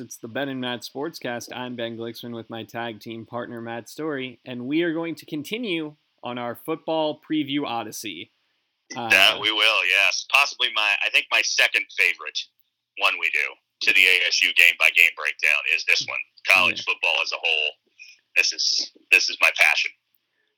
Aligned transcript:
it's 0.00 0.16
the 0.16 0.28
Ben 0.28 0.48
and 0.48 0.60
Matt 0.60 0.80
Sportscast. 0.80 1.54
I'm 1.54 1.76
Ben 1.76 1.96
Glicksman 1.96 2.34
with 2.34 2.48
my 2.48 2.64
tag 2.64 3.00
team 3.00 3.26
partner 3.26 3.60
Matt 3.60 3.88
Story, 3.88 4.40
and 4.44 4.66
we 4.66 4.82
are 4.82 4.94
going 4.94 5.14
to 5.16 5.26
continue 5.26 5.94
on 6.24 6.38
our 6.38 6.54
football 6.54 7.20
preview 7.20 7.64
odyssey. 7.66 8.32
Uh, 8.96 9.08
yeah, 9.12 9.38
we 9.38 9.52
will. 9.52 9.86
Yes, 9.86 10.26
possibly 10.32 10.68
my. 10.74 10.94
I 11.06 11.10
think 11.10 11.26
my 11.30 11.42
second 11.42 11.84
favorite 11.96 12.38
one 12.98 13.14
we 13.20 13.30
do 13.30 13.88
to 13.88 13.94
the 13.94 14.00
ASU 14.00 14.54
game 14.56 14.74
by 14.78 14.88
game 14.96 15.10
breakdown 15.16 15.62
is 15.76 15.84
this 15.84 16.04
one. 16.08 16.18
College 16.48 16.78
yeah. 16.78 16.92
football 16.92 17.16
as 17.22 17.32
a 17.32 17.36
whole. 17.36 17.70
This 18.36 18.52
is 18.52 18.90
this 19.12 19.28
is 19.28 19.36
my 19.40 19.50
passion. 19.56 19.90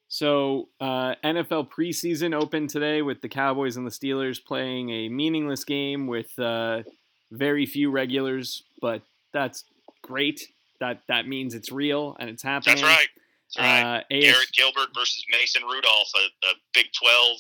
So 0.09 0.69
uh, 0.81 1.15
NFL 1.25 1.71
preseason 1.71 2.35
opened 2.35 2.71
today 2.71 3.03
with 3.03 3.23
the 3.23 3.29
Cowboys 3.29 3.77
and 3.77 3.87
the 3.87 3.91
Steelers 3.91 4.39
playing 4.45 4.91
a 4.91 5.09
meaningless 5.09 5.65
game 5.65 6.07
with 6.07 6.39
uh, 6.39 6.83
very 7.31 7.67
few 7.67 7.91
regulars, 7.91 8.63
but 8.81 9.03
that's 9.33 9.65
great. 10.03 10.49
That 10.81 11.03
that 11.09 11.29
means 11.29 11.55
it's 11.55 11.71
real 11.71 12.17
and 12.19 12.29
it's 12.29 12.43
happening. 12.43 12.77
That's 12.77 12.83
right. 12.83 13.09
That's 13.55 13.67
right. 13.67 13.99
Uh, 13.99 14.03
Garrett 14.11 14.53
Gilbert 14.53 14.89
versus 14.95 15.25
Mason 15.31 15.63
Rudolph, 15.63 16.11
a, 16.17 16.47
a 16.47 16.53
Big 16.75 16.87
Twelve 16.99 17.39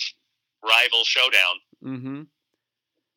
rival 0.62 1.04
showdown. 1.04 1.56
Mm-hmm. 1.84 2.22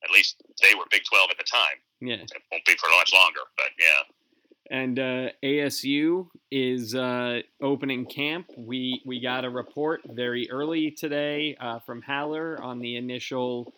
At 0.03 0.11
least 0.11 0.41
they 0.61 0.75
were 0.75 0.85
Big 0.89 1.03
Twelve 1.03 1.29
at 1.31 1.37
the 1.37 1.43
time. 1.43 1.77
Yeah, 2.01 2.15
it 2.15 2.31
won't 2.51 2.65
be 2.65 2.75
for 2.77 2.89
much 2.97 3.13
longer, 3.13 3.41
but 3.57 3.67
yeah. 3.79 4.03
And 4.71 4.97
uh, 4.97 5.29
ASU 5.43 6.27
is 6.49 6.95
uh, 6.95 7.41
opening 7.61 8.05
camp. 8.05 8.47
We 8.57 9.01
we 9.05 9.21
got 9.21 9.45
a 9.45 9.49
report 9.49 10.01
very 10.05 10.49
early 10.49 10.89
today 10.91 11.55
uh, 11.59 11.79
from 11.79 12.01
Haller 12.01 12.59
on 12.61 12.79
the 12.79 12.95
initial 12.95 13.73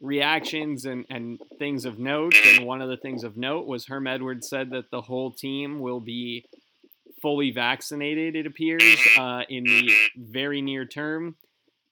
reactions 0.00 0.84
and, 0.84 1.04
and 1.10 1.40
things 1.58 1.84
of 1.84 1.98
note. 1.98 2.34
And 2.46 2.64
one 2.64 2.82
of 2.82 2.88
the 2.88 2.96
things 2.96 3.24
of 3.24 3.36
note 3.36 3.66
was 3.66 3.86
Herm 3.86 4.06
Edwards 4.06 4.48
said 4.48 4.70
that 4.70 4.90
the 4.90 5.02
whole 5.02 5.32
team 5.32 5.80
will 5.80 6.00
be 6.00 6.44
fully 7.20 7.50
vaccinated, 7.50 8.36
it 8.36 8.46
appears, 8.46 8.98
uh, 9.18 9.42
in 9.48 9.64
the 9.64 9.90
very 10.16 10.62
near 10.62 10.84
term. 10.84 11.36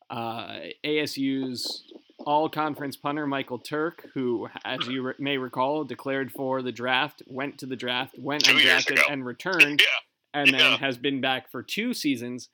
Uh, 0.08 0.58
ASU's 0.84 1.82
all 2.24 2.48
conference 2.48 2.96
punter 2.96 3.26
Michael 3.26 3.58
Turk, 3.58 4.06
who, 4.14 4.48
as 4.64 4.86
you 4.86 5.02
re- 5.02 5.14
may 5.18 5.38
recall, 5.38 5.84
declared 5.84 6.32
for 6.32 6.62
the 6.62 6.72
draft, 6.72 7.22
went 7.26 7.58
to 7.58 7.66
the 7.66 7.76
draft, 7.76 8.18
went 8.18 8.44
undrafted, 8.44 9.00
and 9.10 9.24
returned, 9.24 9.80
yeah. 10.34 10.40
and 10.40 10.50
yeah. 10.50 10.58
then 10.58 10.78
has 10.78 10.96
been 10.96 11.20
back 11.20 11.50
for 11.50 11.62
two 11.62 11.92
seasons. 11.92 12.48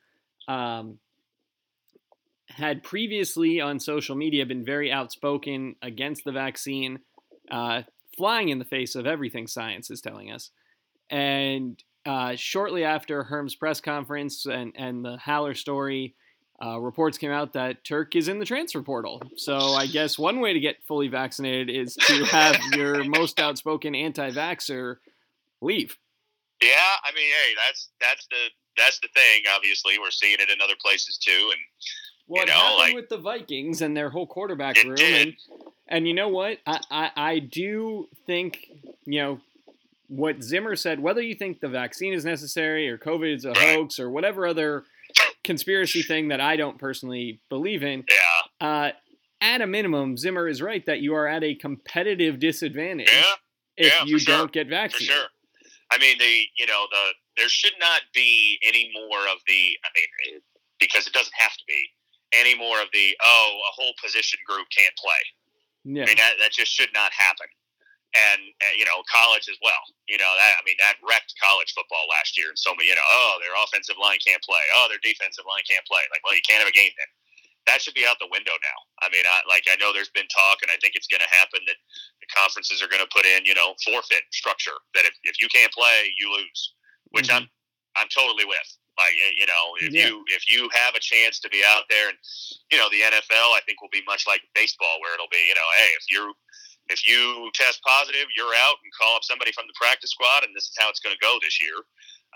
Um, 0.49 0.99
had 2.57 2.83
previously 2.83 3.61
on 3.61 3.81
social 3.81 4.17
media 4.17 4.47
been 4.47 4.65
very 4.65 4.93
outspoken 4.93 5.77
against 5.83 6.25
the 6.25 6.33
vaccine, 6.33 7.01
uh, 7.51 7.83
flying 8.17 8.49
in 8.49 8.59
the 8.59 8.65
face 8.65 8.95
of 8.95 9.07
everything 9.07 9.47
science 9.47 9.91
is 9.91 10.01
telling 10.01 10.31
us. 10.31 10.51
And 11.11 11.83
uh, 12.05 12.37
shortly 12.37 12.85
after 12.85 13.23
Herm's 13.23 13.55
press 13.55 13.81
conference 13.81 14.47
and, 14.47 14.73
and 14.77 15.05
the 15.05 15.17
Haller 15.19 15.55
story, 15.55 16.15
uh, 16.65 16.79
reports 16.79 17.19
came 17.19 17.31
out 17.31 17.55
that 17.55 17.85
Turk 17.85 18.15
is 18.15 18.29
in 18.29 18.39
the 18.39 18.45
transfer 18.45 18.83
portal. 18.83 19.21
So 19.37 19.59
I 19.59 19.87
guess 19.87 20.19
one 20.19 20.41
way 20.41 20.53
to 20.53 20.61
get 20.61 20.77
fully 20.87 21.09
vaccinated 21.09 21.71
is 21.71 21.97
to 21.97 22.25
have 22.31 22.57
your 22.75 23.05
most 23.05 23.41
outspoken 23.41 23.95
anti-vaxer 23.95 24.97
leave. 25.61 25.97
Yeah, 26.63 26.95
I 27.05 27.11
mean, 27.13 27.27
hey, 27.27 27.55
that's 27.67 27.91
that's 28.01 28.27
the 28.31 28.47
that's 28.77 29.01
the 29.01 29.09
thing. 29.15 29.43
Obviously, 29.55 29.99
we're 29.99 30.13
seeing 30.13 30.37
it 30.39 30.49
in 30.49 30.61
other 30.63 30.77
places 30.81 31.19
too, 31.19 31.51
and 31.51 31.61
well, 32.29 32.43
you 32.43 32.47
know, 32.47 32.53
happened 32.55 32.79
like, 32.79 32.95
with 32.95 33.09
the 33.09 33.19
Vikings 33.19 33.83
and 33.83 33.97
their 33.97 34.11
whole 34.11 34.27
quarterback 34.27 34.83
room, 34.85 34.97
did. 34.97 35.27
and 35.29 35.37
and 35.89 36.09
you 36.09 36.15
know 36.15 36.29
what? 36.29 36.59
I, 36.67 36.81
I 36.91 37.11
I 37.17 37.39
do 37.39 38.09
think 38.27 38.69
you 39.05 39.21
know 39.21 39.41
what 40.09 40.43
Zimmer 40.43 40.77
said. 40.77 41.01
Whether 41.01 41.23
you 41.23 41.35
think 41.35 41.61
the 41.61 41.69
vaccine 41.69 42.13
is 42.13 42.25
necessary 42.25 42.89
or 42.89 42.99
COVID 42.99 43.35
is 43.35 43.45
a 43.45 43.51
Right. 43.51 43.77
hoax 43.77 43.99
or 43.99 44.11
whatever 44.11 44.47
other 44.47 44.85
conspiracy 45.45 46.03
thing 46.03 46.29
that 46.29 46.41
I 46.41 46.57
don't 46.57 46.79
personally 46.79 47.41
believe 47.49 47.83
in, 47.83 48.05
Yeah, 48.09 48.67
uh, 48.69 48.93
at 49.41 49.61
a 49.61 49.67
minimum, 49.67 50.17
Zimmer 50.17 50.49
is 50.49 50.63
right 50.63 50.85
that 50.87 51.01
you 51.01 51.15
are 51.15 51.27
at 51.27 51.43
a 51.43 51.55
competitive 51.55 52.39
disadvantage 52.39 53.09
yeah, 53.13 53.25
if 53.77 53.93
yeah, 53.93 54.05
you 54.05 54.19
sure. 54.19 54.37
don't 54.37 54.53
get 54.53 54.67
for 54.67 54.71
vaccinated. 54.71 55.17
sure. 55.17 55.27
I 55.91 55.99
mean, 55.99 56.17
the 56.19 56.43
you 56.57 56.67
know 56.67 56.87
the 56.91 57.13
there 57.37 57.49
should 57.49 57.75
not 57.81 58.03
be 58.15 58.59
any 58.67 58.91
more 58.95 59.21
of 59.33 59.39
the. 59.47 59.53
I 59.85 59.89
mean, 59.95 60.41
because 60.79 61.07
it 61.07 61.13
doesn't 61.13 61.35
have 61.37 61.53
to 61.53 61.65
be 61.67 61.89
any 62.33 62.55
more 62.57 62.81
of 62.81 62.89
the 62.93 63.17
oh 63.23 63.51
a 63.69 63.73
whole 63.77 63.95
position 64.03 64.39
group 64.49 64.67
can't 64.73 64.95
play. 64.97 65.23
Yeah. 65.85 66.05
I 66.05 66.07
mean 66.07 66.21
that, 66.21 66.39
that 66.41 66.53
just 66.53 66.73
should 66.73 66.91
not 66.95 67.13
happen. 67.13 67.49
And, 68.13 68.45
and 68.61 68.73
you 68.77 68.85
know 68.85 69.01
college 69.09 69.49
as 69.49 69.57
well. 69.65 69.81
You 70.09 70.21
know 70.21 70.33
that 70.37 70.61
I 70.61 70.63
mean 70.69 70.77
that 70.81 71.01
wrecked 71.01 71.33
college 71.41 71.73
football 71.73 72.05
last 72.13 72.37
year. 72.37 72.53
And 72.53 72.59
so 72.59 72.77
many 72.77 72.89
you 72.93 72.97
know 72.97 73.09
oh 73.09 73.41
their 73.41 73.57
offensive 73.57 73.97
line 74.01 74.21
can't 74.21 74.43
play. 74.45 74.61
Oh 74.77 74.87
their 74.93 75.01
defensive 75.01 75.49
line 75.49 75.65
can't 75.65 75.85
play. 75.89 76.05
Like 76.13 76.21
well 76.25 76.37
you 76.37 76.45
can't 76.45 76.61
have 76.61 76.69
a 76.69 76.77
game 76.77 76.93
then. 76.97 77.09
That 77.71 77.79
should 77.79 77.95
be 77.95 78.03
out 78.03 78.19
the 78.19 78.27
window 78.27 78.59
now. 78.59 78.79
I 79.07 79.09
mean, 79.15 79.23
I, 79.23 79.39
like 79.47 79.63
I 79.71 79.79
know 79.79 79.95
there's 79.95 80.11
been 80.11 80.27
talk, 80.27 80.59
and 80.67 80.71
I 80.75 80.75
think 80.83 80.99
it's 80.99 81.07
going 81.07 81.23
to 81.23 81.31
happen 81.31 81.63
that 81.71 81.79
the 82.19 82.27
conferences 82.35 82.83
are 82.83 82.91
going 82.91 83.07
to 83.07 83.07
put 83.15 83.23
in, 83.23 83.47
you 83.47 83.55
know, 83.55 83.79
forfeit 83.87 84.27
structure 84.35 84.75
that 84.99 85.07
if, 85.07 85.15
if 85.23 85.39
you 85.39 85.47
can't 85.47 85.71
play, 85.71 86.11
you 86.19 86.27
lose, 86.27 86.75
which 87.15 87.31
Mhm. 87.31 87.37
I'm 87.39 87.47
I'm 87.95 88.09
totally 88.11 88.45
with. 88.45 88.67
Like 88.99 89.17
you 89.17 89.47
know, 89.47 89.65
if 89.81 89.93
Yeah. 89.93 90.09
you 90.09 90.25
if 90.29 90.51
you 90.51 90.69
have 90.75 90.95
a 90.95 91.01
chance 91.01 91.41
to 91.41 91.49
be 91.49 91.63
out 91.65 91.85
there, 91.89 92.09
and 92.11 92.19
you 92.71 92.79
know, 92.79 92.89
the 92.91 93.01
NFL 93.01 93.57
I 93.57 93.61
think 93.65 93.81
will 93.81 93.93
be 93.93 94.03
much 94.07 94.27
like 94.27 94.43
baseball, 94.55 95.01
where 95.01 95.15
it'll 95.15 95.33
be, 95.33 95.41
you 95.49 95.55
know, 95.55 95.69
hey, 95.79 95.91
if 95.97 96.05
you 96.11 96.35
if 96.89 97.07
you 97.07 97.51
test 97.55 97.81
positive, 97.83 98.27
you're 98.37 98.53
out, 98.69 98.77
and 98.83 98.93
call 99.01 99.17
up 99.17 99.25
somebody 99.25 99.53
from 99.53 99.65
the 99.67 99.73
practice 99.81 100.11
squad, 100.11 100.45
and 100.45 100.55
this 100.55 100.65
is 100.69 100.77
how 100.79 100.91
it's 100.91 101.01
going 101.01 101.15
to 101.15 101.25
go 101.25 101.39
this 101.41 101.61
year. 101.61 101.77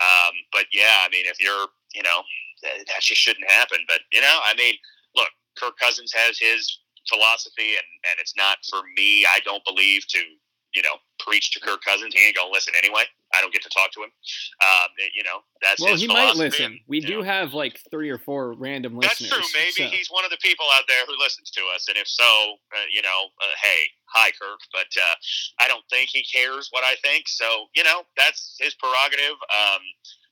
Um, 0.01 0.33
but 0.51 0.65
yeah, 0.73 1.05
I 1.05 1.09
mean, 1.09 1.25
if 1.25 1.39
you're, 1.41 1.67
you 1.93 2.03
know, 2.03 2.21
that, 2.63 2.85
that 2.87 3.01
just 3.01 3.21
shouldn't 3.21 3.49
happen. 3.49 3.79
But 3.87 4.01
you 4.13 4.21
know, 4.21 4.39
I 4.45 4.53
mean, 4.55 4.75
look, 5.15 5.29
Kirk 5.57 5.77
Cousins 5.77 6.11
has 6.13 6.39
his 6.39 6.79
philosophy, 7.09 7.77
and 7.77 7.87
and 8.09 8.15
it's 8.19 8.35
not 8.35 8.57
for 8.69 8.81
me. 8.95 9.25
I 9.25 9.39
don't 9.45 9.63
believe 9.65 10.07
to 10.09 10.19
you 10.73 10.81
know 10.81 10.97
preach 11.19 11.51
to 11.51 11.59
Kirk 11.59 11.83
Cousins. 11.83 12.13
He 12.15 12.25
ain't 12.25 12.35
gonna 12.37 12.51
listen 12.51 12.73
anyway. 12.77 13.03
I 13.37 13.41
don't 13.41 13.53
get 13.53 13.61
to 13.63 13.69
talk 13.69 13.91
to 13.93 14.01
him. 14.01 14.09
Um, 14.61 14.89
you 15.13 15.23
know, 15.23 15.39
that's 15.61 15.81
Well, 15.81 15.95
he 15.95 16.07
might 16.07 16.35
listen. 16.35 16.79
We 16.87 16.99
do 16.99 17.19
know, 17.19 17.23
have 17.23 17.53
like 17.53 17.79
three 17.91 18.09
or 18.09 18.17
four 18.17 18.53
random 18.53 18.97
that's 18.99 19.21
listeners. 19.21 19.29
That's 19.29 19.51
true. 19.51 19.61
Maybe 19.61 19.91
so- 19.91 19.95
he's 19.95 20.09
one 20.09 20.25
of 20.25 20.31
the 20.31 20.41
people 20.41 20.65
out 20.75 20.85
there 20.87 21.05
who 21.05 21.13
listens 21.21 21.51
to 21.51 21.61
us, 21.73 21.87
and 21.87 21.97
if 21.97 22.07
so, 22.07 22.57
uh, 22.75 22.87
you 22.91 23.01
know, 23.01 23.29
uh, 23.41 23.55
hey, 23.61 23.81
hi, 24.05 24.31
Kirk. 24.31 24.59
But 24.73 24.89
uh, 24.97 25.15
I 25.59 25.67
don't 25.67 25.83
think 25.89 26.09
he 26.11 26.23
cares 26.23 26.69
what 26.71 26.83
I 26.83 26.95
think. 27.03 27.27
So 27.27 27.67
you 27.75 27.83
know, 27.83 28.03
that's 28.17 28.57
his 28.59 28.73
prerogative. 28.75 29.37
Um, 29.53 29.81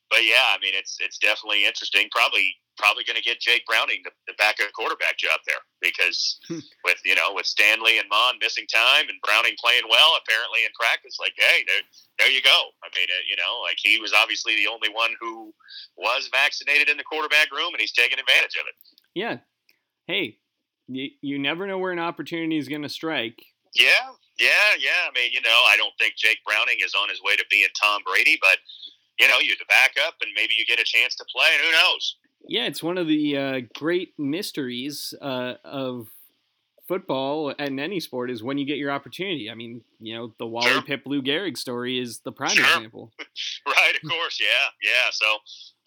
but 0.10 0.24
yeah, 0.24 0.54
I 0.54 0.58
mean, 0.62 0.74
it's 0.76 0.98
it's 1.00 1.18
definitely 1.18 1.66
interesting. 1.66 2.08
Probably 2.12 2.56
probably 2.78 3.04
going 3.04 3.16
to 3.18 3.24
get 3.24 3.40
Jake 3.40 3.66
Browning 3.66 4.02
the, 4.04 4.12
the 4.28 4.34
backup 4.38 4.72
quarterback 4.74 5.18
job 5.18 5.40
there 5.48 5.62
because 5.82 6.40
Hmm. 6.48 6.60
with 6.84 7.00
you 7.06 7.16
know 7.16 7.34
with 7.34 7.46
Stanley 7.46 7.98
and 8.00 8.08
Mond 8.10 8.38
missing 8.42 8.66
time 8.68 9.10
and 9.10 9.18
Browning 9.24 9.56
playing 9.60 9.84
well 9.90 10.18
apparently 10.22 10.64
in 10.66 10.72
practice, 10.80 11.18
like 11.20 11.34
hey, 11.38 11.64
there 11.68 11.82
there 12.20 12.32
you 12.32 12.42
go. 12.42 12.70
I 12.84 12.90
mean, 12.96 13.08
uh, 13.10 13.24
you 13.30 13.36
know, 13.36 13.62
like 13.64 13.78
he 13.82 14.00
was 14.00 14.14
obviously 14.14 14.56
the 14.56 14.68
only 14.68 14.90
one 14.90 15.12
who 15.20 15.54
was 15.98 16.30
vaccinated 16.32 16.90
in 16.90 16.98
the 16.98 17.04
quarterback 17.04 17.52
room, 17.52 17.74
and 17.74 17.82
he's 17.82 17.92
taking 17.94 18.20
advantage 18.20 18.56
of 18.60 18.68
it. 18.68 18.76
Yeah. 19.14 19.38
Hey, 20.08 20.38
you, 20.88 21.10
you 21.22 21.40
never 21.40 21.66
know 21.68 21.78
where 21.80 21.92
an 21.92 22.00
opportunity 22.00 22.58
is 22.58 22.68
going 22.68 22.84
to 22.84 22.90
strike. 22.90 23.42
Yeah, 23.74 24.14
yeah, 24.40 24.78
yeah. 24.80 25.10
I 25.10 25.12
mean, 25.16 25.32
you 25.34 25.42
know, 25.42 25.60
I 25.68 25.76
don't 25.78 25.94
think 26.00 26.16
Jake 26.16 26.38
Browning 26.46 26.78
is 26.84 26.94
on 26.96 27.10
his 27.10 27.20
way 27.24 27.36
to 27.36 27.44
being 27.50 27.68
Tom 27.80 28.02
Brady, 28.06 28.38
but 28.40 28.58
you 29.20 29.28
know, 29.28 29.40
you're 29.40 29.56
the 29.60 29.66
backup, 29.68 30.16
and 30.22 30.30
maybe 30.36 30.54
you 30.58 30.66
get 30.66 30.80
a 30.80 30.84
chance 30.84 31.16
to 31.16 31.26
play, 31.34 31.48
and 31.56 31.64
who 31.66 31.72
knows? 31.72 32.16
Yeah, 32.48 32.66
it's 32.66 32.84
one 32.84 32.98
of 32.98 33.08
the 33.08 33.38
uh, 33.38 33.62
great 33.76 34.14
mysteries 34.18 35.14
uh, 35.22 35.56
of 35.64 36.08
football 36.88 37.54
and 37.58 37.80
any 37.80 38.00
sport 38.00 38.30
is 38.30 38.44
when 38.44 38.60
you 38.60 38.66
get 38.66 38.78
your 38.78 38.92
opportunity. 38.92 39.50
I 39.50 39.56
mean, 39.56 39.82
you 40.00 40.16
know, 40.16 40.34
the 40.38 40.46
Wally 40.46 40.70
Sure. 40.70 40.82
Pipp 40.84 41.02
Lou 41.08 41.22
Gehrig 41.24 41.58
story 41.58 41.98
is 42.00 42.20
the 42.20 42.32
prime 42.32 42.52
Sure. 42.56 42.66
example. 42.66 43.12
Right, 43.68 43.94
of 44.02 44.10
course, 44.10 44.40
yeah, 44.40 44.68
yeah. 44.84 45.10
So 45.12 45.26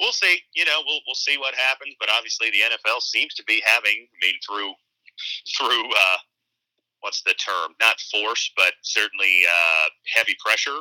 we'll 0.00 0.12
see. 0.12 0.38
You 0.54 0.64
know, 0.64 0.80
we'll 0.84 1.00
we'll 1.06 1.14
see 1.14 1.38
what 1.38 1.54
happens. 1.54 1.94
But 2.00 2.08
obviously, 2.10 2.50
the 2.50 2.58
NFL 2.58 3.00
seems 3.00 3.34
to 3.34 3.44
be 3.44 3.62
having. 3.64 4.06
I 4.10 4.26
mean, 4.26 4.34
through 4.46 4.72
through 5.56 5.88
uh, 5.90 6.16
what's 7.00 7.22
the 7.22 7.34
term? 7.34 7.72
Not 7.80 8.00
force, 8.12 8.50
but 8.56 8.72
certainly 8.82 9.42
uh, 9.48 9.88
heavy 10.14 10.34
pressure. 10.44 10.78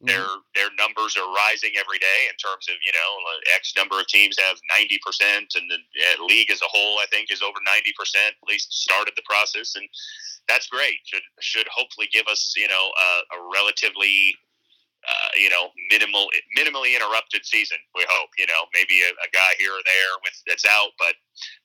Their 0.00 0.26
their 0.54 0.70
numbers 0.78 1.18
are 1.18 1.26
rising 1.26 1.74
every 1.74 1.98
day 1.98 2.20
in 2.30 2.36
terms 2.38 2.70
of 2.70 2.78
you 2.86 2.92
know 2.94 3.10
X 3.56 3.74
number 3.76 3.98
of 3.98 4.06
teams 4.06 4.38
have 4.38 4.54
ninety 4.78 4.98
percent, 5.04 5.58
and 5.58 5.66
the 5.66 5.74
uh, 5.74 6.24
league 6.24 6.52
as 6.52 6.62
a 6.62 6.70
whole 6.70 7.02
I 7.02 7.06
think 7.10 7.32
is 7.32 7.42
over 7.42 7.58
ninety 7.66 7.90
percent. 7.98 8.38
At 8.38 8.48
least 8.48 8.70
started 8.70 9.14
the 9.16 9.26
process, 9.26 9.74
and 9.74 9.88
that's 10.46 10.68
great. 10.68 11.02
Should 11.02 11.26
should 11.40 11.66
hopefully 11.66 12.08
give 12.12 12.26
us 12.30 12.54
you 12.56 12.68
know 12.68 12.94
a, 12.94 13.10
a 13.34 13.38
relatively 13.52 14.38
uh, 15.02 15.30
you 15.34 15.50
know 15.50 15.74
minimal 15.90 16.30
minimally 16.54 16.94
interrupted 16.94 17.44
season. 17.44 17.78
We 17.94 18.06
hope 18.08 18.30
you 18.38 18.46
know 18.46 18.70
maybe 18.74 19.02
a, 19.02 19.10
a 19.10 19.28
guy 19.34 19.58
here 19.58 19.72
or 19.72 19.82
there 19.82 20.14
with 20.22 20.38
that's 20.46 20.64
out, 20.64 20.94
but 20.98 21.18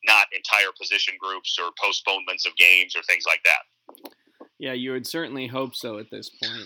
not 0.05 0.25
entire 0.33 0.73
position 0.73 1.13
groups 1.21 1.57
or 1.61 1.69
postponements 1.77 2.47
of 2.47 2.55
games 2.57 2.95
or 2.95 3.03
things 3.03 3.25
like 3.27 3.45
that. 3.45 3.61
Yeah, 4.57 4.73
you 4.73 4.91
would 4.91 5.05
certainly 5.05 5.45
hope 5.45 5.75
so 5.75 5.99
at 5.99 6.09
this 6.09 6.29
point. 6.29 6.65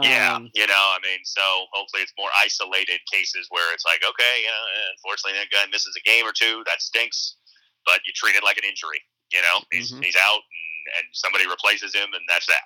Yeah, 0.00 0.36
Um, 0.36 0.50
you 0.54 0.66
know, 0.66 0.72
I 0.74 0.98
mean, 1.02 1.20
so 1.24 1.42
hopefully 1.72 2.02
it's 2.02 2.14
more 2.18 2.30
isolated 2.40 3.00
cases 3.12 3.46
where 3.50 3.74
it's 3.74 3.84
like, 3.84 4.00
okay, 4.02 4.40
you 4.40 4.46
know, 4.48 4.64
unfortunately 4.96 5.38
that 5.38 5.50
guy 5.50 5.68
misses 5.70 5.94
a 5.96 6.00
game 6.08 6.24
or 6.26 6.32
two, 6.32 6.62
that 6.66 6.80
stinks, 6.80 7.36
but 7.84 8.00
you 8.06 8.12
treat 8.14 8.34
it 8.34 8.42
like 8.42 8.56
an 8.56 8.64
injury. 8.64 9.00
You 9.32 9.42
know, 9.42 9.58
he's 9.70 9.92
Mhm. 9.92 10.02
he's 10.04 10.16
out, 10.16 10.40
and, 10.40 10.96
and 10.98 11.06
somebody 11.12 11.46
replaces 11.46 11.94
him, 11.94 12.08
and 12.14 12.22
that's 12.28 12.46
that. 12.46 12.62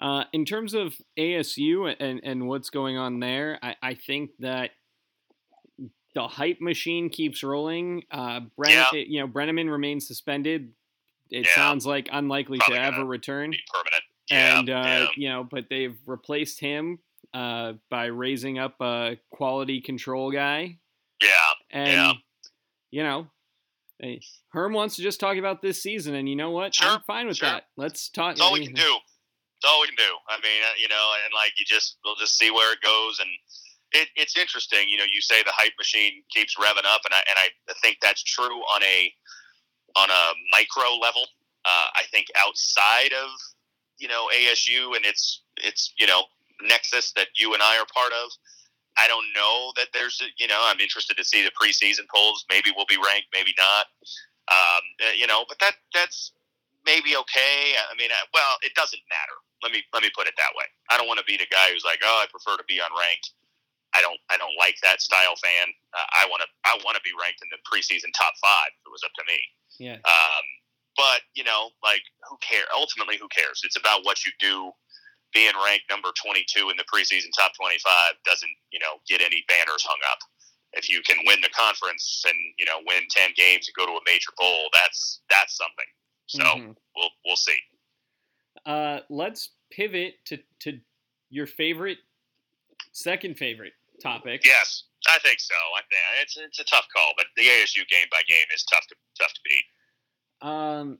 Uh, 0.00 0.24
in 0.32 0.44
terms 0.44 0.74
of 0.74 0.94
ASU 1.16 1.94
and, 1.98 2.20
and 2.24 2.46
what's 2.48 2.70
going 2.70 2.96
on 2.96 3.20
there, 3.20 3.58
I, 3.62 3.76
I 3.82 3.94
think 3.94 4.30
that 4.40 4.70
the 6.14 6.28
hype 6.28 6.60
machine 6.60 7.08
keeps 7.10 7.42
rolling. 7.42 8.04
Uh, 8.10 8.40
Bren, 8.58 8.70
Yeah. 8.70 8.92
You 8.92 9.20
know, 9.20 9.28
Breneman 9.28 9.70
remains 9.70 10.06
suspended. 10.06 10.72
It 11.30 11.46
Yeah. 11.46 11.54
sounds 11.54 11.86
like 11.86 12.08
unlikely 12.12 12.58
Probably 12.58 12.76
to 12.76 12.82
ever 12.82 13.04
return. 13.04 13.54
Permanent. 13.72 14.04
Yeah, 14.30 14.58
and 14.58 14.70
uh, 14.70 14.72
yeah. 14.72 15.06
you 15.16 15.28
know, 15.28 15.44
but 15.48 15.66
they've 15.68 15.96
replaced 16.06 16.60
him 16.60 16.98
uh, 17.34 17.74
by 17.90 18.06
raising 18.06 18.58
up 18.58 18.76
a 18.80 19.18
quality 19.30 19.80
control 19.80 20.30
guy, 20.30 20.78
yeah, 21.22 21.28
and 21.70 21.90
Yeah. 21.90 22.12
you 22.90 23.02
know, 23.02 23.26
hey, 24.00 24.20
Herm 24.52 24.72
wants 24.72 24.96
to 24.96 25.02
just 25.02 25.20
talk 25.20 25.36
about 25.36 25.60
this 25.62 25.82
season, 25.82 26.14
and 26.14 26.28
you 26.28 26.36
know 26.36 26.50
what? 26.50 26.74
Sure, 26.74 26.88
I'm 26.88 27.00
fine 27.06 27.26
with 27.26 27.38
sure. 27.38 27.48
that. 27.48 27.64
Let's 27.76 28.08
talk. 28.08 28.36
That's 28.36 28.40
all 28.40 28.52
we 28.52 28.64
can 28.64 28.74
do. 28.74 28.82
That's 28.82 29.72
all 29.72 29.80
we 29.80 29.88
can 29.88 29.96
do. 29.96 30.12
I 30.28 30.36
mean, 30.36 30.62
uh, 30.62 30.74
you 30.80 30.88
know, 30.88 31.06
and 31.24 31.32
like 31.34 31.52
you 31.58 31.64
just 31.66 31.98
we'll 32.04 32.16
just 32.16 32.38
see 32.38 32.50
where 32.50 32.72
it 32.72 32.80
goes, 32.82 33.18
and 33.20 33.28
it, 33.92 34.08
it's 34.16 34.36
interesting. 34.38 34.88
You 34.88 34.98
know, 34.98 35.04
you 35.10 35.20
say 35.20 35.42
the 35.42 35.52
hype 35.54 35.72
machine 35.78 36.22
keeps 36.30 36.56
revving 36.56 36.86
up, 36.86 37.02
and 37.04 37.14
I 37.14 37.18
and 37.18 37.36
I 37.38 37.48
think 37.82 37.98
that's 38.00 38.22
true 38.22 38.56
on 38.60 38.82
a 38.82 39.12
on 39.96 40.10
a 40.10 40.32
micro 40.52 40.94
level. 41.00 41.22
Uh, 41.64 41.88
I 41.94 42.02
think 42.10 42.26
outside 42.36 43.12
of 43.12 43.30
you 44.04 44.08
know 44.12 44.28
ASU 44.36 44.92
and 44.92 45.04
its 45.08 45.40
its 45.56 45.96
you 45.96 46.06
know 46.06 46.28
nexus 46.60 47.16
that 47.16 47.28
you 47.40 47.54
and 47.54 47.62
I 47.62 47.80
are 47.80 47.88
part 47.88 48.12
of. 48.12 48.28
I 48.94 49.08
don't 49.08 49.26
know 49.34 49.72
that 49.74 49.90
there's, 49.90 50.22
you 50.38 50.46
know, 50.46 50.60
I'm 50.62 50.78
interested 50.78 51.16
to 51.16 51.24
see 51.24 51.42
the 51.42 51.50
preseason 51.50 52.06
polls. 52.06 52.46
Maybe 52.46 52.70
we'll 52.76 52.86
be 52.86 52.94
ranked, 52.94 53.26
maybe 53.34 53.50
not. 53.58 53.90
Um, 54.46 54.84
uh, 55.02 55.16
you 55.18 55.26
know, 55.26 55.42
but 55.48 55.58
that 55.58 55.74
that's 55.90 56.30
maybe 56.86 57.16
okay. 57.16 57.74
I 57.74 57.96
mean, 57.98 58.12
uh, 58.12 58.28
well, 58.30 58.60
it 58.62 58.76
doesn't 58.76 59.00
matter. 59.08 59.34
Let 59.64 59.72
me 59.72 59.82
let 59.96 60.04
me 60.04 60.12
put 60.12 60.28
it 60.28 60.36
that 60.36 60.52
way. 60.52 60.68
I 60.92 61.00
don't 61.00 61.08
want 61.08 61.18
to 61.18 61.26
be 61.26 61.40
the 61.40 61.48
guy 61.48 61.72
who's 61.72 61.82
like, 61.82 62.04
oh, 62.04 62.20
I 62.22 62.28
prefer 62.28 62.60
to 62.60 62.66
be 62.68 62.78
unranked. 62.78 63.32
I 63.96 64.04
don't 64.04 64.20
I 64.28 64.36
don't 64.36 64.54
like 64.60 64.76
that 64.84 65.00
style 65.00 65.34
fan. 65.40 65.72
Uh, 65.96 66.08
I 66.12 66.28
want 66.28 66.44
to 66.44 66.48
I 66.68 66.76
want 66.84 67.00
to 67.00 67.02
be 67.02 67.16
ranked 67.16 67.40
in 67.40 67.48
the 67.48 67.58
preseason 67.64 68.12
top 68.12 68.36
five. 68.36 68.68
If 68.78 68.84
it 68.84 68.92
was 68.92 69.02
up 69.02 69.16
to 69.16 69.24
me. 69.24 69.40
Yeah. 69.80 69.98
Um, 70.04 70.44
but 70.96 71.22
you 71.34 71.44
know, 71.44 71.70
like 71.82 72.02
who 72.28 72.36
cares? 72.38 72.66
Ultimately, 72.74 73.16
who 73.16 73.28
cares? 73.28 73.60
It's 73.64 73.76
about 73.76 74.04
what 74.04 74.24
you 74.24 74.32
do. 74.40 74.70
Being 75.32 75.52
ranked 75.66 75.90
number 75.90 76.10
22 76.24 76.70
in 76.70 76.76
the 76.76 76.84
preseason 76.84 77.26
top 77.36 77.50
25 77.60 77.82
doesn't, 78.24 78.54
you 78.70 78.78
know, 78.78 79.02
get 79.08 79.20
any 79.20 79.44
banners 79.48 79.82
hung 79.82 79.98
up. 80.12 80.18
If 80.74 80.88
you 80.88 81.02
can 81.02 81.16
win 81.26 81.40
the 81.40 81.48
conference 81.50 82.22
and 82.26 82.36
you 82.58 82.64
know 82.66 82.78
win 82.86 83.02
10 83.10 83.30
games 83.36 83.68
and 83.68 83.74
go 83.74 83.86
to 83.86 83.92
a 83.98 84.04
major 84.06 84.30
bowl, 84.38 84.68
that's 84.72 85.20
that's 85.30 85.56
something. 85.56 85.90
So 86.26 86.44
Mhm. 86.44 86.76
we'll 86.96 87.10
we'll 87.24 87.36
see. 87.36 87.58
Uh, 88.66 89.00
let's 89.10 89.50
pivot 89.70 90.24
to 90.26 90.38
to 90.60 90.80
your 91.30 91.46
favorite, 91.46 91.98
second 92.92 93.36
favorite 93.36 93.74
topic. 94.02 94.42
Yes, 94.44 94.84
I 95.08 95.18
think 95.18 95.40
so. 95.40 95.54
I 95.76 95.82
think 95.90 96.02
it's 96.22 96.36
it's 96.36 96.60
a 96.60 96.64
tough 96.64 96.86
call, 96.94 97.12
but 97.16 97.26
the 97.36 97.42
ASU 97.48 97.84
game 97.88 98.06
by 98.10 98.22
game 98.28 98.46
is 98.54 98.64
tough 98.64 98.86
to 98.88 98.94
tough 99.18 99.32
to 99.34 99.40
beat. 99.44 99.64
Um, 100.44 100.98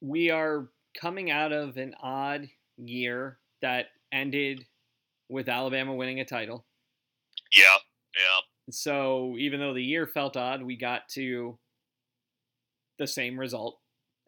we 0.00 0.30
are 0.30 0.68
coming 1.00 1.30
out 1.30 1.52
of 1.52 1.76
an 1.76 1.94
odd 2.02 2.48
year 2.76 3.38
that 3.62 3.86
ended 4.12 4.64
with 5.28 5.48
Alabama 5.48 5.94
winning 5.94 6.18
a 6.20 6.24
title. 6.24 6.66
Yeah, 7.56 7.76
yeah. 8.16 8.40
So 8.70 9.36
even 9.38 9.60
though 9.60 9.72
the 9.72 9.82
year 9.82 10.06
felt 10.06 10.36
odd, 10.36 10.62
we 10.62 10.76
got 10.76 11.08
to 11.10 11.58
the 12.98 13.06
same 13.06 13.38
result 13.38 13.78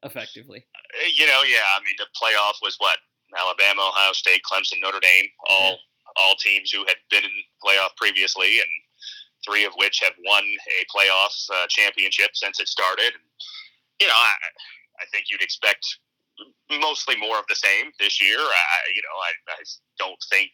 effectively. 0.05 0.65
Uh, 0.75 1.09
You 1.15 1.27
know, 1.27 1.43
yeah. 1.43 1.67
I 1.77 1.81
mean, 1.85 1.97
the 1.99 2.07
playoff 2.17 2.63
was 2.63 2.77
what 2.79 2.99
Alabama, 3.37 3.89
Ohio 3.89 4.13
State, 4.13 4.43
Clemson, 4.51 4.81
Notre 4.81 5.01
Dame, 5.01 5.27
all 5.49 5.79
all 6.17 6.35
teams 6.37 6.71
who 6.71 6.81
had 6.81 6.97
been 7.11 7.25
in 7.25 7.31
playoff 7.65 7.95
previously, 7.97 8.59
and 8.59 8.69
three 9.45 9.65
of 9.65 9.73
which 9.77 10.01
have 10.03 10.15
won 10.27 10.45
a 10.45 10.85
playoff 10.89 11.35
uh, 11.53 11.67
championship 11.69 12.31
since 12.35 12.61
it 12.61 12.69
started. 12.69 13.13
You 14.01 14.07
know, 14.07 14.15
I, 14.15 14.33
I 15.01 15.05
think 15.13 15.27
you'd 15.31 15.43
expect 15.43 15.85
mostly 16.81 17.17
more 17.17 17.39
of 17.39 17.45
the 17.49 17.55
same 17.55 17.91
this 17.99 18.21
year. 18.21 18.39
I, 18.39 18.79
you 18.95 19.03
know, 19.03 19.17
I, 19.19 19.61
I 19.61 19.63
don't 19.99 20.21
think 20.31 20.53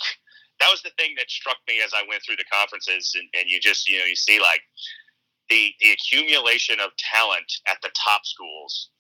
that 0.61 0.71
was 0.71 0.83
the 0.83 0.93
thing 0.99 1.15
that 1.19 1.31
struck 1.31 1.59
me 1.69 1.81
as 1.85 1.93
I 1.95 2.03
went 2.09 2.23
through 2.25 2.37
the 2.37 2.51
conferences, 2.53 3.13
and, 3.15 3.29
and 3.35 3.51
you 3.51 3.61
just 3.61 3.89
you 3.89 3.99
know 3.99 4.05
you 4.05 4.17
see 4.17 4.41
like 4.41 4.63
the 5.51 5.73
the 5.81 5.93
accumulation 5.93 6.81
of 6.81 6.91
talent 6.97 7.53
at 7.69 7.79
the 7.83 7.91
top 7.95 8.25
schools 8.25 8.91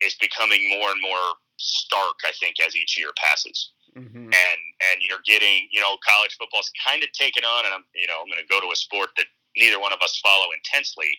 is 0.00 0.14
becoming 0.20 0.68
more 0.68 0.90
and 0.90 1.00
more 1.00 1.34
stark. 1.56 2.20
I 2.24 2.32
think 2.38 2.56
as 2.66 2.76
each 2.76 2.98
year 2.98 3.10
passes, 3.16 3.72
Mm-hmm. 3.96 4.30
and 4.30 4.60
and 4.90 4.96
you're 5.02 5.22
getting 5.26 5.66
you 5.70 5.80
know 5.80 5.96
college 6.06 6.36
football's 6.38 6.70
kind 6.86 7.02
of 7.02 7.10
taken 7.12 7.44
on, 7.44 7.64
and 7.66 7.74
I'm 7.74 7.84
you 7.94 8.06
know 8.06 8.20
I'm 8.22 8.26
going 8.30 8.40
to 8.42 8.46
go 8.48 8.60
to 8.60 8.70
a 8.72 8.76
sport 8.76 9.10
that 9.16 9.26
neither 9.56 9.80
one 9.80 9.92
of 9.92 10.00
us 10.02 10.18
follow 10.22 10.46
intensely, 10.54 11.10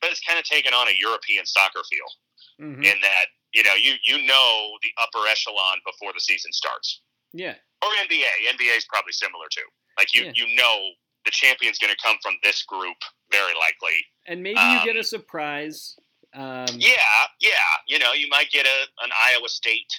but 0.00 0.10
it's 0.10 0.20
kind 0.24 0.38
of 0.38 0.44
taken 0.44 0.72
on 0.72 0.88
a 0.88 0.94
European 0.98 1.44
soccer 1.46 1.82
feel 1.90 2.08
Mm-hmm. 2.60 2.82
in 2.84 2.96
that 3.02 3.26
you 3.52 3.62
know 3.64 3.74
you 3.74 3.94
you 4.04 4.22
know 4.26 4.50
the 4.82 4.90
upper 5.02 5.26
echelon 5.26 5.78
before 5.84 6.12
the 6.14 6.20
season 6.20 6.52
starts, 6.52 7.00
Yeah. 7.32 7.54
or 7.82 7.88
NBA. 8.06 8.30
NBA 8.54 8.76
is 8.76 8.86
probably 8.86 9.12
similar 9.12 9.46
too. 9.50 9.66
Like 9.98 10.14
you 10.14 10.24
Yeah. 10.26 10.32
you 10.36 10.54
know 10.54 10.90
the 11.24 11.30
champion's 11.32 11.78
going 11.78 11.92
to 11.92 11.98
come 12.02 12.16
from 12.22 12.34
this 12.44 12.62
group 12.62 12.96
very 13.32 13.54
likely. 13.58 13.96
And 14.26 14.42
maybe 14.42 14.60
you 14.60 14.84
get 14.84 14.94
Um, 14.96 15.00
a 15.00 15.04
surprise. 15.04 15.96
Um, 16.34 16.66
Yeah, 16.76 17.26
yeah. 17.40 17.64
You 17.88 17.98
know, 17.98 18.12
you 18.12 18.28
might 18.28 18.50
get 18.50 18.66
a 18.66 18.78
an 19.04 19.10
Iowa 19.18 19.48
State 19.48 19.90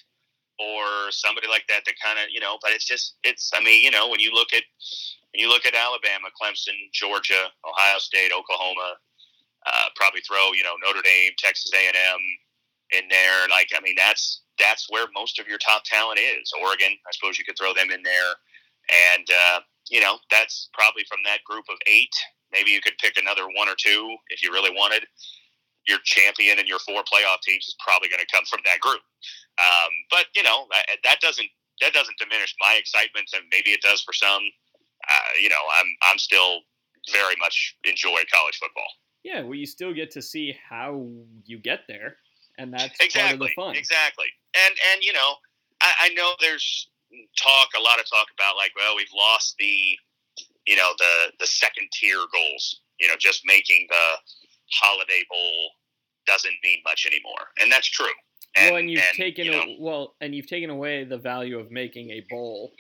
or 0.60 1.12
somebody 1.12 1.48
like 1.48 1.66
that 1.68 1.84
that 1.86 1.96
kind 2.04 2.20
of 2.20 2.26
you 2.32 2.40
know. 2.40 2.58
But 2.62 2.72
it's 2.72 2.86
just 2.86 3.16
it's. 3.24 3.52
I 3.54 3.62
mean, 3.64 3.84
you 3.84 3.92
know, 3.92 4.10
when 4.10 4.20
you 4.20 4.32
look 4.34 4.54
at 4.54 4.64
when 5.34 5.42
you 5.42 5.50
look 5.50 5.66
at 5.66 5.76
Alabama, 5.76 6.30
Clemson, 6.36 6.76
Georgia, 6.94 7.52
Ohio 7.66 8.00
State, 8.00 8.32
Oklahoma, 8.32 8.96
uh, 9.68 9.88
probably 9.96 10.22
throw 10.22 10.54
you 10.54 10.64
know 10.64 10.76
Notre 10.84 11.02
Dame, 11.04 11.34
Texas 11.38 11.72
A 11.74 11.88
and 11.88 11.98
M 11.98 12.20
in 12.92 13.10
there. 13.10 13.48
Like, 13.50 13.70
I 13.76 13.82
mean, 13.82 13.96
that's 13.98 14.42
that's 14.60 14.88
where 14.90 15.08
most 15.14 15.40
of 15.40 15.48
your 15.48 15.58
top 15.58 15.84
talent 15.86 16.20
is. 16.20 16.52
Oregon, 16.62 16.92
I 16.92 17.12
suppose 17.12 17.38
you 17.38 17.46
could 17.46 17.58
throw 17.58 17.74
them 17.74 17.92
in 17.92 18.04
there, 18.04 18.34
and 19.16 19.28
uh, 19.28 19.60
you 19.90 20.02
know 20.02 20.18
that's 20.32 20.70
probably 20.74 21.04
from 21.10 21.20
that 21.26 21.44
group 21.46 21.66
of 21.70 21.78
eight. 21.88 22.14
Maybe 22.52 22.72
you 22.72 22.82
could 22.82 22.98
pick 23.00 23.18
another 23.18 23.44
one 23.58 23.68
or 23.68 23.76
two 23.78 24.16
if 24.30 24.42
you 24.44 24.52
really 24.52 24.72
wanted 24.72 25.06
your 25.88 26.00
champion 26.04 26.60
and 26.60 26.68
your 26.68 26.80
four 26.80 27.02
playoff 27.04 27.42
teams 27.44 27.66
is 27.68 27.76
probably 27.86 28.10
going 28.10 28.22
to 28.22 28.34
come 28.34 28.46
from 28.46 28.60
that 28.66 28.80
group. 28.80 29.02
Um, 29.58 29.92
but 30.10 30.26
you 30.36 30.44
know 30.44 30.68
that, 30.72 30.98
that 31.04 31.20
doesn't 31.22 31.48
that 31.82 31.94
doesn't 31.94 32.18
diminish 32.18 32.56
my 32.60 32.78
excitement, 32.80 33.30
and 33.34 33.44
maybe 33.52 33.72
it 33.72 33.82
does 33.82 34.02
for 34.02 34.14
some. 34.14 34.44
Uh, 35.06 35.32
you 35.42 35.50
know, 35.50 35.64
I'm 35.80 35.88
I'm 36.12 36.18
still 36.18 36.62
very 37.12 37.36
much 37.40 37.78
enjoy 37.84 38.24
college 38.32 38.58
football. 38.58 38.88
Yeah. 39.24 39.42
Well, 39.42 39.56
you 39.56 39.66
still 39.66 39.94
get 39.94 40.12
to 40.12 40.22
see 40.22 40.56
how 40.70 41.08
you 41.46 41.58
get 41.60 41.82
there, 41.88 42.18
and 42.58 42.74
that's 42.74 43.00
exactly, 43.00 43.48
the 43.48 43.54
fun. 43.62 43.76
exactly. 43.76 44.28
And 44.56 44.76
and 44.94 45.04
you 45.04 45.14
know, 45.14 45.36
I, 45.82 45.92
I 46.02 46.10
know 46.10 46.34
there's 46.40 46.90
talk 47.38 47.70
a 47.78 47.82
lot 47.82 48.00
of 48.00 48.10
talk 48.10 48.28
about 48.38 48.56
like, 48.56 48.72
well, 48.76 48.96
we've 48.96 49.14
lost 49.16 49.56
the 49.58 49.98
you 50.68 50.76
know 50.76 50.94
the 50.98 51.32
the 51.40 51.48
second 51.48 51.90
tier 51.92 52.20
goals. 52.32 52.82
You 53.00 53.08
know, 53.08 53.16
just 53.20 53.42
making 53.46 53.88
the 53.90 54.06
Holiday 54.72 55.24
Bowl 55.30 55.72
doesn't 56.26 56.56
mean 56.64 56.80
much 56.86 57.06
anymore, 57.06 57.50
and 57.60 57.72
that's 57.72 57.88
true. 57.88 58.16
Well, 58.58 58.76
and 58.78 58.90
you've 58.90 59.02
taken 59.16 59.46
you 59.46 59.52
know, 59.52 59.60
a, 59.62 59.78
well, 59.80 60.16
and 60.22 60.34
you've 60.36 60.48
taken 60.48 60.70
away 60.70 61.04
the 61.04 61.18
value 61.18 61.60
of 61.60 61.72
making 61.72 62.12
a 62.12 62.22
bowl 62.30 62.72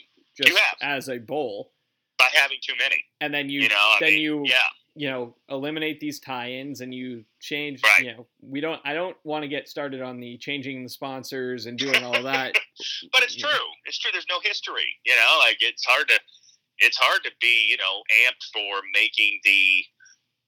just 0.41 0.59
as 0.81 1.09
a 1.09 1.17
bowl, 1.17 1.71
by 2.17 2.27
having 2.33 2.57
too 2.61 2.73
many. 2.79 3.03
and 3.21 3.33
then 3.33 3.49
you, 3.49 3.61
You, 3.61 3.69
know, 3.69 3.89
then 3.99 4.09
mean, 4.09 4.21
you 4.21 4.43
yeah, 4.45 4.55
you 4.95 5.09
know 5.09 5.35
eliminate 5.49 5.99
these 5.99 6.19
tie-ins 6.19 6.81
and 6.81 6.93
you 6.93 7.23
change 7.41 7.81
Right. 7.83 8.05
you 8.05 8.13
know 8.13 8.27
we 8.41 8.61
don't 8.61 8.79
i 8.85 8.93
don't 8.93 9.17
want 9.25 9.43
to 9.43 9.49
get 9.49 9.67
started 9.67 10.01
on 10.01 10.19
the 10.21 10.37
changing 10.37 10.83
the 10.83 10.89
sponsors 10.89 11.65
and 11.65 11.77
doing 11.77 12.01
all 12.03 12.23
that 12.23 12.53
but 13.11 13.21
it's 13.23 13.35
true. 13.35 13.49
It's 13.85 13.99
true. 13.99 14.11
There's 14.13 14.25
no 14.29 14.39
history. 14.43 14.87
You 15.05 15.13
know, 15.15 15.37
like 15.39 15.57
it's 15.59 15.85
hard 15.85 16.07
to 16.07 16.19
it's 16.79 16.97
hard 16.97 17.23
to 17.25 17.31
be 17.41 17.67
you 17.69 17.77
know 17.77 18.01
amped 18.23 18.43
for 18.53 18.81
making 18.93 19.39
the 19.43 19.83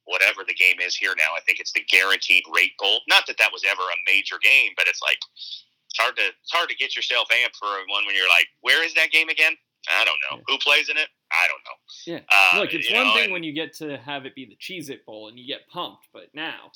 whatever 0.07 0.41
the 0.47 0.53
game 0.55 0.79
is 0.79 0.95
here 0.95 1.13
now. 1.17 1.35
I 1.35 1.41
think 1.45 1.59
it's 1.59 1.71
the 1.73 1.83
guaranteed 1.91 2.43
rate 2.53 2.73
bowl. 2.79 3.01
Not 3.07 3.27
that 3.27 3.37
that 3.37 3.51
was 3.53 3.63
ever 3.69 3.81
a 3.83 3.99
major 4.07 4.39
game, 4.41 4.71
but 4.75 4.87
it's 4.87 5.01
like 5.01 5.19
it's 5.91 5.99
hard 5.99 6.15
to 6.17 6.23
it's 6.23 6.51
hard 6.51 6.69
to 6.69 6.75
get 6.75 6.95
yourself 6.95 7.27
amped 7.29 7.55
for 7.59 7.67
one 7.87 8.05
when 8.05 8.15
you're 8.15 8.29
like, 8.29 8.47
where 8.61 8.83
is 8.83 8.93
that 8.95 9.11
game 9.11 9.29
again? 9.29 9.53
I 9.87 10.03
don't 10.03 10.19
know. 10.29 10.43
Who 10.47 10.57
plays 10.57 10.89
in 10.89 10.97
it? 10.97 11.07
I 11.31 11.47
don't 11.47 11.63
know. 11.63 11.77
Yeah. 12.05 12.19
Uh, 12.31 12.59
look 12.59 12.73
it's 12.73 12.91
one 12.91 13.07
know, 13.07 13.13
thing 13.13 13.23
and- 13.25 13.33
when 13.33 13.43
you 13.43 13.53
get 13.53 13.73
to 13.77 13.97
have 13.97 14.25
it 14.25 14.35
be 14.35 14.45
the 14.45 14.57
Cheez 14.57 14.89
It 14.89 15.05
Bowl 15.05 15.27
and 15.29 15.37
you 15.37 15.47
get 15.47 15.67
pumped 15.69 16.07
but 16.13 16.27
now 16.33 16.71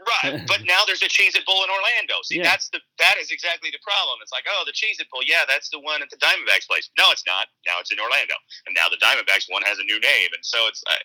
Right, 0.00 0.40
but 0.48 0.64
now 0.72 0.88
there's 0.88 1.04
a 1.04 1.12
Cheez 1.12 1.36
It 1.36 1.44
Bowl 1.44 1.60
in 1.60 1.68
Orlando. 1.68 2.24
See, 2.24 2.40
yeah. 2.40 2.48
that's 2.48 2.72
the 2.72 2.80
that 2.98 3.20
is 3.20 3.28
exactly 3.30 3.68
the 3.68 3.82
problem. 3.84 4.16
It's 4.24 4.32
like, 4.32 4.48
oh, 4.48 4.64
the 4.64 4.72
Cheez 4.72 4.96
It 4.96 5.08
Bowl, 5.12 5.20
yeah, 5.20 5.44
that's 5.44 5.68
the 5.68 5.80
one 5.80 6.00
at 6.00 6.08
the 6.08 6.16
Diamondbacks 6.16 6.64
place. 6.64 6.88
No, 6.96 7.12
it's 7.12 7.24
not. 7.28 7.52
Now 7.68 7.76
it's 7.80 7.92
in 7.92 8.00
Orlando, 8.00 8.34
and 8.64 8.72
now 8.72 8.88
the 8.88 8.96
Diamondbacks 8.96 9.52
one 9.52 9.60
has 9.68 9.76
a 9.78 9.84
new 9.84 10.00
name, 10.00 10.30
and 10.32 10.44
so 10.44 10.64
it's. 10.68 10.82
Uh, 10.88 10.96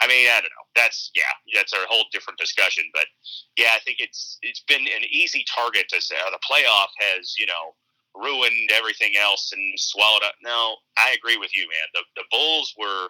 I 0.00 0.08
mean, 0.08 0.28
I 0.28 0.44
don't 0.44 0.52
know. 0.52 0.68
That's 0.76 1.10
yeah, 1.16 1.32
that's 1.54 1.72
a 1.72 1.88
whole 1.88 2.04
different 2.12 2.38
discussion. 2.38 2.84
But 2.92 3.08
yeah, 3.56 3.72
I 3.72 3.80
think 3.80 4.04
it's 4.04 4.36
it's 4.42 4.64
been 4.68 4.84
an 4.84 5.04
easy 5.08 5.44
target 5.48 5.88
to 5.88 6.00
say 6.00 6.16
oh, 6.20 6.32
the 6.32 6.42
playoff 6.44 6.92
has 7.00 7.34
you 7.38 7.46
know 7.46 7.72
ruined 8.12 8.68
everything 8.76 9.16
else 9.16 9.52
and 9.56 9.62
swallowed 9.80 10.28
up. 10.28 10.36
No, 10.44 10.76
I 11.00 11.16
agree 11.16 11.40
with 11.40 11.56
you, 11.56 11.64
man. 11.64 11.88
The 11.96 12.04
the 12.20 12.28
Bulls 12.30 12.74
were 12.76 13.08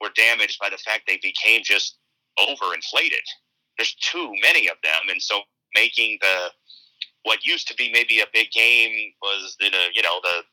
were 0.00 0.12
damaged 0.12 0.60
by 0.60 0.68
the 0.68 0.82
fact 0.84 1.04
they 1.06 1.20
became 1.22 1.62
just 1.64 1.96
overinflated 2.36 3.24
there's 3.78 3.94
too 3.94 4.32
many 4.42 4.68
of 4.68 4.76
them, 4.82 5.10
and 5.10 5.20
so 5.20 5.40
making 5.74 6.18
the 6.20 6.50
what 7.24 7.44
used 7.44 7.66
to 7.68 7.74
be 7.74 7.90
maybe 7.90 8.20
a 8.20 8.26
big 8.32 8.50
game 8.50 9.12
was 9.22 9.56
a 9.60 9.64
you 9.94 10.02
know 10.02 10.20
the 10.22 10.44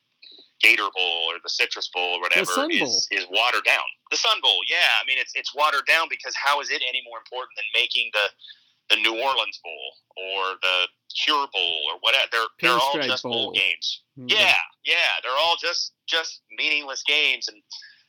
Gator 0.62 0.90
Bowl 0.96 1.30
or 1.30 1.36
the 1.42 1.50
Citrus 1.50 1.90
Bowl 1.94 2.18
or 2.18 2.22
whatever 2.22 2.68
is, 2.70 3.08
is 3.12 3.26
watered 3.32 3.66
down. 3.66 3.84
The 4.12 4.18
Sun 4.18 4.38
Bowl, 4.42 4.60
yeah, 4.70 5.02
I 5.02 5.06
mean 5.08 5.18
it's 5.18 5.34
it's 5.36 5.54
watered 5.56 5.86
down 5.88 6.08
because 6.10 6.34
how 6.36 6.62
is 6.62 6.70
it 6.70 6.82
any 6.88 7.02
more 7.08 7.18
important 7.18 7.52
than 7.58 7.66
making 7.74 8.12
the 8.14 8.96
the 8.96 9.02
New 9.02 9.14
Orleans 9.14 9.60
Bowl 9.64 9.86
or 10.18 10.56
the 10.62 10.88
Cure 11.24 11.48
Bowl 11.54 11.80
or 11.90 11.98
whatever? 12.02 12.28
They're 12.32 12.72
they're 12.72 12.80
all 12.80 13.00
just 13.02 13.24
bowl, 13.24 13.32
bowl 13.32 13.52
games. 13.54 14.04
Mm-hmm. 14.18 14.30
Yeah, 14.30 14.62
yeah, 14.86 15.20
they're 15.24 15.38
all 15.38 15.56
just 15.60 15.94
just 16.08 16.42
meaningless 16.58 17.04
games 17.04 17.48
and 17.48 17.62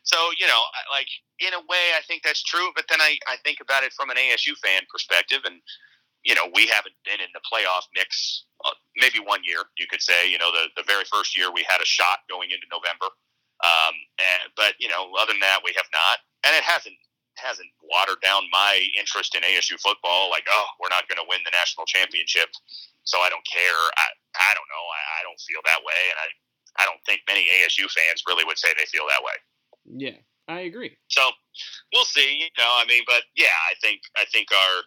so 0.02 0.16
you 0.38 0.46
know, 0.46 0.62
like 0.90 1.08
in 1.38 1.54
a 1.54 1.62
way, 1.66 1.94
I 1.96 2.02
think 2.06 2.22
that's 2.22 2.42
true. 2.42 2.70
But 2.74 2.86
then 2.88 3.00
I, 3.00 3.18
I 3.26 3.36
think 3.44 3.58
about 3.60 3.84
it 3.84 3.92
from 3.92 4.10
an 4.10 4.16
ASU 4.16 4.56
fan 4.58 4.82
perspective, 4.90 5.42
and 5.44 5.60
you 6.24 6.34
know, 6.34 6.46
we 6.54 6.66
haven't 6.66 6.94
been 7.04 7.18
in 7.18 7.30
the 7.34 7.42
playoff 7.42 7.90
mix. 7.94 8.44
Uh, 8.64 8.78
maybe 8.94 9.18
one 9.18 9.42
year, 9.42 9.66
you 9.78 9.86
could 9.90 10.02
say. 10.02 10.30
You 10.30 10.38
know, 10.38 10.50
the 10.50 10.70
the 10.76 10.86
very 10.86 11.04
first 11.10 11.36
year 11.36 11.50
we 11.50 11.66
had 11.68 11.80
a 11.80 11.86
shot 11.86 12.26
going 12.30 12.50
into 12.50 12.66
November. 12.70 13.10
Um, 13.62 13.94
and, 14.18 14.50
but 14.58 14.74
you 14.82 14.90
know, 14.90 15.06
other 15.14 15.30
than 15.34 15.42
that, 15.46 15.62
we 15.62 15.70
have 15.78 15.86
not, 15.94 16.18
and 16.42 16.50
it 16.54 16.66
hasn't 16.66 16.98
hasn't 17.40 17.70
watered 17.80 18.20
down 18.20 18.44
my 18.52 18.76
interest 18.98 19.34
in 19.34 19.40
ASU 19.46 19.80
football. 19.80 20.28
Like, 20.28 20.44
oh, 20.50 20.68
we're 20.82 20.92
not 20.92 21.08
going 21.08 21.22
to 21.22 21.26
win 21.30 21.40
the 21.46 21.54
national 21.54 21.86
championship, 21.86 22.50
so 23.06 23.22
I 23.22 23.30
don't 23.30 23.46
care. 23.46 23.80
I 23.98 24.06
I 24.34 24.50
don't 24.58 24.66
know. 24.66 24.84
I, 24.90 25.02
I 25.18 25.20
don't 25.22 25.38
feel 25.46 25.62
that 25.62 25.80
way, 25.86 26.00
and 26.10 26.18
I 26.18 26.28
I 26.82 26.84
don't 26.90 27.02
think 27.06 27.22
many 27.30 27.46
ASU 27.62 27.86
fans 27.86 28.26
really 28.26 28.44
would 28.44 28.58
say 28.58 28.74
they 28.74 28.88
feel 28.90 29.06
that 29.06 29.22
way. 29.22 29.36
Yeah, 29.94 30.16
I 30.48 30.60
agree. 30.60 30.96
So 31.08 31.22
we'll 31.92 32.04
see. 32.04 32.38
You 32.40 32.50
know, 32.58 32.70
I 32.80 32.84
mean, 32.88 33.02
but 33.06 33.22
yeah, 33.36 33.54
I 33.70 33.74
think 33.80 34.00
I 34.16 34.24
think 34.32 34.48
our, 34.50 34.82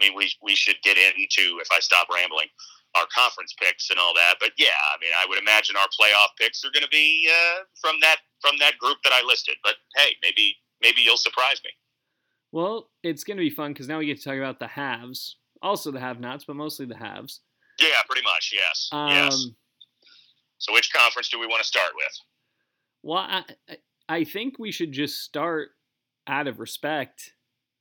I 0.00 0.04
mean, 0.04 0.16
we 0.16 0.30
we 0.42 0.54
should 0.54 0.76
get 0.84 0.98
into 0.98 1.58
if 1.60 1.68
I 1.72 1.80
stop 1.80 2.08
rambling, 2.12 2.48
our 2.94 3.06
conference 3.14 3.54
picks 3.58 3.90
and 3.90 3.98
all 3.98 4.12
that. 4.14 4.36
But 4.40 4.52
yeah, 4.58 4.78
I 4.94 5.00
mean, 5.00 5.10
I 5.18 5.26
would 5.28 5.38
imagine 5.38 5.76
our 5.76 5.88
playoff 5.88 6.36
picks 6.38 6.64
are 6.64 6.70
going 6.70 6.84
to 6.84 6.90
be 6.90 7.28
uh, 7.30 7.64
from 7.80 7.96
that 8.02 8.18
from 8.40 8.56
that 8.60 8.76
group 8.78 8.98
that 9.04 9.12
I 9.12 9.24
listed. 9.26 9.56
But 9.64 9.76
hey, 9.96 10.12
maybe 10.22 10.56
maybe 10.82 11.00
you'll 11.00 11.16
surprise 11.16 11.60
me. 11.64 11.70
Well, 12.52 12.90
it's 13.02 13.24
going 13.24 13.38
to 13.38 13.42
be 13.42 13.50
fun 13.50 13.72
because 13.72 13.88
now 13.88 13.98
we 13.98 14.06
get 14.06 14.18
to 14.18 14.24
talk 14.24 14.36
about 14.36 14.58
the 14.58 14.66
halves, 14.66 15.38
also 15.62 15.90
the 15.90 16.00
have-nots, 16.00 16.44
but 16.44 16.54
mostly 16.54 16.84
the 16.84 16.96
halves. 16.96 17.40
Yeah, 17.80 17.96
pretty 18.06 18.22
much. 18.22 18.52
Yes. 18.52 18.90
Um, 18.92 19.08
yes. 19.08 19.46
So, 20.58 20.74
which 20.74 20.92
conference 20.92 21.30
do 21.30 21.40
we 21.40 21.46
want 21.46 21.62
to 21.62 21.66
start 21.66 21.92
with? 21.96 22.12
Well, 23.02 23.18
I, 23.18 23.42
I 24.08 24.24
think 24.24 24.58
we 24.58 24.72
should 24.72 24.92
just 24.92 25.22
start 25.22 25.70
out 26.26 26.46
of 26.46 26.60
respect 26.60 27.32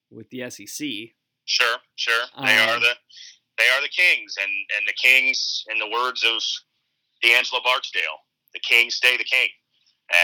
with 0.10 0.30
the 0.30 0.50
SEC. 0.50 0.88
Sure, 1.46 1.78
sure. 1.96 2.26
They 2.38 2.58
um, 2.58 2.70
are 2.70 2.80
the 2.80 2.94
they 3.58 3.68
are 3.68 3.82
the 3.82 3.90
kings, 3.90 4.36
and 4.42 4.52
and 4.78 4.88
the 4.88 4.94
kings, 4.94 5.66
in 5.72 5.80
the 5.80 5.90
words 5.90 6.24
of 6.24 6.42
D'Angelo 7.22 7.62
Barksdale, 7.64 8.20
the 8.54 8.60
kings 8.60 8.96
stay 8.96 9.18
the 9.18 9.24
king, 9.24 9.50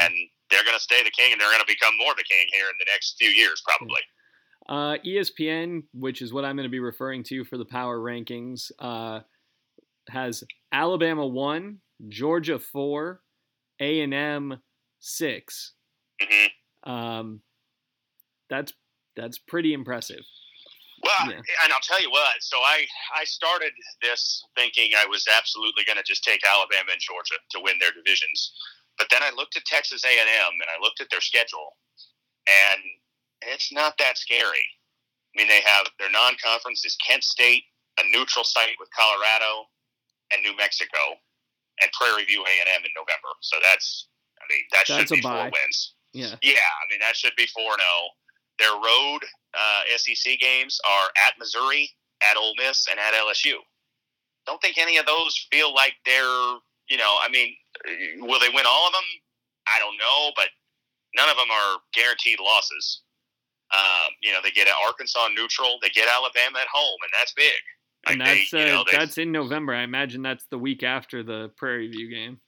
and 0.01 0.13
they're 0.49 0.63
going 0.63 0.77
to 0.77 0.83
stay 0.83 1.03
the 1.03 1.11
king, 1.11 1.31
and 1.31 1.41
they're 1.41 1.49
going 1.49 1.61
to 1.61 1.67
become 1.67 1.97
more 1.97 2.13
the 2.15 2.23
king 2.23 2.47
here 2.53 2.65
in 2.65 2.75
the 2.79 2.85
next 2.91 3.17
few 3.19 3.29
years, 3.29 3.61
probably. 3.65 4.01
Uh, 4.69 4.97
ESPN, 5.05 5.83
which 5.93 6.21
is 6.21 6.33
what 6.33 6.43
I'm 6.43 6.55
going 6.55 6.65
to 6.67 6.69
be 6.69 6.79
referring 6.79 7.23
to 7.23 7.45
for 7.45 7.57
the 7.57 7.65
power 7.65 7.99
rankings, 7.99 8.71
uh, 8.79 9.21
has 10.09 10.43
Alabama 10.71 11.25
one, 11.25 11.79
Georgia 12.09 12.59
four, 12.59 13.21
A 13.79 14.01
and 14.01 14.13
M 14.13 14.59
six, 14.99 15.73
Mm-hmm. 16.21 16.91
Um, 16.91 17.41
that's 18.49 18.73
that's 19.15 19.37
pretty 19.37 19.73
impressive. 19.73 20.23
Well, 21.03 21.29
yeah. 21.29 21.37
and 21.63 21.73
I'll 21.73 21.83
tell 21.83 22.01
you 22.01 22.09
what. 22.09 22.41
So 22.41 22.57
I 22.57 22.85
I 23.15 23.23
started 23.23 23.71
this 24.01 24.43
thinking 24.55 24.91
I 24.97 25.05
was 25.05 25.25
absolutely 25.27 25.83
going 25.85 25.97
to 25.97 26.03
just 26.03 26.23
take 26.23 26.41
Alabama 26.47 26.91
and 26.91 27.01
Georgia 27.01 27.37
to 27.51 27.59
win 27.61 27.77
their 27.79 27.91
divisions, 27.91 28.53
but 28.97 29.07
then 29.11 29.21
I 29.21 29.31
looked 29.35 29.57
at 29.57 29.65
Texas 29.65 30.03
A 30.05 30.09
and 30.09 30.29
M 30.29 30.53
and 30.59 30.69
I 30.69 30.81
looked 30.81 31.01
at 31.01 31.07
their 31.11 31.21
schedule, 31.21 31.77
and 32.47 32.81
it's 33.45 33.71
not 33.71 33.97
that 33.99 34.17
scary. 34.17 34.65
I 35.35 35.41
mean, 35.41 35.47
they 35.47 35.61
have 35.61 35.85
their 35.99 36.09
non-conference 36.09 36.83
is 36.83 36.97
Kent 36.97 37.23
State, 37.23 37.63
a 37.99 38.03
neutral 38.09 38.43
site 38.43 38.73
with 38.79 38.89
Colorado, 38.89 39.69
and 40.33 40.41
New 40.41 40.55
Mexico, 40.57 41.13
and 41.81 41.91
Prairie 41.93 42.25
View 42.25 42.41
A 42.41 42.53
and 42.65 42.69
M 42.73 42.81
in 42.81 42.91
November. 42.97 43.29
So 43.41 43.57
that's 43.61 44.09
I 44.41 44.45
mean 44.49 44.65
that 44.71 44.85
that's 44.87 45.09
should 45.09 45.15
be 45.15 45.21
four 45.21 45.51
wins. 45.53 45.93
Yeah. 46.13 46.35
Yeah, 46.41 46.53
I 46.53 46.83
mean 46.89 46.99
that 46.99 47.15
should 47.15 47.35
be 47.37 47.47
four 47.47 47.63
zero. 47.63 47.77
Oh. 47.81 48.07
Their 48.59 48.73
road 48.73 49.19
uh, 49.53 49.97
SEC 49.97 50.39
games 50.39 50.79
are 50.83 51.09
at 51.27 51.37
Missouri, 51.37 51.91
at 52.23 52.37
Ole 52.37 52.55
Miss, 52.57 52.87
and 52.89 52.99
at 52.99 53.13
LSU. 53.13 53.53
Don't 54.47 54.59
think 54.61 54.77
any 54.77 54.97
of 54.97 55.05
those 55.05 55.47
feel 55.51 55.73
like 55.73 55.93
they're 56.05 56.57
you 56.89 56.97
know. 56.97 57.17
I 57.21 57.29
mean, 57.31 57.53
will 58.19 58.39
they 58.39 58.49
win 58.49 58.65
all 58.67 58.87
of 58.87 58.93
them? 58.93 59.07
I 59.67 59.79
don't 59.79 59.97
know, 59.97 60.31
but 60.35 60.47
none 61.15 61.29
of 61.29 61.35
them 61.35 61.51
are 61.51 61.77
guaranteed 61.93 62.39
losses. 62.39 63.01
Um, 63.73 64.13
you 64.21 64.31
know, 64.31 64.39
they 64.41 64.51
get 64.51 64.67
Arkansas 64.87 65.27
neutral, 65.35 65.77
they 65.81 65.89
get 65.89 66.07
Alabama 66.07 66.59
at 66.59 66.67
home, 66.71 66.97
and 67.03 67.11
that's 67.19 67.33
big. 67.33 67.59
Like 68.05 68.13
and 68.13 68.21
that's 68.21 68.51
they, 68.51 68.71
uh, 68.71 68.75
know, 68.75 68.85
that's 68.89 69.17
in 69.17 69.31
November. 69.31 69.73
I 69.73 69.83
imagine 69.83 70.21
that's 70.21 70.45
the 70.49 70.57
week 70.57 70.83
after 70.83 71.23
the 71.23 71.51
Prairie 71.57 71.89
View 71.89 72.09
game. 72.09 72.39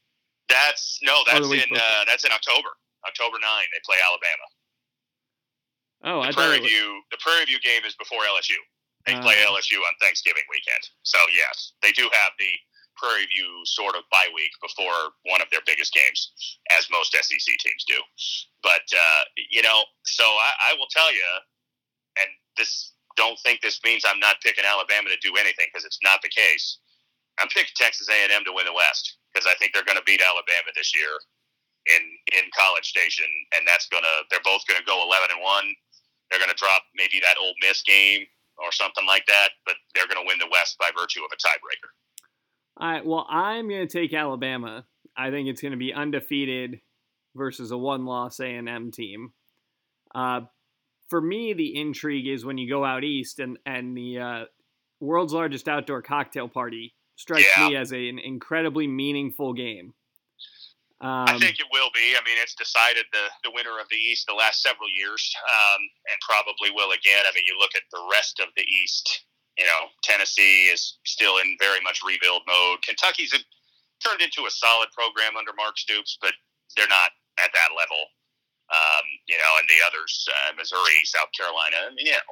That's 0.47 0.99
no, 1.03 1.21
that's 1.29 1.45
in 1.45 1.75
uh, 1.75 2.05
that's 2.07 2.23
in 2.23 2.31
October. 2.31 2.69
October 3.09 3.41
9, 3.41 3.43
they 3.73 3.81
play 3.81 3.97
Alabama. 4.05 4.45
Oh, 6.05 6.21
the 6.23 6.29
I 6.29 6.31
Prairie 6.31 6.63
View. 6.63 7.01
The 7.11 7.19
Prairie 7.19 7.49
View 7.49 7.59
game 7.59 7.83
is 7.83 7.97
before 7.97 8.23
LSU. 8.23 8.55
They 9.05 9.17
uh, 9.17 9.21
play 9.25 9.35
LSU 9.43 9.81
on 9.81 9.93
Thanksgiving 9.99 10.45
weekend. 10.47 10.79
So 11.03 11.19
yes, 11.33 11.73
they 11.81 11.91
do 11.91 12.03
have 12.07 12.31
the 12.39 12.53
Prairie 12.95 13.27
View 13.27 13.47
sort 13.65 13.95
of 13.95 14.03
bye 14.11 14.31
week 14.35 14.51
before 14.61 15.15
one 15.27 15.41
of 15.41 15.49
their 15.51 15.63
biggest 15.65 15.91
games, 15.91 16.31
as 16.71 16.87
most 16.91 17.11
SEC 17.11 17.47
teams 17.59 17.83
do. 17.87 17.99
But 18.63 18.87
uh, 18.91 19.23
you 19.49 19.61
know, 19.61 19.83
so 20.03 20.23
I, 20.23 20.71
I 20.71 20.79
will 20.79 20.91
tell 20.91 21.11
you, 21.11 21.27
and 22.19 22.29
this 22.55 22.93
don't 23.15 23.39
think 23.43 23.59
this 23.59 23.79
means 23.83 24.03
I'm 24.07 24.19
not 24.19 24.39
picking 24.39 24.63
Alabama 24.63 25.09
to 25.09 25.19
do 25.19 25.35
anything 25.35 25.67
because 25.67 25.83
it's 25.83 25.99
not 26.03 26.21
the 26.21 26.31
case. 26.31 26.79
I'm 27.39 27.47
picking 27.47 27.75
Texas 27.75 28.07
A&M 28.07 28.43
to 28.45 28.53
win 28.55 28.67
the 28.67 28.75
West 28.75 29.19
because 29.31 29.47
I 29.47 29.55
think 29.55 29.71
they're 29.71 29.87
going 29.87 29.99
to 29.99 30.07
beat 30.07 30.23
Alabama 30.23 30.71
this 30.75 30.91
year 30.95 31.19
in 31.87 32.03
in 32.35 32.49
College 32.57 32.87
Station, 32.87 33.27
and 33.55 33.67
that's 33.67 33.87
gonna 33.87 34.25
they're 34.29 34.43
both 34.43 34.61
gonna 34.67 34.85
go 34.85 35.03
eleven 35.03 35.29
and 35.31 35.41
one. 35.41 35.67
They're 36.29 36.39
gonna 36.39 36.57
drop 36.57 36.83
maybe 36.95 37.19
that 37.21 37.37
Ole 37.39 37.53
Miss 37.61 37.81
game 37.83 38.25
or 38.57 38.71
something 38.71 39.05
like 39.05 39.25
that, 39.27 39.49
but 39.65 39.75
they're 39.95 40.07
gonna 40.07 40.25
win 40.25 40.39
the 40.39 40.49
West 40.51 40.77
by 40.79 40.91
virtue 40.95 41.21
of 41.21 41.31
a 41.31 41.37
tiebreaker. 41.37 41.91
All 42.77 42.91
right. 42.91 43.05
Well, 43.05 43.25
I'm 43.29 43.69
gonna 43.69 43.87
take 43.87 44.13
Alabama. 44.13 44.85
I 45.17 45.31
think 45.31 45.49
it's 45.49 45.61
gonna 45.61 45.77
be 45.77 45.93
undefeated 45.93 46.81
versus 47.35 47.71
a 47.71 47.77
one-loss 47.77 48.39
A&M 48.39 48.91
team. 48.91 49.33
Uh, 50.13 50.41
for 51.09 51.21
me, 51.21 51.53
the 51.53 51.79
intrigue 51.79 52.27
is 52.27 52.45
when 52.45 52.57
you 52.57 52.69
go 52.69 52.83
out 52.85 53.03
east 53.03 53.39
and 53.39 53.57
and 53.65 53.97
the 53.97 54.19
uh, 54.19 54.45
world's 54.99 55.33
largest 55.33 55.67
outdoor 55.67 56.01
cocktail 56.01 56.47
party 56.47 56.93
strikes 57.15 57.47
yeah. 57.57 57.67
me 57.67 57.75
as 57.75 57.91
a, 57.91 58.09
an 58.09 58.19
incredibly 58.19 58.87
meaningful 58.87 59.53
game. 59.53 59.93
Um, 60.99 61.31
I 61.31 61.39
think 61.39 61.63
it 61.63 61.71
will 61.71 61.87
be. 61.95 62.19
I 62.19 62.21
mean, 62.27 62.35
it's 62.43 62.55
decided 62.59 63.07
the, 63.15 63.31
the 63.47 63.55
winner 63.55 63.79
of 63.79 63.87
the 63.87 63.95
East 63.95 64.27
the 64.27 64.35
last 64.35 64.59
several 64.59 64.91
years, 64.91 65.23
um, 65.47 65.81
and 66.11 66.17
probably 66.19 66.75
will 66.75 66.91
again. 66.91 67.23
I 67.23 67.31
mean, 67.31 67.47
you 67.47 67.55
look 67.55 67.71
at 67.71 67.87
the 67.91 68.03
rest 68.11 68.43
of 68.43 68.51
the 68.59 68.67
East. 68.67 69.23
You 69.55 69.63
know, 69.63 69.87
Tennessee 70.03 70.67
is 70.67 70.99
still 71.07 71.39
in 71.39 71.55
very 71.59 71.79
much 71.79 72.03
rebuild 72.03 72.43
mode. 72.47 72.83
Kentucky's 72.83 73.31
a, 73.31 73.39
turned 74.03 74.19
into 74.19 74.43
a 74.43 74.51
solid 74.51 74.91
program 74.91 75.39
under 75.39 75.55
Mark 75.55 75.79
Stoops, 75.79 76.19
but 76.19 76.35
they're 76.75 76.91
not 76.91 77.15
at 77.39 77.51
that 77.55 77.71
level. 77.75 78.11
Um, 78.69 79.05
you 79.27 79.39
know, 79.39 79.51
and 79.59 79.67
the 79.71 79.79
others, 79.87 80.27
uh, 80.27 80.51
Missouri, 80.59 80.99
South 81.07 81.31
Carolina, 81.31 81.89
I 81.89 81.95
mean, 81.95 82.11
you 82.11 82.15
know, 82.19 82.27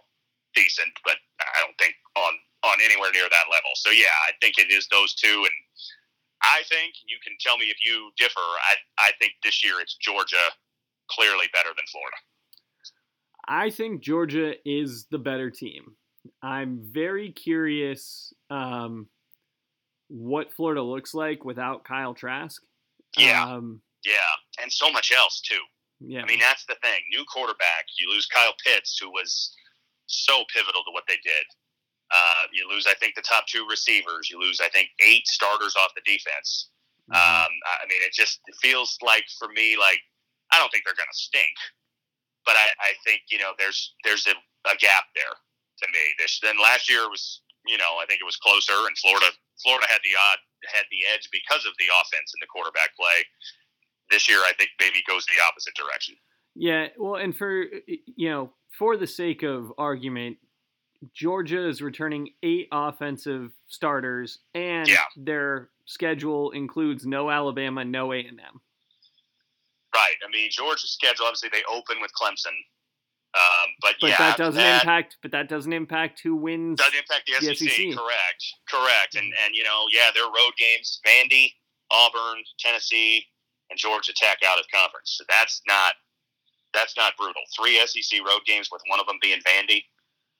decent, 0.54 0.92
but 1.08 1.18
I 1.40 1.64
don't 1.64 1.76
think 1.80 1.96
on 2.20 2.36
on 2.68 2.78
anywhere 2.84 3.12
near 3.14 3.30
that 3.30 3.48
level. 3.48 3.72
So 3.80 3.96
yeah, 3.96 4.12
I 4.28 4.36
think 4.42 4.60
it 4.60 4.72
is 4.72 4.88
those 4.92 5.14
two, 5.16 5.46
and 5.48 5.58
I 6.42 6.62
think 6.70 6.94
you 7.08 7.18
can 7.24 7.34
tell 7.40 7.58
me 7.58 7.66
if 7.66 7.78
you 7.86 8.12
differ. 8.18 8.40
I 8.40 8.76
I 9.00 9.12
think 9.20 9.34
this 9.44 9.64
year 9.64 9.76
it's 9.82 9.96
Georgia 9.96 10.52
clearly 11.10 11.46
better 11.54 11.70
than 11.70 11.86
Florida. 11.92 12.18
I 13.48 13.70
think 13.70 14.02
Georgia 14.02 14.54
is 14.66 15.06
the 15.10 15.18
better 15.18 15.50
team. 15.50 15.96
I'm 16.44 16.80
very 16.82 17.32
curious 17.32 18.34
um, 18.50 19.08
what 20.10 20.52
Florida 20.54 20.84
looks 20.84 21.14
like 21.14 21.46
without 21.46 21.86
Kyle 21.86 22.14
Trask. 22.14 22.62
Yeah. 23.18 23.46
Um, 23.46 23.82
Yeah, 24.06 24.62
and 24.62 24.72
so 24.72 24.92
much 24.92 25.12
else 25.16 25.40
too. 25.42 25.62
yeah. 26.02 26.22
I 26.22 26.26
mean, 26.26 26.40
that's 26.40 26.66
the 26.66 26.76
thing. 26.84 27.00
New 27.12 27.24
quarterback. 27.26 27.86
You 27.98 28.10
lose 28.10 28.26
Kyle 28.26 28.54
Pitts, 28.66 28.98
who 29.02 29.10
was 29.10 29.56
so 30.08 30.44
pivotal 30.54 30.84
to 30.84 30.92
what 30.92 31.06
they 31.08 31.18
did. 31.24 31.46
Uh, 32.12 32.48
you 32.54 32.68
lose, 32.70 32.88
I 32.88 32.96
think, 32.96 33.16
the 33.16 33.22
top 33.22 33.48
two 33.48 33.68
receivers. 33.70 34.30
You 34.30 34.40
lose, 34.40 34.62
I 34.64 34.70
think, 34.70 34.90
eight 35.04 35.28
starters 35.28 35.76
off 35.76 35.92
the 35.96 36.02
defense. 36.06 36.70
Mhm. 37.12 37.16
Um, 37.16 37.52
I 37.66 37.86
mean, 37.88 38.02
it 38.04 38.14
just 38.14 38.40
it 38.48 38.56
feels 38.62 38.98
like 39.02 39.26
for 39.40 39.48
me, 39.50 39.78
like 39.78 40.00
I 40.52 40.60
don't 40.60 40.72
think 40.72 40.84
they're 40.86 40.96
going 40.96 41.12
to 41.12 41.18
stink, 41.18 41.56
but 42.46 42.56
I, 42.56 42.68
I 42.80 42.92
think 43.06 43.22
you 43.30 43.40
know 43.40 43.52
there's 43.58 43.96
there's 44.04 44.28
a, 44.28 44.36
a 44.70 44.76
gap 44.78 45.06
there 45.16 45.36
to 45.84 45.86
me. 45.92 46.04
This 46.20 46.40
then 46.42 46.60
last 46.60 46.90
year 46.90 47.10
was 47.10 47.42
you 47.66 47.78
know 47.78 48.00
I 48.02 48.06
think 48.08 48.20
it 48.22 48.26
was 48.26 48.38
closer, 48.38 48.88
and 48.88 48.98
Florida 48.98 49.28
Florida 49.64 49.88
had 49.90 50.00
the 50.04 50.16
odd 50.16 50.40
had 50.74 50.86
the 50.92 51.04
edge 51.14 51.30
because 51.32 51.66
of 51.66 51.74
the 51.80 51.88
offense 52.02 52.34
and 52.36 52.42
the 52.42 52.48
quarterback 52.48 52.96
play. 52.96 53.24
This 54.10 54.30
year, 54.30 54.40
I 54.40 54.54
think 54.58 54.72
maybe 54.80 55.04
goes 55.08 55.26
the 55.26 55.44
opposite 55.44 55.76
direction. 55.76 56.16
Yeah, 56.56 56.88
well, 56.98 57.16
and 57.16 57.36
for 57.36 57.66
you 57.88 58.30
know, 58.30 58.52
for 58.78 58.98
the 58.98 59.08
sake 59.08 59.44
of 59.44 59.72
argument, 59.78 60.38
Georgia 61.14 61.68
is 61.68 61.82
returning 61.82 62.34
eight 62.44 62.68
offensive 62.72 63.52
starters, 63.68 64.40
and 64.54 64.88
Yeah. 64.88 65.06
their 65.16 65.70
schedule 65.86 66.52
includes 66.52 67.06
no 67.06 67.30
Alabama, 67.30 67.86
no 67.86 68.14
A 68.14 68.18
and 68.20 68.40
M. 68.40 68.62
Right. 69.94 70.16
I 70.26 70.30
mean, 70.30 70.50
Georgia's 70.52 70.92
schedule 70.92 71.26
obviously 71.26 71.50
they 71.50 71.64
open 71.66 72.00
with 72.02 72.12
Clemson, 72.14 72.54
um, 73.34 73.70
but, 73.82 73.96
But 74.02 74.10
yeah, 74.12 74.18
that 74.18 74.38
doesn't 74.38 74.62
that 74.62 74.82
impact. 74.84 75.18
But 75.22 75.32
that 75.32 75.50
doesn't 75.50 75.74
impact 75.74 76.22
who 76.22 76.36
wins. 76.36 76.78
Doesn't 76.80 76.98
impact 76.98 77.28
the 77.28 77.46
the 77.48 77.56
SEC. 77.56 77.70
SEC. 77.70 77.96
Correct. 77.98 78.44
Correct. 78.70 79.16
And 79.16 79.34
and 79.46 79.56
you 79.56 79.64
know, 79.64 79.86
yeah, 79.92 80.12
their 80.14 80.26
road 80.26 80.54
games: 80.58 81.00
Vandy, 81.06 81.54
Auburn, 81.92 82.44
Tennessee, 82.60 83.26
and 83.70 83.78
Georgia 83.80 84.14
Tech 84.16 84.40
out 84.48 84.60
of 84.60 84.66
conference. 84.74 85.16
So 85.18 85.24
that's 85.30 85.62
not 85.68 85.96
that's 86.74 86.96
not 86.98 87.16
brutal. 87.18 87.42
Three 87.58 87.80
SEC 87.86 88.20
road 88.26 88.42
games 88.46 88.70
with 88.72 88.82
one 88.88 89.00
of 89.00 89.08
them 89.08 89.18
being 89.22 89.40
Vandy 89.42 89.84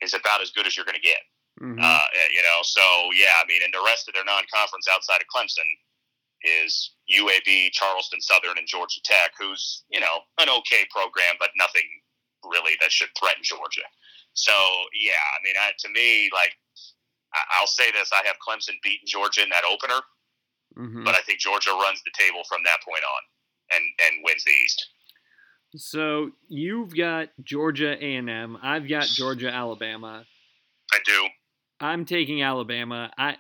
is 0.02 0.14
about 0.14 0.42
as 0.42 0.52
good 0.52 0.68
as 0.68 0.76
you're 0.76 0.86
going 0.86 1.00
to 1.00 1.02
get. 1.02 1.22
Mhm. 1.62 1.82
Uh, 1.82 2.08
you 2.32 2.42
know, 2.44 2.60
so 2.64 2.82
yeah, 3.14 3.34
I 3.42 3.46
mean, 3.48 3.64
and 3.64 3.74
the 3.74 3.82
rest 3.86 4.08
of 4.08 4.14
their 4.14 4.24
non-conference 4.26 4.88
outside 4.88 5.22
of 5.22 5.28
Clemson 5.34 5.66
is 6.44 6.92
UAB, 7.10 7.72
Charleston 7.74 8.22
Southern, 8.22 8.58
and 8.60 8.68
Georgia 8.68 9.02
Tech, 9.04 9.32
who's 9.40 9.84
you 9.90 10.00
know 10.00 10.22
an 10.40 10.50
okay 10.50 10.86
program, 10.92 11.36
but 11.40 11.50
nothing 11.58 11.88
really 12.44 12.78
that 12.82 12.92
should 12.92 13.10
threaten 13.20 13.42
Georgia. 13.44 13.82
So 14.34 14.54
yeah, 14.94 15.18
I 15.34 15.42
mean, 15.44 15.56
I, 15.60 15.72
to 15.80 15.90
me, 15.90 16.30
like 16.32 16.54
I- 17.34 17.58
I'll 17.58 17.68
say 17.68 17.90
this: 17.92 18.14
I 18.14 18.22
have 18.28 18.38
Clemson 18.48 18.78
beating 18.84 19.08
Georgia 19.08 19.42
in 19.42 19.50
that 19.50 19.64
opener, 19.66 20.02
Mhm. 20.78 21.04
but 21.04 21.16
I 21.16 21.22
think 21.24 21.40
Georgia 21.40 21.72
runs 21.74 22.04
the 22.04 22.12
table 22.12 22.44
from 22.44 22.62
that 22.64 22.82
point 22.84 23.04
on 23.04 23.22
and 23.72 23.84
and 24.00 24.24
wins 24.24 24.44
the 24.44 24.52
East. 24.54 24.86
So 25.76 26.32
you've 26.48 26.96
got 26.96 27.30
Georgia 27.44 27.94
A 28.04 28.16
and 28.16 28.30
M. 28.30 28.58
I've 28.62 28.88
got 28.88 29.06
Georgia 29.06 29.50
Alabama. 29.52 30.26
I 30.92 30.98
do. 31.06 31.28
I'm 31.80 32.06
taking 32.06 32.42
Alabama. 32.42 33.12
I 33.18 33.36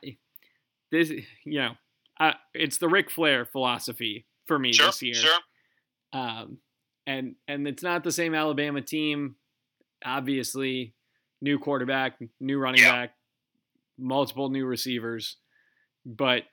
this 0.92 1.10
you 1.10 1.60
know, 1.60 1.72
I, 2.20 2.36
it's 2.54 2.78
the 2.78 2.88
Ric 2.90 3.10
Flair 3.10 3.46
philosophy 3.46 4.26
for 4.46 4.60
me 4.60 4.74
Sure, 4.74 4.88
this 4.88 5.02
year. 5.02 5.16
sure. 5.16 5.40
Um, 6.14 6.58
and 7.06 7.36
and 7.48 7.68
it's 7.68 7.84
not 7.84 8.04
the 8.04 8.12
same 8.12 8.36
Alabama 8.36 8.82
team. 8.82 9.36
Obviously, 10.06 10.94
new 11.42 11.58
quarterback, 11.58 12.20
new 12.40 12.60
running 12.60 12.82
Yeah. 12.82 12.92
back, 12.92 13.16
multiple 13.98 14.50
new 14.50 14.66
receivers, 14.66 15.38
but 16.06 16.44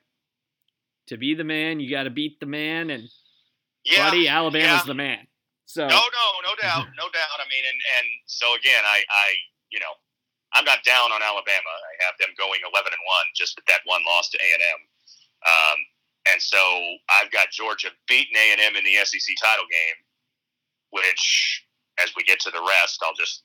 to 1.07 1.17
be 1.17 1.35
the 1.35 1.43
man, 1.43 1.79
you 1.79 1.89
got 1.91 2.03
to 2.03 2.09
beat 2.09 2.39
the 2.39 2.45
man, 2.47 2.89
and 2.89 3.07
Yeah, 3.83 4.09
buddy, 4.09 4.27
Alabama's 4.27 4.81
yeah. 4.81 4.83
the 4.87 4.93
man. 4.95 5.27
So 5.65 5.85
No, 5.85 5.97
no, 5.97 6.25
no 6.45 6.53
doubt, 6.61 6.87
no 6.95 7.09
doubt. 7.09 7.37
I 7.41 7.45
mean, 7.49 7.65
and 7.65 7.79
and 7.99 8.07
so 8.29 8.53
again, 8.53 8.85
I, 8.85 9.01
I, 9.01 9.27
you 9.73 9.81
know, 9.81 9.93
I'm 10.53 10.63
not 10.63 10.85
down 10.85 11.11
on 11.11 11.19
Alabama. 11.19 11.73
I 11.73 11.93
have 12.05 12.15
them 12.21 12.31
going 12.37 12.61
11 12.63 12.71
and 12.93 13.05
one, 13.05 13.27
just 13.35 13.57
with 13.57 13.65
that 13.67 13.83
one 13.83 14.05
loss 14.05 14.29
to 14.31 14.37
A 14.39 14.47
and 14.55 14.63
M. 14.63 14.81
Um, 15.45 15.79
and 16.31 16.39
so 16.41 16.61
I've 17.09 17.29
got 17.29 17.51
Georgia 17.51 17.89
beating 18.07 18.37
A 18.37 18.45
and 18.53 18.61
M 18.61 18.79
in 18.79 18.85
the 18.85 18.97
SEC 19.03 19.27
title 19.41 19.67
game, 19.69 19.99
which, 20.89 21.65
as 22.01 22.13
we 22.15 22.23
get 22.23 22.39
to 22.47 22.51
the 22.53 22.63
rest, 22.63 23.03
I'll 23.03 23.17
just, 23.17 23.43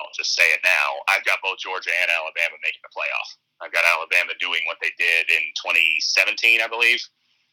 I'll 0.00 0.14
just 0.16 0.38
say 0.38 0.46
it 0.54 0.62
now. 0.64 1.02
I've 1.08 1.24
got 1.24 1.42
both 1.44 1.58
Georgia 1.58 1.92
and 1.92 2.08
Alabama 2.08 2.56
making 2.64 2.80
the 2.80 2.94
playoff. 2.94 3.28
I've 3.60 3.74
got 3.74 3.84
Alabama 3.84 4.32
doing 4.40 4.64
what 4.66 4.78
they 4.80 4.90
did 4.98 5.28
in 5.28 5.44
2017, 5.60 6.62
I 6.62 6.68
believe, 6.68 7.02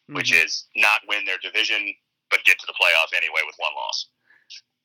which 0.08 0.32
mhm. 0.32 0.46
is 0.46 0.66
not 0.76 1.06
win 1.08 1.26
their 1.26 1.38
division, 1.42 1.94
but 2.30 2.40
get 2.46 2.60
to 2.60 2.66
the 2.68 2.74
playoff 2.74 3.16
anyway 3.16 3.42
with 3.46 3.56
one 3.58 3.72
loss. 3.76 4.08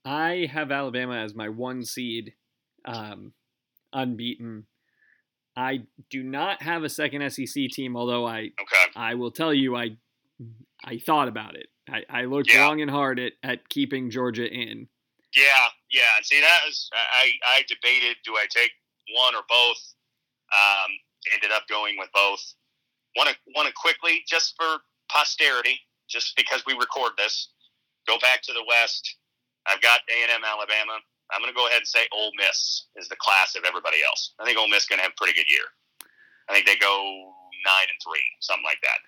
I 0.05 0.49
have 0.53 0.71
Alabama 0.71 1.17
as 1.17 1.35
my 1.35 1.49
one 1.49 1.83
seed, 1.85 2.35
um, 2.85 3.33
unbeaten. 3.93 4.67
I 5.57 5.83
do 6.11 6.23
not 6.23 6.63
have 6.63 6.83
a 6.83 6.89
second 6.89 7.29
SEC 7.31 7.69
team, 7.71 7.97
although 7.97 8.27
I 8.27 8.51
Okay. 8.61 8.85
I 8.97 9.15
will 9.15 9.31
tell 9.31 9.55
you, 9.55 9.77
I 9.77 9.97
I 10.85 10.99
thought 10.99 11.29
about 11.29 11.55
it. 11.57 11.67
I, 11.89 12.03
I 12.11 12.25
looked 12.25 12.53
Yeah. 12.53 12.67
long 12.67 12.81
and 12.81 12.91
hard 12.91 13.19
at, 13.19 13.33
at 13.43 13.69
keeping 13.69 14.11
Georgia 14.11 14.47
in. 14.47 14.89
Yeah, 15.35 15.69
yeah. 15.91 16.03
See, 16.23 16.41
that 16.41 16.61
was 16.67 16.91
I. 16.95 17.33
I 17.47 17.63
debated: 17.69 18.17
do 18.25 18.35
I 18.37 18.47
take 18.51 18.71
one 19.15 19.35
or 19.35 19.43
both? 19.49 19.95
Um, 20.53 20.91
ended 21.33 21.51
up 21.51 21.67
going 21.69 21.97
with 21.99 22.09
both. 22.13 22.41
Want 23.17 23.31
to 23.31 23.37
want 23.55 23.67
to 23.69 23.75
quickly, 23.75 24.23
just 24.29 24.55
for 24.57 24.79
posterity, 25.11 25.79
just 26.09 26.37
because 26.37 26.65
we 26.67 26.75
record 26.75 27.13
this, 27.17 27.49
go 28.07 28.19
back 28.19 28.43
to 28.43 28.53
the 28.53 28.65
West. 28.69 29.17
I've 29.67 29.81
got 29.81 30.01
A 30.09 30.23
and 30.23 30.33
M, 30.33 30.45
Alabama. 30.45 31.01
I'm 31.33 31.41
going 31.41 31.53
to 31.53 31.57
go 31.57 31.67
ahead 31.67 31.81
and 31.81 31.89
say 31.89 32.05
Ole 32.13 32.33
Miss 32.37 32.87
is 32.97 33.09
the 33.09 33.17
class 33.17 33.57
of 33.57 33.65
everybody 33.65 34.05
else. 34.07 34.33
I 34.39 34.45
think 34.45 34.59
Ole 34.59 34.69
Miss 34.69 34.85
is 34.85 34.89
going 34.89 34.99
to 34.99 35.05
have 35.05 35.17
a 35.17 35.21
pretty 35.21 35.33
good 35.33 35.49
year. 35.49 35.65
I 36.49 36.53
think 36.53 36.67
they 36.67 36.77
go 36.77 37.33
nine 37.65 37.89
and 37.89 38.01
three, 38.05 38.25
something 38.41 38.65
like 38.65 38.81
that. 38.83 39.01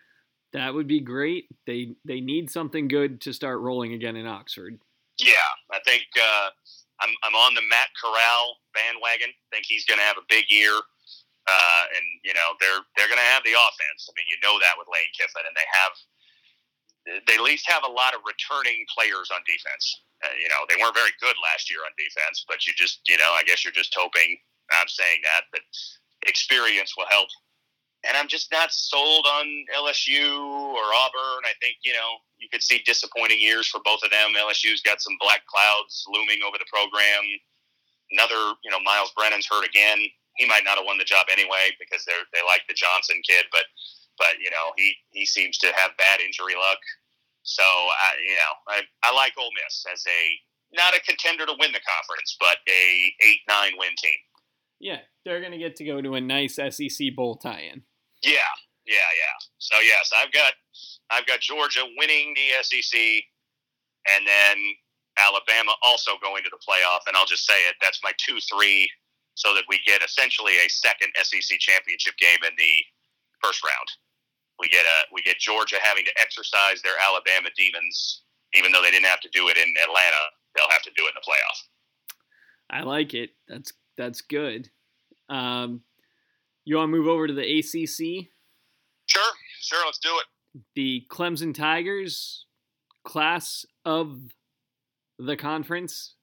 That 0.57 0.73
would 0.73 0.89
be 0.89 1.01
great. 1.01 1.53
They 1.67 1.93
they 2.05 2.21
need 2.21 2.49
something 2.49 2.89
good 2.89 3.21
to 3.29 3.37
start 3.37 3.61
rolling 3.61 3.93
again 3.93 4.17
in 4.17 4.27
Oxford. 4.27 4.81
Yeah, 5.21 5.51
I 5.69 5.81
think 5.85 6.09
uh, 6.17 6.49
I'm 7.01 7.13
I'm 7.25 7.37
on 7.37 7.53
the 7.53 7.67
Matt 7.69 7.93
Corral 7.93 8.57
bandwagon. 8.73 9.37
think 9.53 9.69
he's 9.69 9.85
going 9.85 10.01
to 10.01 10.07
have 10.09 10.17
a 10.17 10.25
big 10.33 10.49
year, 10.49 10.73
uh, 10.73 11.83
and 11.93 12.07
you 12.25 12.33
know 12.33 12.57
they're 12.61 12.81
they're 12.97 13.11
going 13.11 13.21
to 13.21 13.33
have 13.37 13.45
the 13.45 13.53
offense. 13.53 14.09
I 14.09 14.17
mean, 14.17 14.25
you 14.33 14.41
know 14.41 14.57
that 14.65 14.81
with 14.81 14.89
Lane 14.89 15.13
Kiffin, 15.13 15.45
and 15.45 15.53
they 15.53 15.69
have 15.85 15.93
they 17.07 17.35
at 17.39 17.47
least 17.47 17.71
have 17.71 17.87
a 17.87 17.91
lot 17.91 18.15
of 18.15 18.21
returning 18.27 18.83
players 18.91 19.31
on 19.31 19.41
defense. 19.47 20.03
Uh, 20.25 20.35
you 20.41 20.49
know, 20.49 20.67
they 20.69 20.81
weren't 20.81 20.97
very 20.97 21.13
good 21.21 21.37
last 21.43 21.71
year 21.71 21.81
on 21.87 21.93
defense, 21.95 22.45
but 22.49 22.67
you 22.67 22.73
just 22.77 23.01
you 23.09 23.17
know 23.17 23.31
I 23.33 23.43
guess 23.47 23.65
you're 23.65 23.77
just 23.77 23.95
hoping. 23.95 24.37
I'm 24.75 24.91
saying 24.91 25.23
that, 25.23 25.47
but 25.53 25.63
experience 26.27 26.95
will 26.97 27.07
help. 27.09 27.29
And 28.07 28.17
I'm 28.17 28.29
just 28.29 28.53
not 28.53 28.71
sold 28.71 29.27
on 29.27 29.47
LSU 29.75 30.31
or 30.31 30.85
Auburn. 30.95 31.43
I 31.43 31.55
think, 31.61 31.79
you 31.83 31.93
know, 31.93 32.23
you 32.39 32.49
could 32.53 32.63
see 32.63 32.83
disappointing 32.87 33.41
years 33.41 33.67
for 33.67 33.81
both 33.85 34.01
of 34.05 34.11
them. 34.11 34.39
LSU's 34.39 34.83
got 34.83 35.01
some 35.01 35.17
black 35.19 35.43
clouds 35.47 36.05
looming 36.07 36.39
over 36.47 36.59
the 36.59 36.71
program. 36.71 37.25
Another, 38.13 38.55
you 38.63 38.71
know, 38.71 38.79
Myles 38.85 39.11
Brennan's 39.17 39.49
hurt 39.51 39.67
again. 39.67 39.99
He 40.37 40.47
might 40.47 40.63
not 40.63 40.77
have 40.79 40.87
won 40.87 40.99
the 40.99 41.09
job 41.09 41.27
anyway 41.33 41.75
because 41.81 42.05
they're 42.05 42.29
they 42.31 42.45
like 42.47 42.63
the 42.69 42.77
Johnson 42.77 43.17
kid, 43.27 43.47
but 43.51 43.65
but 44.19 44.39
you 44.41 44.51
know 44.51 44.73
he 44.77 44.95
he 45.11 45.27
seems 45.27 45.59
to 45.59 45.69
have 45.69 45.97
bad 45.99 46.21
injury 46.21 46.55
luck. 46.55 46.81
So 47.43 47.63
I 47.63 48.17
you 48.23 48.35
know 48.35 48.53
I, 48.69 48.83
I 49.03 49.15
like 49.15 49.33
Ole 49.39 49.51
Miss 49.65 49.85
as 49.93 50.03
a 50.07 50.21
not 50.73 50.97
a 50.97 51.01
contender 51.01 51.47
to 51.47 51.55
win 51.59 51.73
the 51.73 51.81
conference, 51.87 52.37
but 52.41 52.59
a 52.69 53.13
eight 53.25 53.41
nine 53.49 53.73
win 53.79 53.95
team. 53.97 54.19
Yeah, 54.81 55.01
they're 55.25 55.41
gonna 55.41 55.59
get 55.59 55.77
to 55.77 55.85
go 55.85 56.01
to 56.01 56.15
a 56.15 56.21
nice 56.21 56.57
SEC 56.57 57.15
bowl 57.17 57.37
tie-in. 57.37 57.83
Yeah, 58.23 58.53
yeah, 58.87 59.11
yeah. 59.17 59.37
So 59.59 59.77
yes, 59.81 60.11
I've 60.17 60.33
got 60.33 60.53
I've 61.11 61.27
got 61.27 61.41
Georgia 61.41 61.85
winning 61.97 62.35
the 62.35 62.63
SEC, 62.63 62.99
and 64.15 64.27
then 64.27 64.57
Alabama 65.19 65.73
also 65.83 66.13
going 66.23 66.45
to 66.45 66.51
the 66.51 66.61
playoff. 66.61 67.07
And 67.07 67.17
I'll 67.17 67.27
just 67.27 67.47
say 67.47 67.57
it: 67.69 67.77
that's 67.81 68.01
my 68.03 68.13
two 68.19 68.39
three, 68.53 68.91
so 69.35 69.55
that 69.55 69.65
we 69.69 69.81
get 69.87 70.03
essentially 70.03 70.55
a 70.65 70.69
second 70.69 71.09
SEC 71.23 71.59
championship 71.59 72.17
game 72.19 72.43
in 72.45 72.53
the 72.57 72.75
first 73.43 73.65
round. 73.65 73.89
We 74.59 74.69
get 74.69 74.85
a 74.85 75.05
we 75.13 75.23
get 75.23 75.39
Georgia 75.39 75.77
having 75.83 76.05
to 76.05 76.13
exercise 76.21 76.81
their 76.83 76.95
Alabama 77.07 77.49
demons, 77.57 78.23
even 78.55 78.73
though 78.73 78.83
they 78.83 78.91
didn't 78.91 79.07
have 79.07 79.21
to 79.21 79.29
do 79.33 79.49
it 79.49 79.57
in 79.57 79.69
Atlanta. 79.83 80.17
They'll 80.55 80.71
have 80.71 80.83
to 80.83 80.91
do 80.97 81.05
it 81.05 81.09
in 81.11 81.15
the 81.15 81.21
playoff. 81.21 81.59
I 82.71 82.83
like 82.83 83.15
it. 83.15 83.31
That's 83.49 83.73
that's 83.97 84.23
good. 84.23 84.71
Um, 85.29 85.83
you 86.65 86.77
want 86.77 86.91
to 86.91 86.97
move 86.97 87.07
over 87.09 87.27
to 87.27 87.35
the 87.35 87.59
ACC? 87.59 88.29
Sure, 89.07 89.33
sure, 89.61 89.85
let's 89.85 89.99
do 89.99 90.11
it. 90.19 90.63
The 90.75 91.07
Clemson 91.11 91.55
Tigers, 91.55 92.47
class 93.05 93.65
of 93.85 94.19
the 95.19 95.37
conference, 95.37 96.15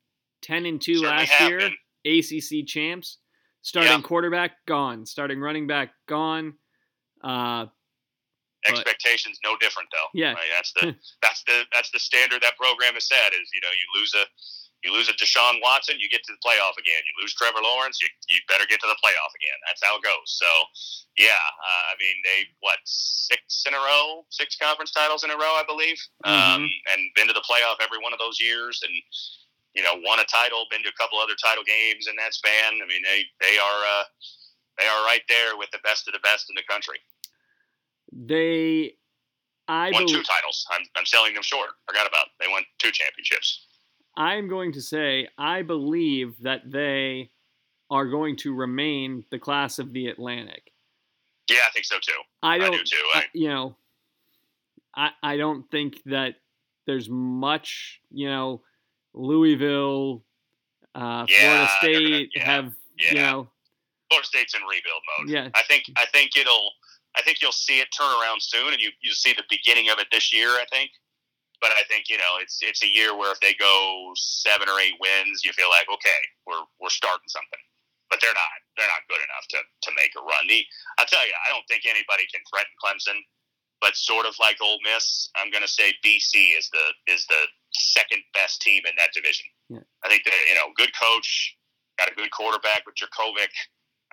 ten 0.42 0.66
and 0.66 0.82
two 0.82 0.96
Certainly 0.98 1.18
last 1.18 1.42
year, 1.42 1.60
been. 1.60 2.20
ACC 2.20 2.66
champs. 2.68 3.20
Starting 3.62 3.92
Yeah. 3.94 4.02
quarterback 4.02 4.66
gone. 4.66 5.06
Starting 5.06 5.40
running 5.40 5.68
back 5.68 5.94
gone. 6.08 6.56
Uh, 7.24 7.68
But- 8.66 8.80
Expectations 8.80 9.40
no 9.44 9.58
different 9.58 9.90
though. 9.92 10.10
Yeah. 10.14 10.34
Right? 10.34 10.52
That's 10.56 10.72
the 10.74 10.96
that's 11.22 11.44
the 11.44 11.64
that's 11.74 11.92
the 11.92 12.00
standard 12.00 12.42
that 12.44 12.58
program 12.58 12.94
has 12.96 13.08
set 13.08 13.34
is 13.34 13.50
you 13.54 13.62
know 13.62 13.72
you 13.72 13.86
lose 14.00 14.14
a 14.16 14.26
you 14.84 14.92
lose 14.92 15.08
a 15.08 15.16
Deshaun 15.16 15.64
Watson, 15.64 15.96
you 15.98 16.12
get 16.12 16.24
to 16.28 16.36
the 16.36 16.44
playoff 16.44 16.76
again. 16.76 17.00
You 17.08 17.16
lose 17.24 17.34
Trevor 17.34 17.64
Lawrence, 17.64 18.04
you, 18.04 18.12
you 18.28 18.44
better 18.52 18.68
get 18.68 18.84
to 18.84 18.90
the 18.92 19.00
playoff 19.00 19.32
again. 19.32 19.56
That's 19.66 19.80
how 19.80 19.96
it 19.96 20.04
goes. 20.04 20.28
So, 20.28 20.48
yeah, 21.16 21.40
uh, 21.40 21.84
I 21.88 21.94
mean, 22.04 22.20
they, 22.28 22.52
what, 22.60 22.84
six 22.84 23.64
in 23.64 23.74
a 23.74 23.80
row, 23.80 24.28
six 24.28 24.60
conference 24.60 24.92
titles 24.92 25.24
in 25.24 25.32
a 25.32 25.40
row, 25.40 25.56
I 25.56 25.64
believe, 25.64 25.96
um, 26.28 26.68
and 26.92 27.00
been 27.16 27.32
to 27.32 27.34
the 27.34 27.48
playoff 27.48 27.80
every 27.80 28.04
one 28.04 28.12
of 28.12 28.20
those 28.20 28.44
years 28.44 28.84
and, 28.84 28.92
you 29.72 29.88
know, 29.88 29.96
won 30.04 30.20
a 30.20 30.28
title, 30.28 30.68
been 30.70 30.84
to 30.84 30.92
a 30.92 31.00
couple 31.00 31.18
other 31.18 31.40
title 31.40 31.64
games 31.64 32.12
in 32.12 32.20
that 32.20 32.36
span. 32.36 32.84
I 32.84 32.86
mean, 32.86 33.02
they, 33.08 33.24
they 33.40 33.56
are, 33.56 33.80
uh, 33.88 34.04
they 34.78 34.86
are 34.86 35.02
right 35.08 35.24
there 35.32 35.56
with 35.56 35.72
the 35.72 35.80
best 35.88 36.12
of 36.12 36.14
the 36.14 36.24
best 36.28 36.52
in 36.52 36.60
the 36.60 36.68
country. 36.68 37.00
They, 38.16 38.96
I 39.68 39.92
won 39.92 40.04
believe, 40.06 40.18
two 40.18 40.24
titles. 40.24 40.66
I'm, 40.72 40.82
I'm 40.96 41.06
selling 41.06 41.34
them 41.34 41.44
short. 41.44 41.70
Forgot 41.88 42.08
about 42.08 42.26
it. 42.28 42.32
They 42.40 42.48
won 42.52 42.64
two 42.80 42.92
championships. 42.92 43.66
I'm 44.16 44.48
going 44.48 44.72
to 44.74 44.82
say 44.82 45.28
I 45.38 45.62
believe 45.64 46.36
that 46.42 46.70
they 46.72 47.32
are 47.90 48.06
going 48.06 48.36
to 48.38 48.54
remain 48.54 49.26
the 49.32 49.40
class 49.40 49.80
of 49.80 49.94
the 49.94 50.08
Atlantic. 50.08 50.72
Yeah, 51.50 51.58
I 51.68 51.72
think 51.72 51.86
so 51.86 51.98
too. 52.02 52.12
I 52.42 52.56
I, 52.56 52.58
don't, 52.60 52.72
do 52.72 52.84
too. 52.84 52.98
I- 53.16 53.20
I, 53.20 53.24
you 53.34 53.50
know, 53.50 53.76
I 54.96 55.10
I 55.24 55.38
don't 55.38 55.70
think 55.72 56.02
that 56.06 56.36
there's 56.86 57.10
much, 57.10 58.00
you 58.12 58.28
know, 58.30 58.62
Louisville, 59.14 60.24
uh, 60.96 61.26
Yeah, 61.30 61.68
Florida 61.68 61.70
they're 61.82 61.94
gonna- 61.94 62.08
State 62.16 62.30
yeah, 62.36 62.46
have, 62.46 62.74
yeah. 63.00 63.10
you 63.12 63.16
know, 63.18 63.48
Florida 64.10 64.28
State's 64.28 64.54
in 64.54 64.62
rebuild 64.62 65.02
mode. 65.20 65.30
yeah, 65.30 65.50
I 65.56 65.64
think 65.64 65.86
I 65.98 66.06
think 66.14 66.38
it'll 66.38 66.72
I 67.16 67.22
think 67.22 67.42
you'll 67.42 67.54
see 67.54 67.80
it 67.80 67.90
turn 67.94 68.10
around 68.10 68.42
soon, 68.42 68.74
and 68.74 68.82
you 68.82 68.90
you'll 69.02 69.18
see 69.18 69.34
the 69.34 69.46
beginning 69.50 69.90
of 69.90 70.00
it 70.00 70.08
this 70.12 70.34
year. 70.34 70.50
I 70.58 70.66
think, 70.72 70.90
but 71.62 71.72
I 71.78 71.86
think 71.88 72.10
you 72.10 72.18
know 72.18 72.42
it's 72.42 72.60
it's 72.62 72.84
a 72.84 72.90
year 72.90 73.16
where 73.16 73.32
if 73.32 73.40
they 73.40 73.54
go 73.54 74.12
seven 74.18 74.68
or 74.68 74.78
eight 74.82 74.98
wins, 75.00 75.46
you 75.46 75.54
feel 75.54 75.70
like 75.70 75.88
okay, 75.88 76.22
we're 76.44 76.66
we're 76.82 76.94
starting 76.94 77.30
something. 77.30 77.62
But 78.10 78.20
they're 78.22 78.36
not 78.36 78.54
they're 78.78 78.90
not 78.90 79.06
good 79.08 79.22
enough 79.22 79.46
to 79.56 79.60
to 79.62 79.90
make 79.96 80.12
a 80.18 80.22
run. 80.26 80.44
The 80.50 80.66
I 80.98 81.06
tell 81.06 81.24
you, 81.26 81.34
I 81.46 81.54
don't 81.54 81.66
think 81.70 81.86
anybody 81.86 82.26
can 82.28 82.42
threaten 82.50 82.74
Clemson. 82.82 83.22
But 83.82 84.00
sort 84.00 84.26
of 84.26 84.32
like 84.40 84.56
Ole 84.64 84.80
Miss, 84.88 85.28
I'm 85.36 85.52
going 85.52 85.64
to 85.64 85.68
say 85.68 85.92
BC 86.08 86.56
is 86.56 86.72
the 86.72 86.86
is 87.12 87.28
the 87.28 87.44
second 87.76 88.24
best 88.34 88.62
team 88.62 88.80
in 88.88 88.96
that 88.96 89.12
division. 89.12 89.44
Yeah. 89.68 89.84
I 90.04 90.10
think 90.10 90.24
they 90.24 90.36
you 90.48 90.56
know 90.56 90.72
good 90.76 90.92
coach, 90.96 91.56
got 92.00 92.12
a 92.12 92.16
good 92.16 92.32
quarterback 92.32 92.88
with 92.88 92.96
Jurkovec. 92.96 93.52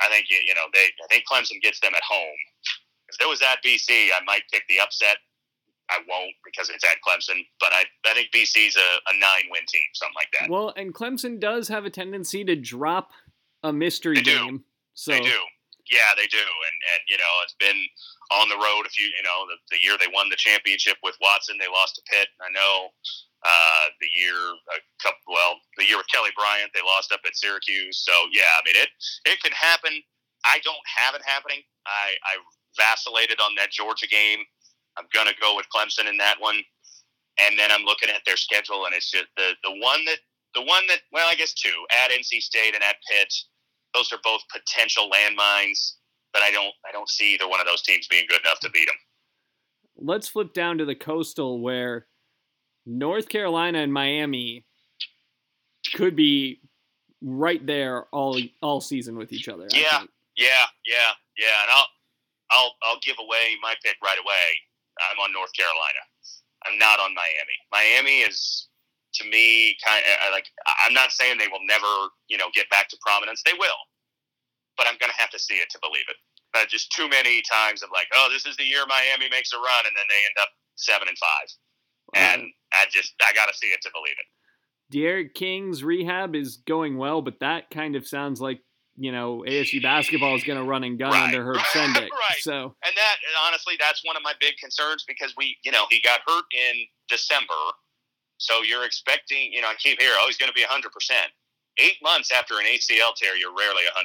I 0.00 0.08
think 0.08 0.26
you 0.30 0.38
you 0.46 0.54
know 0.54 0.66
they 0.72 0.90
I 1.02 1.06
think 1.10 1.24
Clemson 1.26 1.60
gets 1.62 1.78
them 1.80 1.94
at 1.94 2.02
home. 2.02 2.40
If 3.18 3.24
it 3.24 3.28
was 3.28 3.42
at 3.42 3.62
BC, 3.64 4.08
I 4.14 4.20
might 4.26 4.42
pick 4.52 4.62
the 4.68 4.80
upset. 4.80 5.18
I 5.90 5.98
won't 6.08 6.34
because 6.44 6.70
it's 6.70 6.84
at 6.84 7.02
Clemson, 7.02 7.42
but 7.58 7.70
I, 7.72 7.82
I 8.06 8.14
think 8.14 8.30
BC's 8.30 8.76
a, 8.76 9.10
a 9.10 9.14
nine 9.18 9.50
win 9.50 9.62
team, 9.66 9.82
something 9.94 10.14
like 10.14 10.30
that. 10.38 10.48
Well, 10.48 10.72
and 10.76 10.94
Clemson 10.94 11.40
does 11.40 11.66
have 11.66 11.84
a 11.84 11.90
tendency 11.90 12.44
to 12.44 12.54
drop 12.54 13.10
a 13.64 13.72
mystery 13.72 14.14
They 14.16 14.22
do. 14.22 14.38
game. 14.38 14.64
So 14.94 15.10
They 15.12 15.20
do. 15.20 15.40
Yeah, 15.90 16.14
they 16.16 16.30
do. 16.30 16.38
And 16.38 16.76
and 16.94 17.00
you 17.10 17.18
know, 17.18 17.34
it's 17.42 17.58
been 17.58 17.74
on 18.30 18.46
the 18.46 18.54
road 18.54 18.86
a 18.86 18.90
few 18.94 19.10
you 19.10 19.24
know, 19.26 19.42
the, 19.50 19.58
the 19.74 19.82
year 19.82 19.98
they 19.98 20.06
won 20.14 20.30
the 20.30 20.38
championship 20.38 20.94
with 21.02 21.18
Watson, 21.18 21.58
they 21.58 21.66
lost 21.66 21.98
to 21.98 22.02
Pitt. 22.06 22.30
I 22.38 22.46
know 22.54 22.94
uh, 23.42 23.84
the 23.98 24.06
year 24.14 24.38
a 24.70 24.78
couple 25.02 25.34
well, 25.34 25.58
the 25.74 25.82
year 25.82 25.98
with 25.98 26.06
Kelly 26.06 26.30
Bryant, 26.38 26.70
they 26.70 26.86
lost 26.86 27.10
up 27.10 27.26
at 27.26 27.34
Syracuse. 27.34 27.98
So 27.98 28.14
yeah, 28.30 28.46
I 28.54 28.62
mean 28.62 28.78
it 28.78 28.90
it 29.26 29.42
can 29.42 29.50
happen. 29.50 29.98
I 30.46 30.62
don't 30.62 30.86
have 30.86 31.18
it 31.18 31.22
happening. 31.26 31.66
I, 31.84 32.14
I 32.22 32.38
vacillated 32.76 33.40
on 33.40 33.54
that 33.56 33.70
Georgia 33.70 34.06
game. 34.06 34.40
I'm 34.98 35.06
gonna 35.14 35.36
go 35.40 35.56
with 35.56 35.66
Clemson 35.74 36.08
in 36.08 36.16
that 36.18 36.36
one. 36.40 36.60
And 37.40 37.58
then 37.58 37.70
I'm 37.72 37.82
looking 37.82 38.10
at 38.10 38.22
their 38.26 38.36
schedule 38.36 38.84
and 38.84 38.94
it's 38.94 39.10
just 39.10 39.26
the, 39.36 39.52
the 39.64 39.70
one 39.70 40.04
that 40.04 40.18
the 40.54 40.62
one 40.62 40.86
that 40.88 41.00
well, 41.12 41.26
I 41.30 41.34
guess 41.34 41.54
two, 41.54 41.72
at 42.04 42.10
NC 42.10 42.40
State 42.40 42.74
and 42.74 42.82
at 42.82 42.96
Pitt 43.10 43.32
those 43.94 44.12
are 44.12 44.18
both 44.22 44.42
potential 44.52 45.10
landmines, 45.10 45.94
but 46.32 46.42
I 46.42 46.50
don't 46.50 46.74
I 46.86 46.92
don't 46.92 47.08
see 47.08 47.34
either 47.34 47.48
one 47.48 47.60
of 47.60 47.66
those 47.66 47.82
teams 47.82 48.06
being 48.08 48.26
good 48.28 48.40
enough 48.40 48.60
to 48.60 48.70
beat 48.70 48.86
them. 48.86 48.96
let's 49.96 50.28
flip 50.28 50.52
down 50.52 50.78
to 50.78 50.84
the 50.84 50.94
coastal 50.94 51.60
where 51.60 52.06
North 52.86 53.28
Carolina 53.28 53.78
and 53.78 53.92
Miami 53.92 54.64
could 55.94 56.14
be 56.16 56.60
right 57.22 57.64
there 57.66 58.04
all 58.12 58.38
all 58.62 58.80
season 58.80 59.16
with 59.16 59.32
each 59.32 59.48
other. 59.48 59.66
Yeah. 59.72 60.04
Yeah, 60.36 60.46
yeah, 60.86 61.12
yeah, 61.36 61.62
and 61.62 61.70
I'll 61.74 61.86
I'll 62.50 62.74
I'll 62.82 63.00
give 63.02 63.16
away 63.18 63.56
my 63.62 63.74
pick 63.82 63.96
right 64.02 64.18
away. 64.18 64.46
I'm 65.00 65.18
on 65.18 65.32
North 65.32 65.52
Carolina. 65.56 66.02
I'm 66.66 66.76
not 66.76 67.00
on 67.00 67.14
Miami. 67.14 67.56
Miami 67.72 68.20
is 68.26 68.68
to 69.14 69.24
me 69.26 69.76
kind 69.84 70.02
of 70.04 70.32
like 70.32 70.46
I'm 70.86 70.94
not 70.94 71.10
saying 71.10 71.38
they 71.38 71.48
will 71.48 71.64
never 71.66 72.12
you 72.28 72.38
know 72.38 72.50
get 72.54 72.68
back 72.70 72.88
to 72.90 72.98
prominence. 73.00 73.42
They 73.44 73.56
will, 73.58 73.80
but 74.76 74.86
I'm 74.86 74.98
gonna 75.00 75.16
have 75.16 75.30
to 75.30 75.38
see 75.38 75.58
it 75.62 75.70
to 75.70 75.78
believe 75.80 76.06
it. 76.08 76.16
Uh, 76.52 76.66
just 76.66 76.90
too 76.90 77.08
many 77.08 77.42
times 77.46 77.82
of 77.82 77.90
like, 77.94 78.08
oh, 78.12 78.28
this 78.32 78.44
is 78.44 78.56
the 78.56 78.64
year 78.64 78.82
Miami 78.88 79.30
makes 79.30 79.52
a 79.52 79.56
run, 79.56 79.86
and 79.86 79.94
then 79.94 80.06
they 80.10 80.20
end 80.26 80.34
up 80.42 80.50
seven 80.74 81.06
and 81.06 81.18
five. 81.18 81.48
And 82.12 82.50
I 82.72 82.86
just 82.90 83.14
I 83.22 83.32
gotta 83.32 83.54
see 83.54 83.68
it 83.68 83.80
to 83.82 83.90
believe 83.94 84.18
it. 84.18 84.26
D'Eriq 84.90 85.34
King's 85.34 85.84
rehab 85.84 86.34
is 86.34 86.56
going 86.56 86.98
well, 86.98 87.22
but 87.22 87.38
that 87.40 87.70
kind 87.70 87.94
of 87.94 88.06
sounds 88.06 88.40
like 88.40 88.60
you 89.00 89.10
know 89.12 89.42
ASU 89.48 89.80
basketball 89.82 90.36
is 90.36 90.44
going 90.44 90.58
to 90.60 90.64
run 90.64 90.84
and 90.84 90.98
gun 90.98 91.10
Right. 91.12 91.24
under 91.32 91.42
Herb 91.42 91.56
Sendek. 91.74 92.10
Right. 92.12 92.40
So 92.40 92.76
And 92.84 92.94
that, 92.94 93.16
and 93.24 93.34
honestly, 93.48 93.74
that's 93.80 94.04
one 94.04 94.16
of 94.16 94.22
my 94.22 94.34
big 94.40 94.56
concerns 94.60 95.04
because 95.08 95.32
we, 95.36 95.56
you 95.64 95.72
know, 95.72 95.86
he 95.90 96.00
got 96.02 96.20
hurt 96.28 96.44
in 96.52 96.84
December. 97.08 97.56
So 98.36 98.62
you're 98.62 98.84
expecting, 98.84 99.52
you 99.52 99.60
know, 99.62 99.68
I 99.68 99.74
keep 99.74 100.00
hearing, 100.00 100.16
oh, 100.20 100.26
he's 100.26 100.36
going 100.36 100.52
to 100.52 100.54
be 100.54 100.64
100%. 100.64 100.84
Eight 101.78 101.96
months 102.02 102.30
after 102.30 102.58
an 102.60 102.66
ACL 102.66 103.14
tear, 103.16 103.36
you're 103.36 103.56
rarely 103.56 103.82
100%. 103.88 104.04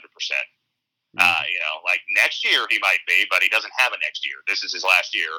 Uh, 1.17 1.43
you 1.51 1.60
know, 1.60 1.79
like 1.86 2.01
next 2.21 2.43
year 2.43 2.65
he 2.69 2.77
might 2.81 2.99
be, 3.08 3.23
but 3.29 3.41
he 3.41 3.47
doesn't 3.49 3.71
have 3.77 3.93
a 3.93 3.97
next 4.03 4.25
year. 4.25 4.36
This 4.47 4.63
is 4.63 4.73
his 4.73 4.84
last 4.84 5.15
year. 5.15 5.31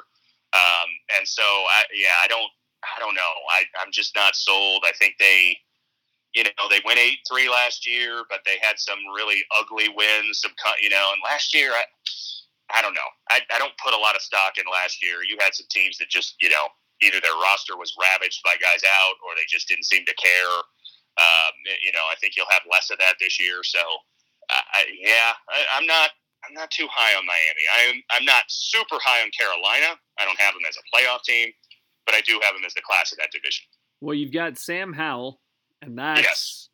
Um, 0.53 0.89
and 1.17 1.27
so, 1.27 1.43
I, 1.43 1.83
yeah, 1.93 2.17
I 2.23 2.27
don't, 2.27 2.49
I 2.83 2.99
don't 2.99 3.13
know. 3.13 3.33
I, 3.51 3.63
I'm 3.81 3.91
just 3.91 4.15
not 4.15 4.35
sold. 4.35 4.83
I 4.87 4.91
think 4.97 5.15
they, 5.19 5.57
you 6.33 6.43
know, 6.43 6.67
they 6.69 6.81
went 6.85 6.99
eight 6.99 7.19
three 7.29 7.49
last 7.49 7.87
year, 7.87 8.23
but 8.29 8.39
they 8.45 8.57
had 8.61 8.77
some 8.77 8.99
really 9.15 9.43
ugly 9.57 9.89
wins. 9.89 10.41
Some, 10.41 10.51
you 10.81 10.89
know, 10.89 11.11
and 11.13 11.21
last 11.23 11.53
year, 11.53 11.71
I, 11.71 11.83
I 12.73 12.81
don't 12.81 12.93
know. 12.93 13.09
I, 13.29 13.41
I 13.53 13.57
don't 13.59 13.75
put 13.83 13.93
a 13.93 13.97
lot 13.97 14.15
of 14.15 14.21
stock 14.21 14.57
in 14.57 14.65
last 14.71 15.01
year. 15.01 15.23
You 15.27 15.37
had 15.39 15.55
some 15.55 15.67
teams 15.71 15.97
that 15.97 16.09
just, 16.09 16.35
you 16.41 16.49
know, 16.49 16.67
either 17.01 17.21
their 17.21 17.35
roster 17.41 17.77
was 17.77 17.95
ravaged 17.95 18.41
by 18.43 18.55
guys 18.59 18.83
out 18.83 19.15
or 19.23 19.35
they 19.35 19.47
just 19.47 19.67
didn't 19.67 19.85
seem 19.85 20.05
to 20.05 20.15
care. 20.15 20.57
Um, 21.17 21.53
you 21.81 21.91
know, 21.93 22.05
I 22.11 22.15
think 22.21 22.35
you'll 22.35 22.51
have 22.51 22.61
less 22.69 22.91
of 22.91 22.99
that 22.99 23.15
this 23.19 23.39
year. 23.39 23.63
So, 23.63 23.79
uh, 24.49 24.65
I, 24.73 24.85
yeah, 24.99 25.33
I, 25.49 25.59
I'm 25.77 25.85
not. 25.85 26.11
I'm 26.45 26.53
not 26.53 26.69
too 26.71 26.87
high 26.89 27.17
on 27.17 27.25
Miami. 27.25 27.65
I'm 27.75 28.03
I'm 28.11 28.25
not 28.25 28.43
super 28.47 28.97
high 29.03 29.21
on 29.23 29.31
Carolina. 29.37 29.99
I 30.19 30.23
don't 30.23 30.39
have 30.39 30.53
them 30.53 30.63
as 30.69 30.77
a 30.77 30.85
playoff 30.95 31.23
team, 31.23 31.49
but 32.05 32.15
I 32.15 32.21
do 32.21 32.39
have 32.43 32.53
them 32.53 32.63
as 32.65 32.73
the 32.73 32.81
class 32.85 33.11
of 33.11 33.17
that 33.17 33.31
division. 33.33 33.65
well, 34.01 34.13
you've 34.13 34.31
got 34.31 34.57
Sam 34.57 34.93
Howell, 34.93 35.41
and 35.81 35.97
that's 35.97 36.21
Yes. 36.21 36.69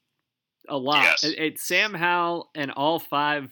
a 0.69 0.77
lot. 0.77 1.03
Yes. 1.03 1.23
It- 1.23 1.37
it's 1.39 1.67
Sam 1.67 1.93
Howell 1.93 2.51
and 2.55 2.71
all 2.71 2.99
five 2.99 3.49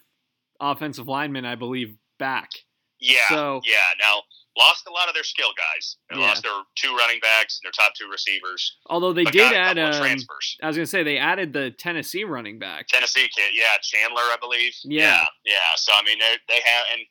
offensive 0.60 1.08
linemen, 1.08 1.46
I 1.46 1.56
believe, 1.56 1.98
back. 2.20 2.52
Yeah, 3.00 3.28
So- 3.30 3.62
yeah. 3.66 3.78
Now 4.00 4.24
lost 4.58 4.86
a 4.86 4.92
lot 4.92 5.08
of 5.08 5.14
their 5.16 5.24
skill 5.24 5.54
guys. 5.58 5.98
They 6.10 6.18
Yeah. 6.20 6.28
lost 6.28 6.44
their 6.44 6.62
two 6.76 6.96
running 6.96 7.20
backs 7.20 7.58
and 7.60 7.66
their 7.66 7.72
top 7.72 7.96
two 7.96 8.08
receivers. 8.10 8.78
Although 8.86 9.14
they 9.14 9.24
did 9.24 9.52
a 9.54 9.56
add 9.58 9.78
couple 9.78 9.96
um, 9.96 10.02
transfers. 10.02 10.58
I 10.62 10.68
was 10.68 10.76
gonna 10.76 10.86
say 10.86 11.02
they 11.04 11.18
added 11.18 11.54
the 11.54 11.72
Tennessee 11.72 12.24
running 12.26 12.60
back. 12.60 12.88
Tennessee 12.88 13.28
kid, 13.30 13.54
yeah, 13.56 13.78
Chandler, 13.82 14.22
I 14.22 14.38
believe. 14.40 14.76
Yeah. 14.84 15.26
yeah. 15.46 15.54
yeah. 15.56 15.76
So 15.78 15.94
I 15.94 16.04
mean, 16.04 16.20
they 16.20 16.38
they 16.48 16.60
have 16.62 16.86
and 16.94 17.02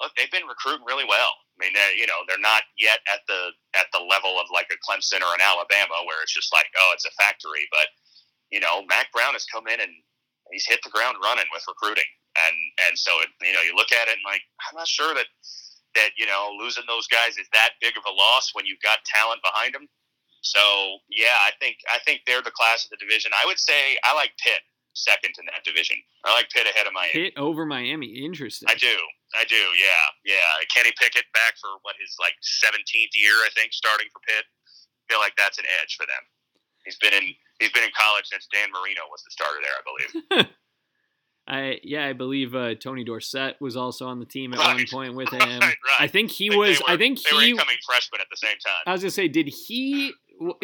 look, 0.00 0.14
they've 0.14 0.30
been 0.30 0.46
recruiting 0.46 0.84
really 0.86 1.04
well. 1.04 1.32
I 1.60 1.68
mean, 1.68 1.76
you 2.00 2.08
know, 2.08 2.24
they're 2.24 2.40
not 2.40 2.64
yet 2.80 3.04
at 3.12 3.20
the 3.28 3.52
at 3.76 3.92
the 3.92 4.00
level 4.00 4.40
of 4.40 4.48
like 4.48 4.72
a 4.72 4.80
Clemson 4.80 5.20
or 5.20 5.36
an 5.36 5.44
Alabama 5.44 6.00
where 6.08 6.24
it's 6.24 6.32
just 6.32 6.48
like, 6.56 6.72
oh, 6.72 6.90
it's 6.96 7.04
a 7.04 7.12
factory. 7.20 7.68
But 7.68 7.92
you 8.48 8.64
know, 8.64 8.80
Mack 8.88 9.12
Brown 9.12 9.36
has 9.36 9.44
come 9.44 9.68
in 9.68 9.76
and 9.76 9.92
he's 10.48 10.64
hit 10.64 10.80
the 10.80 10.90
ground 10.90 11.20
running 11.20 11.44
with 11.52 11.68
recruiting, 11.68 12.08
and 12.48 12.56
and 12.88 12.96
so 12.96 13.12
it, 13.20 13.28
you 13.44 13.52
know, 13.52 13.60
you 13.60 13.76
look 13.76 13.92
at 13.92 14.08
it 14.08 14.16
and 14.16 14.24
like, 14.24 14.40
I'm 14.64 14.80
not 14.80 14.88
sure 14.88 15.12
that 15.12 15.28
that 16.00 16.16
you 16.16 16.24
know 16.24 16.56
losing 16.56 16.88
those 16.88 17.06
guys 17.12 17.36
is 17.36 17.48
that 17.52 17.76
big 17.84 18.00
of 18.00 18.08
a 18.08 18.14
loss 18.14 18.56
when 18.56 18.64
you've 18.64 18.80
got 18.80 19.04
talent 19.04 19.44
behind 19.44 19.76
them. 19.76 19.84
So 20.40 21.04
yeah, 21.12 21.36
I 21.44 21.52
think 21.60 21.76
I 21.92 22.00
think 22.08 22.24
they're 22.24 22.42
the 22.42 22.56
class 22.56 22.88
of 22.88 22.90
the 22.90 23.00
division. 23.04 23.36
I 23.36 23.44
would 23.44 23.60
say 23.60 24.00
I 24.04 24.16
like 24.16 24.32
Pitt 24.40 24.64
second 24.94 25.34
in 25.38 25.46
that 25.46 25.64
division. 25.64 25.96
I 26.24 26.32
like 26.34 26.48
Pitt 26.50 26.66
ahead 26.66 26.86
of 26.86 26.92
Miami. 26.92 27.12
Hit 27.12 27.36
over 27.36 27.66
Miami. 27.66 28.24
Interesting. 28.24 28.68
I 28.70 28.74
do, 28.74 28.96
I 29.36 29.44
do. 29.44 29.62
Yeah, 29.78 30.34
yeah. 30.36 30.64
Kenny 30.74 30.90
Pickett 30.98 31.24
back 31.34 31.54
for 31.60 31.70
what 31.82 31.94
his 32.00 32.16
like 32.18 32.34
seventeenth 32.42 33.12
year, 33.14 33.34
I 33.46 33.50
think, 33.54 33.72
starting 33.72 34.06
for 34.12 34.20
Pitt. 34.26 34.44
feel 35.08 35.18
like 35.20 35.34
that's 35.38 35.58
an 35.58 35.64
edge 35.82 35.94
for 35.96 36.06
them. 36.06 36.22
He's 36.84 36.96
been 36.98 37.14
in 37.14 37.34
he's 37.60 37.70
been 37.70 37.84
in 37.84 37.90
college 37.98 38.24
since 38.26 38.46
Dan 38.52 38.68
Marino 38.72 39.02
was 39.10 39.22
the 39.22 39.30
starter 39.30 39.60
there, 39.62 39.76
I 39.78 39.82
believe. 39.86 40.46
I 41.48 41.80
yeah, 41.82 42.06
I 42.06 42.12
believe 42.12 42.54
uh, 42.54 42.74
Tony 42.76 43.04
Dorsett 43.04 43.56
was 43.60 43.76
also 43.76 44.06
on 44.06 44.18
the 44.20 44.26
team 44.26 44.52
at 44.52 44.58
Right. 44.60 44.74
one 44.76 44.86
point 44.90 45.14
with 45.14 45.28
him. 45.32 45.40
Right, 45.40 45.60
right. 45.62 45.76
I 45.98 46.06
think 46.06 46.30
he 46.30 46.46
I 46.46 46.50
think 46.50 46.58
was. 46.60 46.78
were- 46.80 46.90
I 46.90 46.96
think 46.96 47.22
they 47.22 47.36
were 47.36 47.42
he. 47.42 47.50
incoming 47.50 47.76
freshmen 47.86 48.20
at 48.20 48.28
the 48.30 48.36
same 48.36 48.56
time. 48.64 48.82
I 48.86 48.92
was 48.92 49.02
gonna 49.02 49.10
say, 49.10 49.28
did 49.28 49.48
he? 49.48 50.12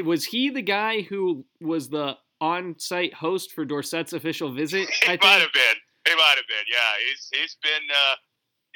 Was 0.05 0.24
he 0.24 0.50
the 0.50 0.62
guy 0.62 1.02
who 1.02 1.44
was 1.61 1.88
the 1.90 2.16
on-site 2.40 3.12
host 3.14 3.52
for 3.52 3.64
Dorsett's 3.66 4.12
official 4.12 4.50
visit? 4.52 4.88
He 5.05 5.07
I 5.09 5.12
might 5.12 5.20
think. 5.22 5.42
have 5.42 5.52
been. 5.52 5.76
He 6.09 6.14
might 6.14 6.35
have 6.37 6.46
been. 6.46 6.66
Yeah, 6.70 6.92
he's 7.09 7.29
he's 7.33 7.57
been 7.62 7.83
uh, 7.90 8.14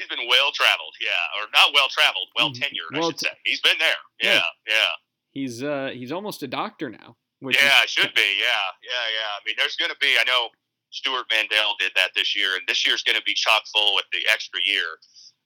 he's 0.01 0.09
been 0.09 0.27
well 0.29 0.51
traveled. 0.53 0.95
Yeah, 1.01 1.39
or 1.41 1.47
not 1.53 1.73
well 1.77 1.89
traveled, 1.89 2.29
well 2.37 2.51
Mhm. 2.51 2.59
tenured. 2.65 2.97
Well 2.99 3.05
I 3.05 3.11
should 3.11 3.19
te- 3.19 3.27
say. 3.27 3.37
He's 3.45 3.61
been 3.61 3.79
there. 3.79 4.01
Yeah. 4.23 4.35
Yeah, 4.35 4.75
yeah, 4.75 4.89
He's 5.33 5.63
uh 5.63 5.91
he's 5.93 6.11
almost 6.11 6.43
a 6.43 6.49
doctor 6.49 6.89
now. 6.91 7.17
Which 7.41 7.57
is- 7.57 7.63
yeah. 7.63 7.83
It 7.85 7.91
should 7.91 8.15
be. 8.15 8.31
Yeah, 8.41 8.67
yeah, 8.83 9.07
yeah. 9.17 9.29
I 9.37 9.41
mean, 9.47 9.55
there's 9.57 9.77
going 9.77 9.91
to 9.91 9.97
be. 10.01 10.17
I 10.19 10.25
know 10.25 10.49
Stewart 10.91 11.27
Mandel 11.31 11.77
did 11.79 11.93
that 11.97 12.11
this 12.17 12.35
year, 12.37 12.57
and 12.57 12.67
this 12.67 12.85
year's 12.87 13.03
going 13.03 13.17
to 13.17 13.23
be 13.25 13.35
chock 13.35 13.63
full 13.73 13.95
with 13.95 14.07
the 14.13 14.27
extra 14.31 14.61
year 14.65 14.99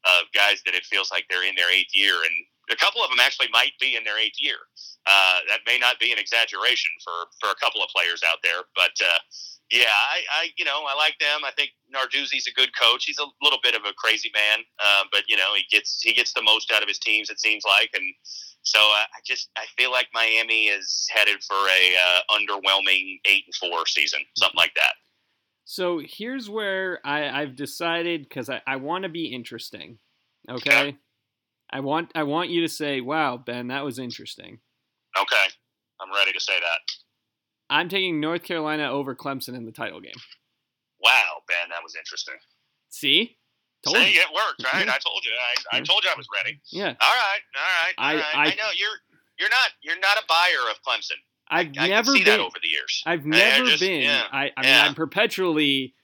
of 0.04 0.24
guys 0.32 0.62
that 0.66 0.74
it 0.74 0.84
feels 0.84 1.10
like 1.10 1.26
they're 1.28 1.44
in 1.46 1.54
their 1.54 1.70
eighth 1.70 1.94
year, 1.94 2.14
and 2.22 2.34
a 2.70 2.76
couple 2.76 3.02
of 3.02 3.10
them 3.10 3.20
actually 3.20 3.48
might 3.52 3.72
be 3.80 3.96
in 3.96 4.04
their 4.04 4.18
eighth 4.18 4.38
year. 4.38 4.56
Uh, 5.06 5.40
that 5.48 5.60
may 5.66 5.78
not 5.78 6.00
be 6.00 6.12
an 6.12 6.18
exaggeration 6.18 6.90
for 7.04 7.28
for 7.40 7.52
a 7.52 7.58
couple 7.60 7.82
of 7.82 7.88
players 7.94 8.22
out 8.22 8.38
there, 8.42 8.62
but. 8.74 8.92
Uh, 9.00 9.18
yeah, 9.70 9.88
I, 9.88 10.42
I, 10.42 10.48
you 10.56 10.64
know, 10.64 10.84
I 10.86 10.94
like 10.94 11.18
them. 11.18 11.40
I 11.44 11.50
think 11.56 11.70
Narduzzi's 11.88 12.46
a 12.46 12.52
good 12.52 12.70
coach. 12.78 13.06
He's 13.06 13.18
a 13.18 13.26
little 13.42 13.58
bit 13.62 13.74
of 13.74 13.82
a 13.88 13.94
crazy 13.94 14.30
man, 14.34 14.64
uh, 14.78 15.04
but 15.10 15.22
you 15.26 15.36
know, 15.36 15.54
he 15.56 15.64
gets 15.70 16.02
he 16.02 16.12
gets 16.12 16.32
the 16.32 16.42
most 16.42 16.70
out 16.70 16.82
of 16.82 16.88
his 16.88 16.98
teams. 16.98 17.30
It 17.30 17.40
seems 17.40 17.64
like, 17.64 17.90
and 17.94 18.04
so 18.62 18.78
I 18.78 19.04
just 19.24 19.48
I 19.56 19.64
feel 19.76 19.90
like 19.90 20.08
Miami 20.12 20.66
is 20.66 21.06
headed 21.10 21.42
for 21.42 21.56
a 21.56 21.94
uh, 21.96 22.36
underwhelming 22.38 23.20
eight 23.24 23.44
and 23.46 23.54
four 23.54 23.86
season, 23.86 24.20
something 24.36 24.58
like 24.58 24.74
that. 24.74 24.94
So 25.64 26.00
here's 26.04 26.50
where 26.50 27.00
I, 27.04 27.42
I've 27.42 27.56
decided 27.56 28.28
because 28.28 28.50
I, 28.50 28.60
I 28.66 28.76
want 28.76 29.04
to 29.04 29.08
be 29.08 29.26
interesting. 29.26 29.98
Okay. 30.48 30.78
Okay. 30.78 30.96
I 31.74 31.80
want 31.80 32.12
I 32.14 32.22
want 32.22 32.50
you 32.50 32.60
to 32.62 32.68
say, 32.68 33.00
"Wow, 33.00 33.36
Ben, 33.36 33.66
that 33.68 33.84
was 33.84 33.98
interesting." 33.98 34.60
Okay, 35.20 35.46
I'm 36.00 36.12
ready 36.14 36.32
to 36.32 36.40
say 36.40 36.58
that. 36.60 36.78
I'm 37.68 37.88
taking 37.88 38.20
North 38.20 38.42
Carolina 38.44 38.90
over 38.90 39.14
Clemson 39.14 39.54
in 39.56 39.64
the 39.66 39.72
title 39.72 40.00
game. 40.00 40.12
Wow, 41.00 41.42
Ben, 41.48 41.68
that 41.70 41.82
was 41.82 41.96
interesting. 41.96 42.34
See, 42.90 43.36
told 43.84 43.96
See, 43.96 44.14
you. 44.14 44.20
it 44.20 44.28
worked, 44.32 44.62
right? 44.72 44.88
I 44.88 44.98
told 44.98 45.24
you. 45.24 45.32
I, 45.72 45.78
I 45.78 45.80
told 45.80 46.04
you 46.04 46.10
I 46.10 46.16
was 46.16 46.28
ready. 46.34 46.60
Yeah, 46.70 46.94
All 47.00 47.14
right, 47.14 47.40
all 47.56 47.62
right, 47.62 47.94
all 47.98 48.04
I- 48.06 48.14
right. 48.14 48.36
I- 48.36 48.52
I 48.52 48.54
know 48.54 48.70
you're 48.76 48.98
you're 49.38 49.50
not 49.50 49.70
you're 49.82 49.98
not 49.98 50.16
a 50.16 50.22
buyer 50.28 50.70
of 50.70 50.80
Clemson. 50.86 51.18
I've 51.48 51.72
I 51.78 51.88
never 51.88 52.12
see 52.12 52.18
been. 52.24 52.38
that 52.38 52.40
over 52.40 52.56
the 52.62 52.68
years. 52.68 53.02
I've 53.04 53.20
I- 53.20 53.24
I 53.24 53.28
never 53.30 53.66
just- 53.66 53.80
been. 53.80 54.02
yeah, 54.02 54.22
I, 54.30 54.38
I 54.56 54.60
mean, 54.62 54.70
yeah. 54.70 54.84
I'm 54.86 54.94
perpetually 54.94 55.94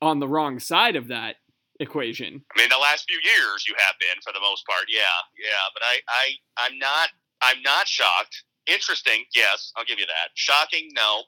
on 0.00 0.18
the 0.20 0.28
wrong 0.28 0.58
side 0.60 0.96
of 0.96 1.08
that 1.08 1.36
equation. 1.80 2.44
I 2.54 2.60
mean, 2.60 2.68
the 2.68 2.78
last 2.78 3.06
few 3.08 3.18
years 3.18 3.64
you 3.66 3.74
have 3.78 3.96
been 3.98 4.20
for 4.22 4.32
the 4.32 4.40
most 4.40 4.64
part. 4.66 4.84
Yeah, 4.88 5.00
yeah. 5.38 5.66
But 5.74 5.82
I, 5.82 6.00
I, 6.08 6.24
I'm 6.66 6.78
not, 6.78 7.08
I'm 7.42 7.62
not 7.62 7.88
shocked. 7.88 8.44
Interesting, 8.66 9.24
yes, 9.34 9.72
I'll 9.76 9.84
give 9.84 9.98
you 9.98 10.06
that. 10.06 10.30
Shocking, 10.34 10.90
no, 10.94 11.22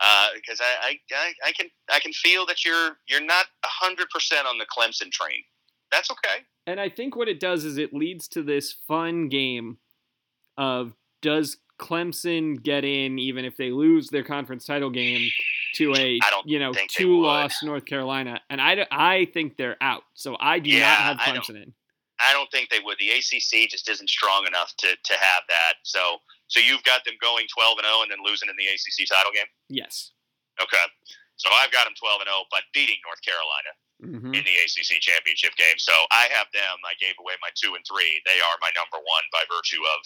uh, 0.00 0.28
because 0.34 0.60
I, 0.60 0.88
I, 0.88 1.14
I, 1.14 1.32
I 1.48 1.52
can, 1.52 1.66
I 1.92 2.00
can 2.00 2.12
feel 2.12 2.46
that 2.46 2.64
you're, 2.64 2.96
you're 3.08 3.24
not 3.24 3.46
hundred 3.64 4.08
percent 4.10 4.46
on 4.46 4.58
the 4.58 4.66
Clemson 4.66 5.10
train. 5.10 5.44
That's 5.92 6.10
okay. 6.10 6.44
And 6.66 6.80
I 6.80 6.88
think 6.88 7.16
what 7.16 7.28
it 7.28 7.38
does 7.38 7.64
is 7.64 7.78
it 7.78 7.92
leads 7.92 8.28
to 8.28 8.42
this 8.42 8.72
fun 8.72 9.28
game 9.28 9.78
of 10.56 10.94
does 11.22 11.58
Clemson 11.78 12.62
get 12.62 12.84
in 12.84 13.18
even 13.18 13.44
if 13.44 13.56
they 13.56 13.70
lose 13.70 14.08
their 14.08 14.22
conference 14.22 14.64
title 14.66 14.90
game 14.90 15.30
to 15.74 15.94
a 15.94 16.18
I 16.22 16.42
you 16.44 16.58
know 16.58 16.72
two 16.88 17.20
loss 17.22 17.62
North 17.62 17.84
Carolina 17.84 18.40
and 18.50 18.60
I, 18.60 18.86
I 18.90 19.26
think 19.32 19.56
they're 19.56 19.76
out 19.80 20.02
so 20.14 20.36
I 20.40 20.58
do 20.58 20.70
Yeah, 20.70 20.80
not 20.80 20.98
have 20.98 21.16
I 21.20 21.24
Clemson 21.30 21.62
in 21.62 21.74
I 22.20 22.36
don't 22.36 22.52
think 22.52 22.68
they 22.68 22.84
would. 22.84 23.00
The 23.00 23.16
ACC 23.16 23.64
just 23.72 23.88
isn't 23.88 24.10
strong 24.12 24.44
enough 24.44 24.76
to, 24.84 24.92
to 24.92 25.14
have 25.16 25.42
that. 25.48 25.80
So, 25.88 26.20
so 26.52 26.60
you've 26.60 26.84
got 26.84 27.00
them 27.08 27.16
going 27.16 27.48
twelve 27.48 27.80
and 27.80 27.88
zero, 27.88 28.04
and 28.04 28.12
then 28.12 28.20
losing 28.20 28.52
in 28.52 28.56
the 28.60 28.68
ACC 28.68 29.08
title 29.08 29.32
game. 29.32 29.48
yes 29.72 30.12
Okay. 30.60 30.84
So 31.40 31.48
I've 31.48 31.72
got 31.72 31.88
them 31.88 31.96
twelve 31.96 32.20
and 32.20 32.28
zero, 32.28 32.44
but 32.52 32.68
beating 32.76 33.00
North 33.08 33.24
Carolina. 33.24 33.72
hmm 34.04 34.36
in 34.36 34.44
the 34.44 34.56
ACC 34.64 35.00
championship 35.00 35.56
game. 35.56 35.80
So 35.80 35.92
I 36.12 36.28
have 36.36 36.48
them. 36.52 36.76
I 36.84 36.92
gave 37.00 37.16
away 37.20 37.40
my 37.40 37.48
two 37.56 37.72
and 37.72 37.84
three. 37.88 38.20
They 38.28 38.38
are 38.40 38.56
my 38.60 38.72
number 38.76 39.00
one 39.00 39.24
by 39.32 39.40
virtue 39.48 39.80
of 39.80 40.00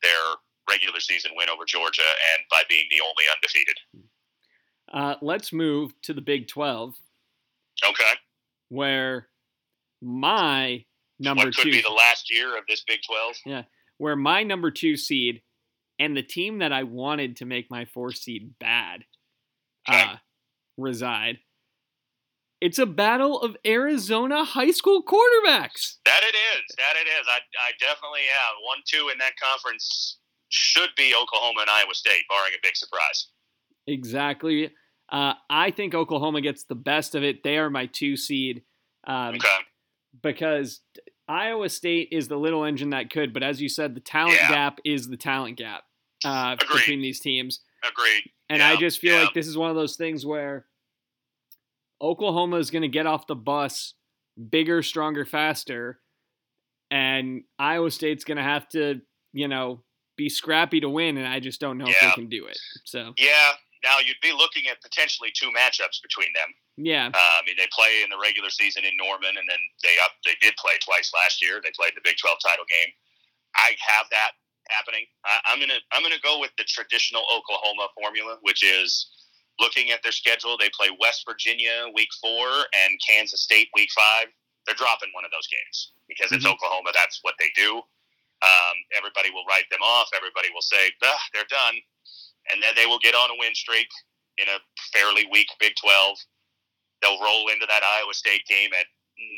their 0.00 0.24
regular 0.68 1.00
season 1.00 1.32
win 1.36 1.48
over 1.52 1.64
Georgia 1.68 2.08
and 2.32 2.40
by 2.48 2.64
being 2.68 2.88
the 2.88 3.00
only 3.04 3.24
undefeated. 3.32 3.76
Uh, 4.92 5.14
let's 5.22 5.52
move 5.52 5.92
to 6.02 6.12
the 6.14 6.20
Big 6.20 6.48
Twelve 6.48 6.94
Okay. 7.88 8.12
where 8.68 9.28
my 10.02 10.84
number 11.18 11.46
what 11.46 11.54
could 11.54 11.64
two 11.64 11.70
be 11.70 11.80
the 11.82 11.88
last 11.90 12.30
year 12.32 12.56
of 12.56 12.64
this 12.68 12.82
Big 12.86 13.00
12. 13.06 13.36
Yeah. 13.46 13.62
where 13.98 14.16
my 14.16 14.42
number 14.42 14.70
two 14.70 14.96
seed 14.96 15.42
and 15.98 16.16
the 16.16 16.22
team 16.22 16.58
that 16.60 16.72
I 16.72 16.82
wanted 16.84 17.36
to 17.36 17.44
make 17.46 17.70
my 17.70 17.84
four 17.84 18.12
seed 18.12 18.54
bad 18.58 19.04
Okay. 19.88 20.00
uh, 20.02 20.16
reside. 20.76 21.38
It's 22.60 22.78
a 22.78 22.84
battle 22.86 23.40
of 23.40 23.56
Arizona 23.66 24.44
high 24.44 24.70
school 24.72 25.02
quarterbacks. 25.02 25.96
That 26.04 26.20
it 26.22 26.36
is. 26.36 26.76
That 26.76 26.96
it 27.00 27.08
is. 27.08 27.26
I, 27.26 27.38
I 27.38 27.72
definitely 27.80 28.20
have 28.44 28.56
one 28.66 28.78
two 28.86 29.08
in 29.10 29.18
that 29.18 29.32
conference. 29.42 30.18
Should 30.50 30.90
be 30.96 31.14
Oklahoma 31.14 31.60
and 31.62 31.70
Iowa 31.70 31.94
State, 31.94 32.24
barring 32.28 32.52
a 32.54 32.58
big 32.62 32.76
surprise. 32.76 33.28
Exactly. 33.86 34.70
Uh, 35.10 35.34
I 35.48 35.70
think 35.70 35.94
Oklahoma 35.94 36.40
gets 36.40 36.64
the 36.64 36.74
best 36.74 37.14
of 37.14 37.22
it. 37.24 37.42
They 37.42 37.58
are 37.58 37.70
my 37.70 37.86
two 37.86 38.16
seed 38.16 38.62
um, 39.06 39.34
Okay. 39.34 39.48
because 40.22 40.80
Iowa 41.28 41.68
State 41.68 42.08
is 42.12 42.28
the 42.28 42.36
little 42.36 42.64
engine 42.64 42.90
that 42.90 43.10
could, 43.10 43.32
but 43.32 43.42
as 43.42 43.60
you 43.60 43.68
said, 43.68 43.94
the 43.94 44.00
talent 44.00 44.38
Yeah. 44.40 44.48
gap 44.48 44.80
is 44.84 45.08
the 45.08 45.16
talent 45.16 45.56
gap 45.58 45.84
uh, 46.24 46.56
between 46.56 47.00
these 47.00 47.18
teams. 47.20 47.60
Agreed. 47.88 48.30
And 48.48 48.62
I 48.62 48.76
just 48.76 48.98
feel 49.00 49.14
yeah. 49.16 49.22
like 49.24 49.34
this 49.34 49.46
is 49.46 49.56
one 49.56 49.70
of 49.70 49.76
those 49.76 49.96
things 49.96 50.26
where 50.26 50.66
Oklahoma 52.02 52.56
is 52.56 52.70
going 52.70 52.82
to 52.82 52.88
get 52.88 53.06
off 53.06 53.26
the 53.26 53.34
bus 53.34 53.94
bigger, 54.50 54.82
stronger, 54.82 55.24
faster. 55.24 56.00
And 56.90 57.42
Iowa 57.58 57.90
State's 57.90 58.24
going 58.24 58.38
to 58.38 58.42
have 58.42 58.68
to, 58.70 59.00
you 59.32 59.48
know, 59.48 59.82
be 60.16 60.28
scrappy 60.28 60.80
to 60.80 60.88
win. 60.88 61.16
And 61.16 61.26
I 61.26 61.40
just 61.40 61.60
don't 61.60 61.78
know 61.78 61.86
if 61.88 61.96
they 62.00 62.10
can 62.10 62.28
do 62.28 62.46
it. 62.46 62.58
So, 62.84 63.12
Yeah. 63.16 63.52
Now 63.82 63.98
you'd 64.04 64.20
be 64.20 64.32
looking 64.32 64.68
at 64.68 64.80
potentially 64.82 65.32
two 65.34 65.48
matchups 65.56 66.02
between 66.02 66.28
them. 66.36 66.52
yeah. 66.76 67.08
Uh, 67.12 67.34
I 67.38 67.42
mean, 67.46 67.56
they 67.56 67.68
play 67.72 68.02
in 68.04 68.10
the 68.10 68.20
regular 68.20 68.50
season 68.50 68.84
in 68.84 68.92
Norman, 68.96 69.36
and 69.36 69.46
then 69.48 69.62
they 69.82 69.94
up 70.04 70.12
they 70.24 70.36
did 70.40 70.54
play 70.56 70.76
twice 70.84 71.10
last 71.14 71.40
year. 71.42 71.60
They 71.62 71.72
played 71.76 71.92
the 71.96 72.04
Big 72.04 72.16
Twelve 72.20 72.38
title 72.44 72.64
game. 72.68 72.92
I 73.56 73.74
have 73.80 74.06
that 74.10 74.32
happening. 74.68 75.06
I, 75.24 75.40
I'm 75.48 75.58
gonna 75.60 75.80
I'm 75.92 76.02
gonna 76.02 76.22
go 76.22 76.38
with 76.38 76.52
the 76.58 76.64
traditional 76.64 77.24
Oklahoma 77.32 77.88
formula, 77.96 78.36
which 78.42 78.62
is 78.62 79.08
looking 79.58 79.90
at 79.90 80.02
their 80.02 80.12
schedule. 80.12 80.56
They 80.56 80.70
play 80.76 80.88
West 81.00 81.24
Virginia 81.28 81.88
week 81.94 82.08
four 82.20 82.48
and 82.72 83.00
Kansas 83.00 83.42
State 83.42 83.68
week 83.74 83.90
five. 83.96 84.28
They're 84.66 84.76
dropping 84.76 85.08
one 85.12 85.24
of 85.24 85.32
those 85.32 85.48
games 85.48 85.92
because 86.08 86.32
it's 86.32 86.44
Mhm. 86.44 86.52
Oklahoma. 86.52 86.92
That's 86.94 87.18
what 87.22 87.34
they 87.40 87.48
do. 87.56 87.80
Um, 88.40 88.76
everybody 88.96 89.28
will 89.30 89.44
write 89.48 89.68
them 89.70 89.82
off. 89.82 90.08
Everybody 90.16 90.48
will 90.54 90.62
say, 90.64 90.92
"Ah, 91.02 91.22
they're 91.32 91.44
done," 91.44 91.76
and 92.48 92.62
then 92.62 92.72
they 92.76 92.86
will 92.86 93.02
get 93.02 93.14
on 93.14 93.30
a 93.30 93.36
win 93.38 93.54
streak 93.54 93.88
in 94.38 94.48
a 94.48 94.58
fairly 94.92 95.28
weak 95.30 95.48
Big 95.60 95.74
Twelve 95.76 96.16
they'll 97.02 97.20
roll 97.20 97.48
into 97.48 97.66
that 97.66 97.82
Iowa 97.82 98.14
State 98.14 98.44
game 98.46 98.70
at 98.76 98.86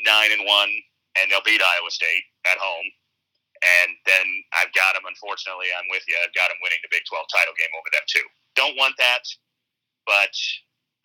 nine 0.06 0.34
and 0.34 0.44
one, 0.46 0.70
and 1.18 1.30
they'll 1.30 1.46
beat 1.46 1.62
Iowa 1.62 1.90
State 1.90 2.26
at 2.46 2.58
home. 2.58 2.88
And 3.62 3.94
then 4.06 4.26
I've 4.58 4.74
got 4.74 4.98
them. 4.98 5.06
Unfortunately, 5.06 5.70
I'm 5.70 5.86
with 5.90 6.02
you. 6.10 6.18
I've 6.18 6.34
got 6.34 6.50
them 6.50 6.58
winning 6.62 6.82
the 6.82 6.90
Big 6.90 7.06
Twelve 7.06 7.26
title 7.30 7.54
game 7.54 7.70
over 7.78 7.90
them 7.94 8.06
too. 8.10 8.26
Don't 8.58 8.74
want 8.74 8.98
that, 8.98 9.22
but 10.04 10.34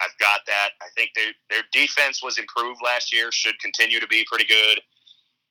I've 0.02 0.18
got 0.18 0.42
that. 0.50 0.74
I 0.82 0.90
think 0.98 1.14
their 1.14 1.38
their 1.54 1.66
defense 1.70 2.26
was 2.26 2.42
improved 2.42 2.82
last 2.82 3.14
year. 3.14 3.30
Should 3.30 3.62
continue 3.62 4.02
to 4.02 4.10
be 4.10 4.26
pretty 4.26 4.50
good. 4.50 4.82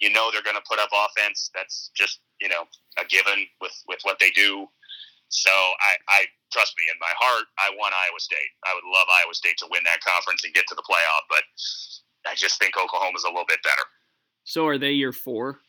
You 0.02 0.10
know 0.10 0.28
they're 0.34 0.44
going 0.44 0.58
to 0.58 0.68
put 0.68 0.82
up 0.82 0.90
offense. 0.90 1.48
That's 1.54 1.94
just 1.94 2.18
you 2.42 2.50
know 2.50 2.66
a 2.98 3.06
given 3.06 3.46
with 3.62 3.74
with 3.86 4.02
what 4.02 4.18
they 4.18 4.34
do. 4.34 4.66
So 5.28 5.50
I, 5.50 5.94
I 6.08 6.20
trust 6.52 6.74
me 6.78 6.84
in 6.90 6.98
my 7.00 7.12
heart, 7.18 7.44
I 7.58 7.70
want 7.76 7.94
Iowa 7.94 8.20
State. 8.20 8.50
I 8.64 8.74
would 8.74 8.84
love 8.92 9.06
Iowa 9.22 9.34
State 9.34 9.56
to 9.58 9.66
win 9.70 9.82
that 9.84 10.00
conference 10.00 10.44
and 10.44 10.54
get 10.54 10.66
to 10.68 10.74
the 10.74 10.82
playoff, 10.82 11.24
but 11.28 11.42
I 12.30 12.34
just 12.34 12.58
think 12.58 12.76
Oklahoma's 12.76 13.24
a 13.24 13.28
little 13.28 13.44
bit 13.48 13.62
better. 13.62 13.82
So 14.44 14.66
are 14.66 14.78
they 14.78 14.92
your 14.92 15.12
four? 15.12 15.60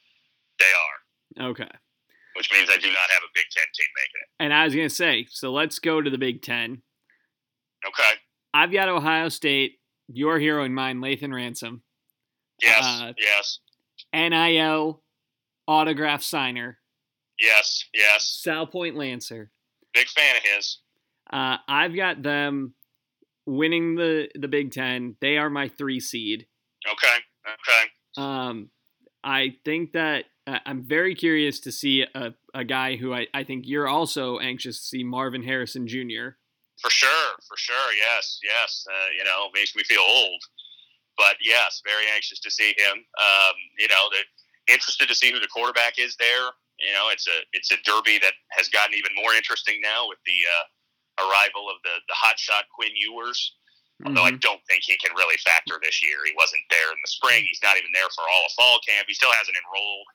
They 0.59 1.41
are, 1.41 1.49
Okay. 1.51 1.69
which 2.35 2.51
means 2.51 2.69
I 2.69 2.77
do 2.77 2.87
not 2.87 3.09
have 3.13 3.23
a 3.23 3.31
Big 3.33 3.45
Ten 3.51 3.65
team 3.73 3.87
making 3.95 4.21
it. 4.21 4.29
And 4.43 4.53
I 4.53 4.65
was 4.65 4.75
going 4.75 4.87
to 4.89 4.93
say, 4.93 5.25
so 5.29 5.51
let's 5.51 5.79
go 5.79 6.01
to 6.01 6.09
the 6.09 6.17
Big 6.17 6.41
Ten. 6.41 6.81
Okay. 7.85 8.13
I've 8.53 8.71
got 8.71 8.89
Ohio 8.89 9.29
State, 9.29 9.79
your 10.07 10.39
hero 10.39 10.63
and 10.63 10.73
mine, 10.73 10.99
Lathan 10.99 11.33
Ransom, 11.33 11.83
Yes. 12.61 12.83
Uh, 12.83 13.13
yes. 13.17 13.59
NIL 14.13 15.03
autograph 15.67 16.23
signer, 16.23 16.79
Yes. 17.39 17.85
Yes. 17.93 18.41
Salpointe 18.45 18.95
Lancer. 18.95 19.51
Big 19.97 20.07
fan 20.09 20.35
of 20.35 20.43
his. 20.43 20.77
Uh, 21.31 21.57
I've 21.67 21.95
got 21.95 22.21
them 22.21 22.75
winning 23.47 23.95
the 23.95 24.29
the 24.35 24.47
Big 24.47 24.71
Ten. 24.71 25.15
They 25.21 25.37
are 25.37 25.49
my 25.49 25.69
three 25.69 25.99
seed. 25.99 26.45
Okay. 26.87 27.17
Okay. 27.47 28.23
Um, 28.23 28.69
I 29.23 29.55
think 29.65 29.93
that 29.93 30.25
uh, 30.45 30.59
I'm 30.65 30.83
very 30.83 31.15
curious 31.15 31.59
to 31.61 31.71
see 31.71 32.05
a, 32.13 32.33
a 32.53 32.63
guy 32.63 32.95
who 32.95 33.13
I, 33.13 33.27
I 33.33 33.43
think 33.43 33.63
you're 33.65 33.87
also 33.87 34.39
anxious 34.39 34.79
to 34.79 34.85
see, 34.85 35.03
Marvin 35.03 35.43
Harrison 35.43 35.87
Jr. 35.87 36.37
For 36.81 36.91
sure, 36.91 37.33
for 37.47 37.57
sure. 37.57 37.93
Yes, 37.97 38.39
yes. 38.43 38.85
Uh, 38.89 39.07
you 39.17 39.23
know, 39.23 39.47
makes 39.53 39.75
me 39.75 39.83
feel 39.83 40.01
old, 40.01 40.41
but 41.17 41.35
yes, 41.41 41.81
very 41.85 42.05
anxious 42.13 42.39
to 42.41 42.51
see 42.51 42.75
him. 42.77 42.97
Um, 42.97 43.55
you 43.79 43.87
know, 43.87 44.09
interested 44.67 45.07
to 45.07 45.15
see 45.15 45.31
who 45.31 45.39
the 45.39 45.47
quarterback 45.47 45.97
is 45.97 46.15
there. 46.17 46.51
You 46.77 46.93
know, 46.93 47.09
it's 47.09 47.25
a 47.25 47.37
it's 47.53 47.71
a 47.73 47.79
derby 47.81 48.21
that 48.21 48.37
has 48.53 48.69
gotten 48.69 48.93
even 48.93 49.11
more 49.17 49.33
interesting 49.33 49.81
now 49.81 50.07
with 50.07 50.21
the 50.25 50.39
uh, 50.45 50.65
arrival 51.25 51.69
of 51.69 51.81
the 51.83 51.97
the 52.05 52.17
hotshot 52.17 52.69
Quinn 52.73 52.93
Ewers. 52.93 53.57
Although 54.05 54.29
mm-hmm. 54.29 54.37
I 54.37 54.45
don't 54.45 54.61
think 54.69 54.85
he 54.85 54.93
can 55.01 55.09
really 55.17 55.41
factor 55.41 55.81
this 55.81 56.05
year. 56.05 56.21
He 56.21 56.37
wasn't 56.37 56.61
there 56.69 56.93
in 56.93 57.01
the 57.01 57.09
spring. 57.09 57.41
He's 57.41 57.65
not 57.65 57.81
even 57.81 57.89
there 57.97 58.05
for 58.13 58.21
all 58.29 58.45
of 58.45 58.53
fall 58.53 58.77
camp. 58.85 59.09
He 59.09 59.17
still 59.17 59.33
hasn't 59.33 59.57
enrolled. 59.57 60.09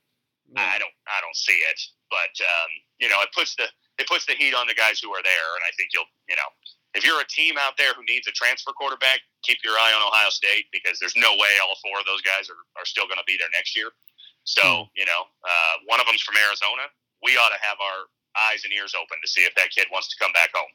Yeah. 0.55 0.71
I 0.71 0.79
don't 0.79 0.95
I 1.11 1.19
don't 1.19 1.35
see 1.35 1.59
it. 1.67 1.81
But 2.07 2.35
um, 2.47 2.71
you 3.03 3.11
know, 3.11 3.19
it 3.27 3.35
puts 3.35 3.59
the 3.59 3.67
it 3.99 4.07
puts 4.07 4.23
the 4.31 4.39
heat 4.39 4.55
on 4.55 4.71
the 4.71 4.79
guys 4.79 5.03
who 5.03 5.11
are 5.11 5.25
there, 5.27 5.49
and 5.59 5.65
I 5.67 5.75
think 5.75 5.91
you'll 5.91 6.11
you 6.31 6.39
know 6.39 6.47
if 6.95 7.05
you're 7.05 7.21
a 7.21 7.29
team 7.29 7.57
out 7.57 7.75
there 7.81 7.97
who 7.97 8.05
needs 8.05 8.29
a 8.29 8.35
transfer 8.37 8.73
quarterback, 8.77 9.25
keep 9.43 9.59
your 9.65 9.75
eye 9.75 9.93
on 9.97 10.05
Ohio 10.05 10.29
State 10.29 10.69
because 10.73 11.01
there's 11.01 11.17
no 11.17 11.33
way 11.41 11.53
all 11.65 11.77
four 11.81 11.97
of 11.97 12.05
those 12.05 12.21
guys 12.21 12.53
are, 12.53 12.61
are 12.77 12.85
still 12.85 13.09
going 13.09 13.19
to 13.19 13.27
be 13.27 13.41
there 13.41 13.49
next 13.57 13.75
year. 13.75 13.97
So, 14.45 14.63
hmm. 14.63 14.91
you 14.95 15.07
know, 15.07 15.23
uh, 15.45 15.75
one 15.87 16.01
of 16.01 16.07
them's 16.07 16.23
from 16.23 16.37
Arizona. 16.37 16.91
We 17.23 17.39
ought 17.39 17.55
to 17.55 17.63
have 17.63 17.79
our 17.79 18.11
eyes 18.51 18.65
and 18.65 18.73
ears 18.73 18.97
open 18.97 19.21
to 19.21 19.29
see 19.29 19.45
if 19.45 19.55
that 19.55 19.71
kid 19.71 19.87
wants 19.93 20.09
to 20.09 20.17
come 20.19 20.33
back 20.33 20.51
home 20.55 20.73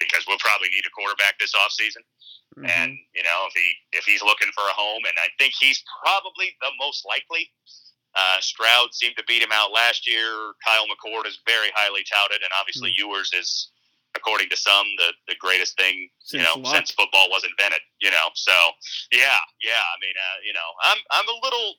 because 0.00 0.24
we'll 0.26 0.40
probably 0.40 0.72
need 0.72 0.84
a 0.88 0.92
quarterback 0.92 1.38
this 1.38 1.54
offseason. 1.54 2.02
Mm-hmm. 2.56 2.70
And, 2.70 2.90
you 3.14 3.22
know, 3.22 3.46
if 3.50 3.54
he 3.54 3.66
if 3.92 4.04
he's 4.04 4.22
looking 4.22 4.50
for 4.54 4.62
a 4.62 4.74
home, 4.74 5.02
and 5.06 5.16
I 5.18 5.28
think 5.38 5.54
he's 5.58 5.82
probably 6.02 6.54
the 6.60 6.70
most 6.78 7.06
likely. 7.06 7.50
Uh, 8.14 8.38
Stroud 8.38 8.94
seemed 8.94 9.16
to 9.18 9.26
beat 9.26 9.42
him 9.42 9.50
out 9.50 9.74
last 9.74 10.06
year. 10.06 10.54
Kyle 10.62 10.86
McCord 10.86 11.26
is 11.26 11.42
very 11.50 11.74
highly 11.74 12.06
touted, 12.06 12.46
and 12.46 12.52
obviously 12.54 12.94
mm-hmm. 12.94 13.10
Ewers 13.10 13.34
is, 13.34 13.74
according 14.14 14.46
to 14.50 14.56
some, 14.56 14.86
the, 15.02 15.10
the 15.26 15.34
greatest 15.42 15.76
thing 15.76 16.06
since 16.22 16.38
you 16.38 16.46
know 16.46 16.62
luck. 16.62 16.78
since 16.78 16.94
football 16.94 17.26
was 17.26 17.42
invented. 17.42 17.82
You 17.98 18.14
know, 18.14 18.30
so 18.38 18.54
yeah, 19.10 19.42
yeah. 19.66 19.82
I 19.82 19.96
mean, 19.98 20.14
uh, 20.14 20.38
you 20.46 20.54
know, 20.54 20.68
I'm 20.86 20.98
I'm 21.10 21.26
a 21.26 21.38
little 21.42 21.74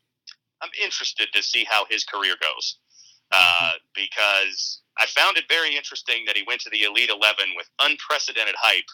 I'm 0.62 0.70
interested 0.82 1.28
to 1.34 1.44
see 1.44 1.66
how 1.70 1.86
his 1.90 2.04
career 2.04 2.36
goes 2.42 2.78
uh, 3.32 3.38
mm-hmm. 3.38 3.78
because 3.94 4.82
I 4.98 5.06
found 5.08 5.38
it 5.38 5.46
very 5.50 5.76
interesting 5.76 6.24
that 6.28 6.38
he 6.38 6.44
went 6.48 6.62
to 6.62 6.70
the 6.70 6.84
Elite 6.84 7.10
Eleven 7.10 7.54
with 7.56 7.70
unprecedented 7.82 8.56
hype 8.58 8.90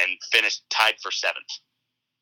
and 0.00 0.10
finished 0.32 0.62
tied 0.70 0.94
for 1.02 1.10
seventh. 1.10 1.50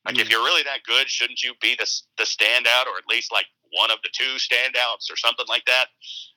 Like, 0.04 0.14
mm-hmm. 0.14 0.22
if 0.22 0.30
you're 0.30 0.44
really 0.44 0.62
that 0.64 0.82
good, 0.86 1.08
shouldn't 1.08 1.42
you 1.42 1.54
be 1.60 1.76
the 1.78 1.88
the 2.16 2.24
standout, 2.24 2.86
or 2.86 2.98
at 2.98 3.08
least 3.08 3.32
like 3.32 3.46
one 3.72 3.90
of 3.90 3.98
the 4.02 4.10
two 4.12 4.36
standouts, 4.36 5.10
or 5.10 5.16
something 5.16 5.46
like 5.48 5.64
that? 5.66 5.86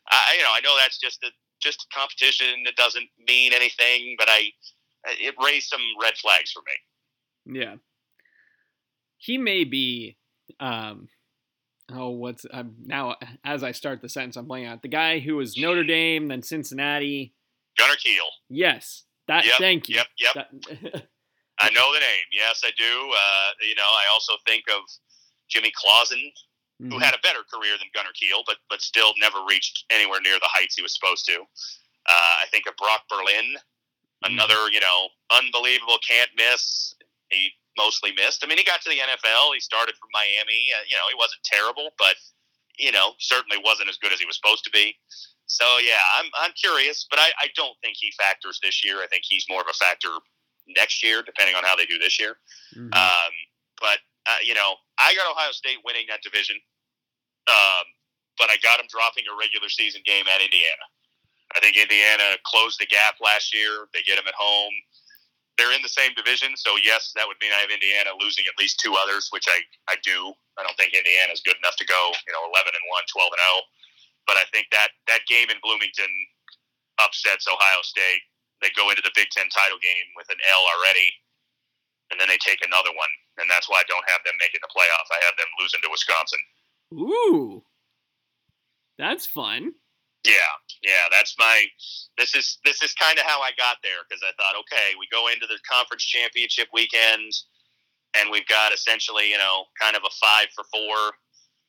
I, 0.10 0.36
you 0.38 0.44
know, 0.44 0.52
I 0.54 0.62
know 0.62 0.76
that's 0.78 1.00
just 1.00 1.24
a 1.24 1.30
just 1.62 1.86
a 1.90 1.96
competition. 1.96 2.64
It 2.66 2.76
doesn't 2.76 3.10
mean 3.28 3.54
anything, 3.54 4.16
but 4.18 4.28
I 4.30 4.50
it 5.06 5.36
raised 5.44 5.70
some 5.70 5.82
red 6.02 6.16
flags 6.18 6.52
for 6.52 6.62
me. 6.66 7.60
Yeah, 7.60 7.76
he 9.18 9.38
may 9.38 9.64
be 9.64 10.18
um, 10.60 11.08
oh, 11.94 12.10
what's 12.10 12.46
I'm 12.54 12.76
now 12.86 13.16
as 13.44 13.64
I 13.64 13.72
start 13.72 14.02
the 14.02 14.10
sentence, 14.10 14.36
I'm 14.36 14.48
playing 14.48 14.68
out 14.68 14.82
the 14.82 14.88
guy 14.88 15.20
who 15.20 15.36
was 15.36 15.58
Notre 15.58 15.84
Dame, 15.84 16.28
then 16.28 16.44
Cincinnati. 16.44 17.34
Gunner 17.78 17.96
Kiel. 17.96 18.26
Yes, 18.50 19.04
that. 19.28 19.46
Yep, 19.46 19.54
thank 19.58 19.90
you. 19.90 19.96
Yep, 19.96 20.08
yep. 20.18 20.34
That, 20.36 21.08
I 21.60 21.70
know 21.70 21.94
the 21.94 22.00
name. 22.00 22.26
Yes, 22.32 22.62
I 22.66 22.72
do. 22.78 22.84
Uh, 22.84 23.50
you 23.68 23.76
know, 23.76 23.84
I 23.84 24.04
also 24.12 24.34
think 24.48 24.64
of 24.70 24.82
Jimmy 25.50 25.72
Clausen, 25.76 26.32
mm-hmm. 26.82 26.92
who 26.92 27.00
had 27.00 27.14
a 27.14 27.20
better 27.24 27.40
career 27.54 27.78
than 27.78 27.88
Gunner 27.94 28.14
Kiel, 28.20 28.44
but 28.46 28.58
but 28.70 28.82
still 28.82 29.14
never 29.20 29.38
reached 29.48 29.86
anywhere 29.90 30.20
near 30.22 30.40
the 30.40 30.50
heights 30.50 30.76
he 30.76 30.82
was 30.82 30.94
supposed 30.94 31.26
to. 31.28 31.36
Uh, 31.38 32.34
I 32.42 32.46
think 32.52 32.66
of 32.68 32.76
Brock 32.78 33.04
Berlin, 33.10 33.56
mm-hmm. 33.56 34.34
another 34.34 34.70
you 34.72 34.80
know 34.80 35.08
unbelievable 35.32 35.98
can't 36.08 36.32
miss. 36.36 36.96
He 37.30 37.52
mostly 37.78 38.12
missed. 38.12 38.44
I 38.44 38.48
mean, 38.48 38.58
he 38.58 38.64
got 38.64 38.82
to 38.82 38.90
the 38.90 39.00
NFL. 39.00 39.54
He 39.54 39.60
started 39.60 39.96
from 39.96 40.10
Miami. 40.14 40.72
Uh, 40.76 40.84
you 40.90 40.96
know, 40.96 41.08
he 41.10 41.18
wasn't 41.18 41.44
terrible, 41.44 41.92
but 41.98 42.16
you 42.80 42.92
know, 42.92 43.14
certainly 43.20 43.62
wasn't 43.64 43.90
as 43.90 43.98
good 43.98 44.12
as 44.12 44.20
he 44.20 44.26
was 44.26 44.36
supposed 44.36 44.64
to 44.64 44.72
be. 44.72 44.96
So 45.48 45.66
yeah, 45.84 46.02
I'm 46.16 46.32
I'm 46.40 46.52
curious, 46.56 47.06
but 47.10 47.20
I, 47.20 47.28
I 47.40 47.48
don't 47.56 47.76
think 47.84 47.98
he 48.00 48.12
factors 48.16 48.60
this 48.64 48.84
year. 48.84 49.04
I 49.04 49.08
think 49.08 49.24
he's 49.28 49.46
more 49.50 49.62
of 49.62 49.68
a 49.70 49.76
factor 49.76 50.10
next 50.68 51.04
year, 51.04 51.22
depending 51.24 51.56
on 51.56 51.64
how 51.64 51.76
they 51.76 51.86
do 51.86 52.00
this 52.00 52.20
year. 52.20 52.40
Mm-hmm. 52.72 52.94
Um, 52.96 53.34
but 53.80 54.00
uh, 54.28 54.40
you 54.44 54.56
know, 54.56 54.80
I 54.98 55.14
got 55.16 55.30
Ohio 55.30 55.52
State 55.52 55.84
winning 55.84 56.06
that 56.08 56.24
division, 56.24 56.56
um, 57.52 57.86
but 58.38 58.50
I 58.50 58.56
got 58.64 58.80
them 58.80 58.88
dropping 58.88 59.28
a 59.28 59.36
regular 59.36 59.68
season 59.68 60.02
game 60.06 60.24
at 60.32 60.40
Indiana. 60.40 60.88
I 61.52 61.60
think 61.60 61.76
Indiana 61.76 62.40
closed 62.48 62.80
the 62.80 62.88
gap 62.88 63.20
last 63.20 63.54
year. 63.54 63.92
They 63.94 64.08
get 64.08 64.16
them 64.16 64.28
at 64.28 64.38
home 64.40 64.72
they're 65.58 65.76
in 65.76 65.84
the 65.84 65.92
same 65.92 66.16
division, 66.16 66.56
so 66.56 66.76
yes, 66.82 67.12
that 67.16 67.28
would 67.28 67.38
mean 67.44 67.52
I 67.52 67.62
have 67.62 67.74
Indiana 67.74 68.16
losing 68.18 68.48
at 68.48 68.58
least 68.58 68.80
two 68.80 68.96
others, 68.96 69.30
which 69.30 69.46
I, 69.52 69.60
I 69.92 70.00
do. 70.02 70.34
I 70.58 70.64
don't 70.64 70.76
think 70.80 70.96
Indiana 70.96 71.34
is 71.36 71.44
good 71.44 71.60
enough 71.60 71.76
to 71.78 71.86
go, 71.86 72.12
you 72.28 72.34
know, 72.34 72.44
11 72.50 72.72
and 72.72 72.86
1, 72.88 73.14
12 73.14 73.36
and 73.36 73.44
0. 73.44 74.30
But 74.30 74.38
I 74.40 74.46
think 74.54 74.72
that 74.72 74.96
that 75.12 75.28
game 75.28 75.50
in 75.50 75.60
Bloomington 75.60 76.10
upsets 77.02 77.50
Ohio 77.50 77.82
State. 77.84 78.24
They 78.62 78.70
go 78.78 78.94
into 78.94 79.02
the 79.02 79.14
Big 79.18 79.34
Ten 79.34 79.50
title 79.50 79.82
game 79.82 80.08
with 80.14 80.30
an 80.30 80.38
L 80.38 80.64
already, 80.78 81.10
and 82.14 82.22
then 82.22 82.30
they 82.30 82.38
take 82.38 82.62
another 82.62 82.94
one, 82.94 83.10
and 83.42 83.50
that's 83.50 83.66
why 83.66 83.82
I 83.82 83.90
don't 83.90 84.06
have 84.06 84.22
them 84.22 84.38
making 84.38 84.62
the 84.62 84.70
playoff. 84.70 85.10
I 85.10 85.20
have 85.26 85.36
them 85.38 85.50
losing 85.58 85.82
to 85.82 85.90
Wisconsin. 85.90 86.42
Ooh, 86.94 87.66
that's 89.02 89.26
fun. 89.26 89.74
Yeah, 90.24 90.54
yeah, 90.84 91.10
that's 91.10 91.36
my. 91.40 91.66
This 92.18 92.36
is 92.36 92.60
this 92.64 92.84
is 92.84 92.94
kind 92.94 93.18
of 93.18 93.26
how 93.26 93.42
I 93.42 93.52
got 93.58 93.78
there 93.82 94.06
because 94.08 94.22
I 94.22 94.34
thought, 94.38 94.54
okay, 94.66 94.94
we 95.00 95.08
go 95.12 95.28
into 95.28 95.48
the 95.48 95.58
conference 95.66 96.06
championship 96.06 96.70
weekend, 96.74 97.34
and 98.18 98.30
we've 98.30 98.48
got 98.48 98.74
essentially, 98.74 99.30
you 99.30 99.38
know, 99.38 99.66
kind 99.82 99.96
of 99.96 100.04
a 100.06 100.14
five 100.22 100.54
for 100.54 100.64
four. 100.70 101.18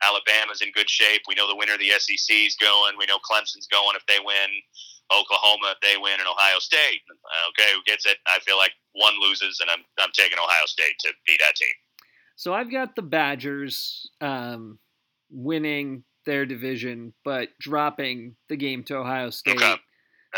Alabama's 0.02 0.60
in 0.60 0.72
good 0.72 0.90
shape. 0.90 1.22
We 1.28 1.34
know 1.34 1.46
the 1.46 1.56
winner 1.56 1.74
of 1.74 1.80
the 1.80 1.94
SEC's 1.94 2.56
going. 2.58 2.98
We 2.98 3.06
know 3.06 3.22
Clemson's 3.22 3.70
going 3.70 3.94
if 3.96 4.04
they 4.06 4.18
win. 4.18 4.50
Oklahoma 5.12 5.76
if 5.76 5.80
they 5.80 6.00
win, 6.00 6.18
and 6.18 6.28
Ohio 6.28 6.58
State. 6.58 7.00
Okay, 7.50 7.68
who 7.74 7.82
gets 7.84 8.06
it? 8.06 8.16
I 8.26 8.38
feel 8.40 8.56
like 8.56 8.72
one 8.92 9.14
loses, 9.20 9.60
and 9.60 9.70
I'm 9.70 9.84
I'm 10.00 10.12
taking 10.12 10.38
Ohio 10.38 10.66
State 10.66 10.96
to 11.00 11.12
beat 11.26 11.40
that 11.40 11.56
team. 11.56 11.74
So 12.36 12.54
I've 12.54 12.70
got 12.70 12.96
the 12.96 13.02
Badgers 13.02 14.10
um, 14.20 14.78
winning 15.30 16.04
their 16.24 16.46
division, 16.46 17.12
but 17.24 17.48
dropping 17.60 18.36
the 18.48 18.56
game 18.56 18.84
to 18.84 18.96
Ohio 18.96 19.30
State. 19.30 19.56
Okay. 19.56 19.74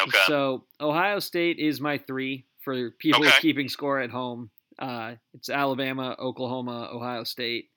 Okay. 0.02 0.18
So 0.26 0.64
Ohio 0.80 1.18
State 1.18 1.58
is 1.58 1.80
my 1.80 1.98
three 1.98 2.46
for 2.60 2.90
people 2.98 3.24
okay. 3.26 3.36
keeping 3.40 3.68
score 3.68 4.00
at 4.00 4.10
home. 4.10 4.50
Uh, 4.78 5.14
it's 5.34 5.48
Alabama, 5.48 6.16
Oklahoma, 6.18 6.90
Ohio 6.92 7.24
State. 7.24 7.70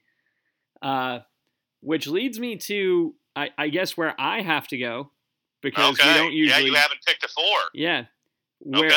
Uh, 0.82 1.20
which 1.82 2.08
leads 2.08 2.39
me 2.39 2.56
to, 2.58 3.13
I, 3.36 3.50
I, 3.58 3.70
guess, 3.70 3.96
where 3.96 4.15
I 4.20 4.41
have 4.41 4.67
to 4.70 4.78
go 4.78 5.12
because 5.62 6.00
okay. 6.00 6.12
we 6.12 6.17
don't 6.17 6.34
usually. 6.34 6.63
Yeah, 6.63 6.67
you 6.67 6.74
haven't 6.74 7.00
picked 7.06 7.24
a 7.24 7.28
four. 7.28 7.60
Yeah. 7.74 8.06
Where, 8.60 8.86
okay. 8.86 8.96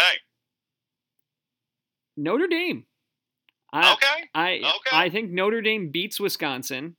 Notre 2.16 2.46
Dame. 2.46 2.84
I, 3.72 3.92
okay. 3.92 4.28
I 4.34 4.54
okay. 4.56 4.90
I 4.92 5.10
think 5.10 5.30
Notre 5.30 5.60
Dame 5.60 5.90
beats 5.90 6.18
Wisconsin. 6.18 6.96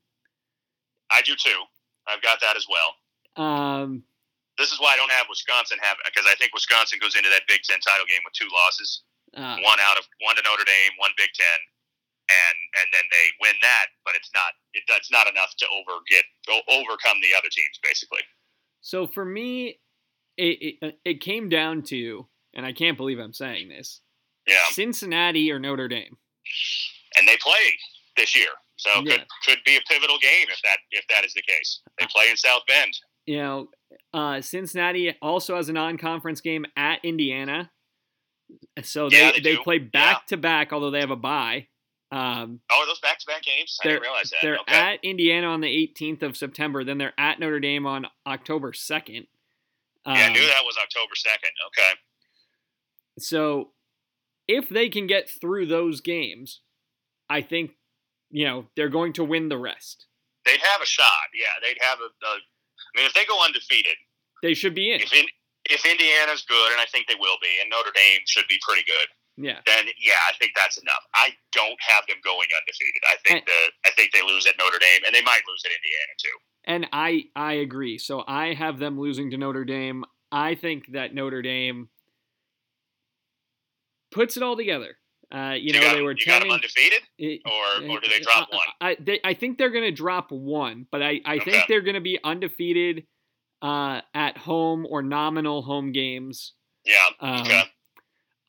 I 1.11 1.21
do 1.21 1.33
too. 1.35 1.63
I've 2.07 2.21
got 2.21 2.41
that 2.41 2.57
as 2.57 2.65
well. 2.69 2.89
Um, 3.37 4.03
this 4.57 4.71
is 4.71 4.79
why 4.79 4.93
I 4.93 4.97
don't 4.97 5.11
have 5.11 5.25
Wisconsin 5.29 5.79
have 5.81 5.97
because 6.05 6.27
I 6.27 6.35
think 6.35 6.53
Wisconsin 6.53 6.99
goes 7.01 7.15
into 7.15 7.29
that 7.29 7.47
Big 7.47 7.63
Ten 7.63 7.79
title 7.79 8.05
game 8.05 8.21
with 8.25 8.33
two 8.33 8.49
losses, 8.51 9.03
uh, 9.37 9.57
one 9.63 9.79
out 9.81 9.97
of 9.97 10.05
one 10.21 10.35
to 10.35 10.43
Notre 10.43 10.67
Dame, 10.67 10.93
one 10.99 11.11
Big 11.17 11.31
Ten, 11.33 11.59
and 12.29 12.57
and 12.83 12.87
then 12.91 13.05
they 13.09 13.25
win 13.39 13.55
that, 13.61 13.93
but 14.05 14.13
it's 14.15 14.29
not 14.33 14.51
it, 14.73 14.83
that's 14.87 15.11
not 15.11 15.29
enough 15.29 15.55
to 15.59 15.65
over 15.71 16.03
get 16.09 16.25
overcome 16.67 17.17
the 17.23 17.33
other 17.37 17.49
teams 17.49 17.79
basically. 17.81 18.21
So 18.81 19.07
for 19.07 19.23
me, 19.23 19.79
it, 20.37 20.77
it 20.81 20.99
it 21.05 21.21
came 21.21 21.49
down 21.49 21.83
to, 21.93 22.27
and 22.53 22.65
I 22.65 22.73
can't 22.73 22.97
believe 22.97 23.19
I'm 23.19 23.33
saying 23.33 23.69
this. 23.69 24.01
Yeah. 24.47 24.65
Cincinnati 24.71 25.51
or 25.51 25.59
Notre 25.59 25.87
Dame. 25.87 26.17
And 27.17 27.27
they 27.27 27.37
play 27.37 27.61
this 28.17 28.35
year. 28.35 28.49
So 28.81 28.89
yeah. 29.03 29.11
could 29.11 29.25
could 29.45 29.57
be 29.63 29.77
a 29.77 29.81
pivotal 29.87 30.17
game 30.19 30.47
if 30.51 30.59
that 30.63 30.77
if 30.89 31.05
that 31.09 31.23
is 31.23 31.33
the 31.35 31.43
case. 31.43 31.81
They 31.99 32.07
play 32.07 32.29
in 32.31 32.37
South 32.37 32.63
Bend. 32.67 32.93
You 33.27 33.37
know, 33.37 33.67
uh, 34.11 34.41
Cincinnati 34.41 35.15
also 35.21 35.55
has 35.55 35.69
a 35.69 35.73
non-conference 35.73 36.41
game 36.41 36.65
at 36.75 36.99
Indiana, 37.05 37.69
so 38.81 39.07
they 39.07 39.19
yeah, 39.19 39.31
they, 39.33 39.41
they 39.41 39.57
play 39.57 39.77
back 39.77 40.25
to 40.27 40.37
back, 40.37 40.73
although 40.73 40.89
they 40.89 40.99
have 40.99 41.11
a 41.11 41.15
bye. 41.15 41.67
Um, 42.11 42.59
oh, 42.69 42.83
those 42.87 42.99
back-to-back 42.99 43.43
games? 43.43 43.77
I 43.81 43.87
didn't 43.87 44.01
realize 44.01 44.31
that. 44.31 44.39
They're 44.41 44.59
okay. 44.59 44.93
at 44.93 44.99
Indiana 45.01 45.47
on 45.47 45.61
the 45.61 45.67
18th 45.67 46.23
of 46.23 46.35
September. 46.35 46.83
Then 46.83 46.97
they're 46.97 47.13
at 47.17 47.39
Notre 47.39 47.61
Dame 47.61 47.85
on 47.85 48.05
October 48.27 48.73
2nd. 48.73 49.27
Um, 50.05 50.15
yeah, 50.15 50.25
I 50.25 50.33
knew 50.33 50.41
um, 50.41 50.47
that 50.47 50.65
was 50.65 50.75
October 50.81 51.13
2nd. 51.15 51.51
Okay. 51.67 51.99
So 53.17 53.69
if 54.45 54.67
they 54.67 54.89
can 54.89 55.07
get 55.07 55.29
through 55.29 55.67
those 55.67 56.01
games, 56.01 56.59
I 57.29 57.41
think 57.41 57.71
you 58.31 58.45
know 58.45 58.65
they're 58.75 58.89
going 58.89 59.13
to 59.13 59.23
win 59.23 59.49
the 59.49 59.57
rest. 59.57 60.07
They'd 60.45 60.59
have 60.59 60.81
a 60.81 60.85
shot. 60.85 61.29
Yeah, 61.33 61.53
they'd 61.61 61.77
have 61.81 61.99
a. 61.99 62.09
a 62.09 62.31
I 62.39 62.93
mean, 62.97 63.05
if 63.05 63.13
they 63.13 63.25
go 63.25 63.37
undefeated, 63.43 63.95
they 64.41 64.53
should 64.53 64.75
be 64.75 64.91
in. 64.91 65.01
If 65.01 65.13
in, 65.13 65.25
if 65.69 65.85
Indiana's 65.85 66.43
good, 66.43 66.71
and 66.71 66.81
I 66.81 66.85
think 66.91 67.07
they 67.07 67.15
will 67.15 67.37
be, 67.41 67.61
and 67.61 67.69
Notre 67.69 67.91
Dame 67.93 68.21
should 68.25 68.47
be 68.49 68.57
pretty 68.65 68.83
good. 68.83 69.07
Yeah. 69.37 69.59
Then 69.65 69.85
yeah, 69.99 70.19
I 70.29 70.33
think 70.39 70.51
that's 70.55 70.77
enough. 70.77 71.03
I 71.15 71.29
don't 71.51 71.79
have 71.79 72.03
them 72.07 72.17
going 72.23 72.47
undefeated. 72.55 73.01
I 73.07 73.15
think 73.25 73.39
and, 73.39 73.47
the 73.47 73.89
I 73.89 73.91
think 73.95 74.11
they 74.11 74.21
lose 74.21 74.45
at 74.45 74.55
Notre 74.59 74.79
Dame, 74.79 75.01
and 75.05 75.15
they 75.15 75.21
might 75.21 75.41
lose 75.47 75.63
at 75.65 75.71
Indiana 75.71 76.13
too. 76.19 76.37
And 76.65 76.87
I 76.91 77.23
I 77.35 77.53
agree. 77.53 77.97
So 77.97 78.23
I 78.27 78.53
have 78.53 78.79
them 78.79 78.99
losing 78.99 79.31
to 79.31 79.37
Notre 79.37 79.65
Dame. 79.65 80.05
I 80.31 80.55
think 80.55 80.91
that 80.93 81.13
Notre 81.13 81.41
Dame 81.41 81.89
puts 84.11 84.37
it 84.37 84.43
all 84.43 84.55
together. 84.55 84.97
Uh, 85.33 85.53
you, 85.53 85.67
you, 85.67 85.73
know, 85.73 85.81
got, 85.81 85.95
they 85.95 86.01
were 86.01 86.11
you 86.11 86.25
10 86.25 86.49
undefeated, 86.49 87.01
it, 87.17 87.41
or, 87.45 87.89
or 87.89 87.99
do 88.01 88.09
they 88.09 88.19
drop 88.19 88.51
one? 88.51 88.59
I, 88.81 88.97
they, 88.99 89.19
I 89.23 89.33
think 89.33 89.57
they're 89.57 89.69
going 89.69 89.85
to 89.85 89.91
drop 89.91 90.29
one, 90.29 90.87
but 90.91 91.01
I, 91.01 91.21
I 91.25 91.37
okay. 91.37 91.51
think 91.51 91.63
they're 91.69 91.81
going 91.81 91.95
to 91.95 92.01
be 92.01 92.19
undefeated 92.23 93.05
uh, 93.61 94.01
at 94.13 94.37
home 94.37 94.85
or 94.89 95.01
nominal 95.01 95.61
home 95.61 95.93
games. 95.93 96.53
Yeah. 96.85 96.95
Um, 97.21 97.41
okay. 97.41 97.63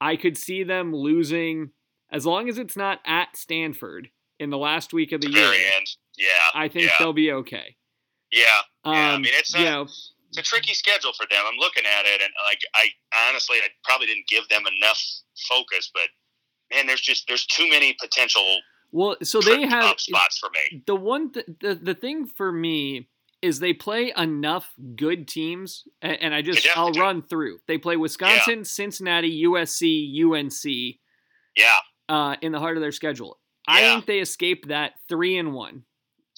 I 0.01 0.17
could 0.17 0.37
see 0.37 0.65
them 0.65 0.93
losing 0.95 1.71
as 2.11 2.27
long 2.27 2.49
as 2.49 2.59
it's 2.59 2.77
not 2.77 2.99
at 3.07 3.37
Stanford 3.37 4.09
in 4.41 4.51
the 4.51 4.59
last 4.59 4.93
week 4.93 5.13
of 5.13 5.21
the, 5.21 5.29
the 5.29 5.35
year. 5.35 5.53
End. 5.53 5.87
Yeah. 6.19 6.27
I 6.55 6.69
think 6.69 6.87
yeah. 6.87 6.97
they'll 6.99 7.13
be 7.13 7.31
okay. 7.31 7.77
Yeah. 8.33 8.45
Um, 8.85 8.95
yeah. 8.95 9.13
I 9.13 9.17
mean, 9.19 9.33
it's 9.35 9.55
a, 9.55 9.59
you 9.59 9.65
know, 9.65 9.83
it's 9.83 10.39
a 10.39 10.43
tricky 10.43 10.75
schedule 10.75 11.13
for 11.13 11.27
them. 11.31 11.45
I'm 11.47 11.59
looking 11.59 11.85
at 11.85 12.07
it, 12.07 12.23
and 12.23 12.33
like 12.47 12.61
I 12.75 12.89
honestly, 13.29 13.59
I 13.59 13.69
probably 13.85 14.07
didn't 14.07 14.27
give 14.29 14.49
them 14.49 14.63
enough 14.79 15.01
focus, 15.47 15.91
but 15.93 16.09
man, 16.75 16.87
there's 16.87 17.01
just 17.01 17.27
there's 17.29 17.47
too 17.47 17.69
many 17.69 17.97
potential. 18.01 18.43
Well, 18.91 19.17
so 19.23 19.41
they 19.41 19.67
have 19.67 19.99
spots 19.99 20.39
for 20.39 20.51
me. 20.51 20.83
The 20.87 20.97
one, 20.97 21.33
th- 21.33 21.47
the 21.61 21.75
the 21.75 21.95
thing 21.95 22.27
for 22.27 22.53
me 22.53 23.09
is 23.41 23.59
they 23.59 23.73
play 23.73 24.13
enough 24.17 24.73
good 24.95 25.27
teams, 25.27 25.85
and, 26.01 26.17
and 26.21 26.35
I 26.35 26.43
just 26.43 26.67
I'll 26.77 26.93
do. 26.93 27.01
run 27.01 27.23
through. 27.23 27.59
They 27.67 27.77
play 27.77 27.97
Wisconsin, 27.97 28.59
yeah. 28.59 28.65
Cincinnati, 28.65 29.45
USC, 29.45 30.23
UNC. 30.25 30.97
Yeah. 31.57 31.79
Uh, 32.09 32.37
in 32.41 32.53
the 32.53 32.59
heart 32.59 32.77
of 32.77 32.83
their 32.83 32.93
schedule, 32.93 33.39
yeah. 33.67 33.75
I 33.75 33.81
think 33.81 34.07
they 34.07 34.19
escape 34.21 34.69
that 34.69 34.93
three 35.09 35.39
and 35.39 35.53
one. 35.53 35.85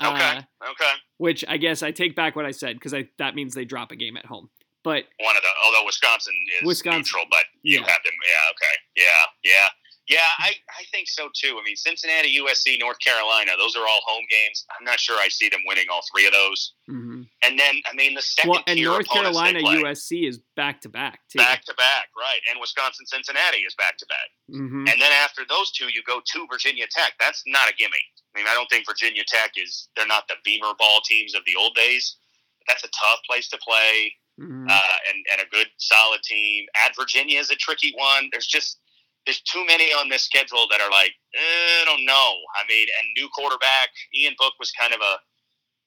Okay. 0.03 0.39
Uh, 0.39 0.71
okay. 0.71 0.93
Which 1.19 1.45
I 1.47 1.57
guess 1.57 1.83
I 1.83 1.91
take 1.91 2.17
back 2.17 2.37
what 2.37 2.45
I 2.45 2.51
said 2.51 2.77
because 2.77 2.95
I 2.95 3.09
that 3.19 3.35
means 3.35 3.55
they 3.55 3.65
drop 3.65 3.93
a 3.93 3.97
game 3.97 4.17
at 4.17 4.27
home. 4.27 4.51
But 4.83 5.05
one 5.21 5.37
of 5.37 5.43
the 5.43 5.49
although 5.65 5.85
Wisconsin 5.87 6.35
is 6.61 6.67
Wisconsin, 6.67 7.01
neutral, 7.01 7.25
but 7.31 7.45
you 7.63 7.81
yeah. 7.81 7.87
have 7.87 8.03
them. 8.05 8.13
Yeah. 8.25 8.51
Okay. 8.53 9.05
Yeah. 9.05 9.53
Yeah. 9.53 9.69
Yeah, 10.09 10.19
I, 10.39 10.53
I 10.69 10.85
think 10.93 11.09
so 11.09 11.31
too. 11.35 11.57
I 11.59 11.65
mean, 11.65 11.77
Cincinnati, 11.77 12.37
USC, 12.39 12.79
North 12.79 12.99
Carolina, 13.01 13.53
those 13.59 13.75
are 13.75 13.89
all 13.89 14.01
home 14.05 14.25
games. 14.31 14.67
I'm 14.79 14.85
not 14.85 15.01
sure 15.01 15.17
I 15.19 15.29
see 15.29 15.49
them 15.49 15.61
winning 15.67 15.87
all 15.91 16.03
three 16.13 16.27
of 16.27 16.33
those. 16.33 16.75
Mm-hmm. 16.91 17.23
And 17.43 17.59
then, 17.59 17.75
I 17.91 17.95
mean, 17.95 18.15
the 18.15 18.21
second 18.21 18.51
well, 18.51 18.63
and 18.67 18.81
North 18.83 19.09
Carolina, 19.09 19.61
USC 19.61 20.29
is 20.29 20.39
back 20.57 20.83
to 20.83 20.91
back 20.91 21.21
too. 21.33 21.39
Back 21.39 21.65
to 21.65 21.75
back, 21.75 22.09
right? 22.19 22.41
And 22.51 22.61
Wisconsin, 22.61 23.07
Cincinnati 23.07 23.65
is 23.65 23.75
back 23.77 23.97
to 23.97 24.07
back. 24.07 24.29
Mm-hmm. 24.53 24.89
And 24.93 25.01
then 25.01 25.13
after 25.25 25.43
those 25.49 25.73
two, 25.73 25.87
you 25.87 26.03
go 26.07 26.21
to 26.21 26.47
Virginia 26.51 26.85
Tech. 26.91 27.15
That's 27.19 27.43
not 27.47 27.71
a 27.71 27.75
gimme. 27.75 27.97
I 28.35 28.39
mean, 28.39 28.47
I 28.47 28.53
don't 28.53 28.69
think 28.69 28.85
Virginia 28.87 29.23
Tech 29.27 29.53
is. 29.57 29.89
They're 29.97 30.07
not 30.07 30.29
the 30.29 30.35
Beamer 30.45 30.75
ball 30.79 31.01
teams 31.07 31.35
of 31.35 31.43
the 31.47 31.57
old 31.59 31.75
days. 31.75 32.17
But 32.61 32.75
that's 32.75 32.85
a 32.85 32.89
tough 32.89 33.21
place 33.29 33.49
to 33.49 33.59
play. 33.59 34.13
Mm-hmm. 34.39 34.67
Uh, 34.69 34.97
and, 35.09 35.25
and 35.33 35.41
a 35.41 35.51
good 35.51 35.69
solid 35.79 36.21
team. 36.25 36.67
At 36.85 36.95
Virginia 36.97 37.39
is 37.39 37.51
a 37.51 37.57
tricky 37.57 37.95
one. 37.97 38.29
There's 38.33 38.49
just 38.49 38.81
there's 39.27 39.41
too 39.43 39.65
many 39.67 39.93
on 39.93 40.09
this 40.09 40.23
schedule 40.23 40.67
that 40.71 40.81
are 40.81 40.91
like, 40.91 41.13
eh, 41.35 41.83
I 41.83 41.85
don't 41.85 42.05
know. 42.05 42.33
I 42.61 42.67
mean, 42.69 42.87
and 43.01 43.09
new 43.17 43.29
quarterback 43.29 43.89
Ian 44.15 44.35
Book 44.39 44.55
was 44.59 44.71
kind 44.73 44.93
of 44.93 45.01
a, 45.01 45.17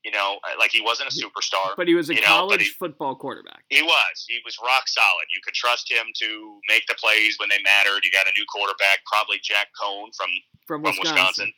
you 0.04 0.12
know, 0.12 0.40
like 0.58 0.72
he 0.72 0.82
wasn't 0.82 1.10
a 1.10 1.14
superstar, 1.14 1.76
but 1.76 1.88
he 1.88 1.96
was 1.96 2.10
a 2.10 2.16
college 2.16 2.60
know, 2.60 2.64
he, 2.64 2.70
football 2.80 3.16
quarterback. 3.16 3.64
He 3.70 3.82
was. 3.82 4.26
He 4.28 4.40
was 4.46 4.58
rock 4.64 4.88
solid. 4.88 5.26
You 5.34 5.42
could 5.44 5.54
trust 5.54 5.92
him 5.92 6.08
to 6.22 6.60
make 6.70 6.86
the 6.88 6.96
plays 6.96 7.36
when 7.40 7.50
they 7.50 7.60
mattered. 7.64 8.06
You 8.06 8.12
got 8.12 8.26
a 8.28 8.34
new 8.38 8.46
quarterback, 8.48 9.04
probably 9.06 9.40
Jack 9.44 9.68
Coan 9.80 10.10
from 10.16 10.30
from, 10.66 10.84
from 10.84 10.96
Wisconsin. 10.98 11.52
Wisconsin. 11.52 11.54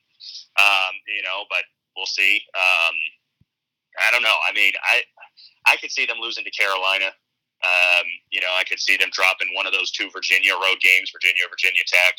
Um, 0.59 0.93
you 1.15 1.23
know, 1.23 1.45
but 1.49 1.63
we'll 1.95 2.09
see. 2.09 2.41
Um, 2.55 2.95
I 4.07 4.11
don't 4.11 4.23
know. 4.23 4.35
I 4.47 4.53
mean, 4.53 4.73
I 4.83 5.03
I 5.67 5.77
could 5.77 5.91
see 5.91 6.05
them 6.05 6.17
losing 6.19 6.43
to 6.43 6.51
Carolina. 6.51 7.11
Um, 7.59 8.07
you 8.31 8.39
know, 8.39 8.51
I 8.55 8.63
could 8.63 8.79
see 8.79 8.95
them 8.95 9.09
dropping 9.11 9.51
one 9.53 9.67
of 9.67 9.73
those 9.73 9.91
two 9.91 10.09
Virginia 10.11 10.53
road 10.53 10.79
games, 10.79 11.11
Virginia, 11.11 11.43
Virginia 11.49 11.83
Tech. 11.85 12.15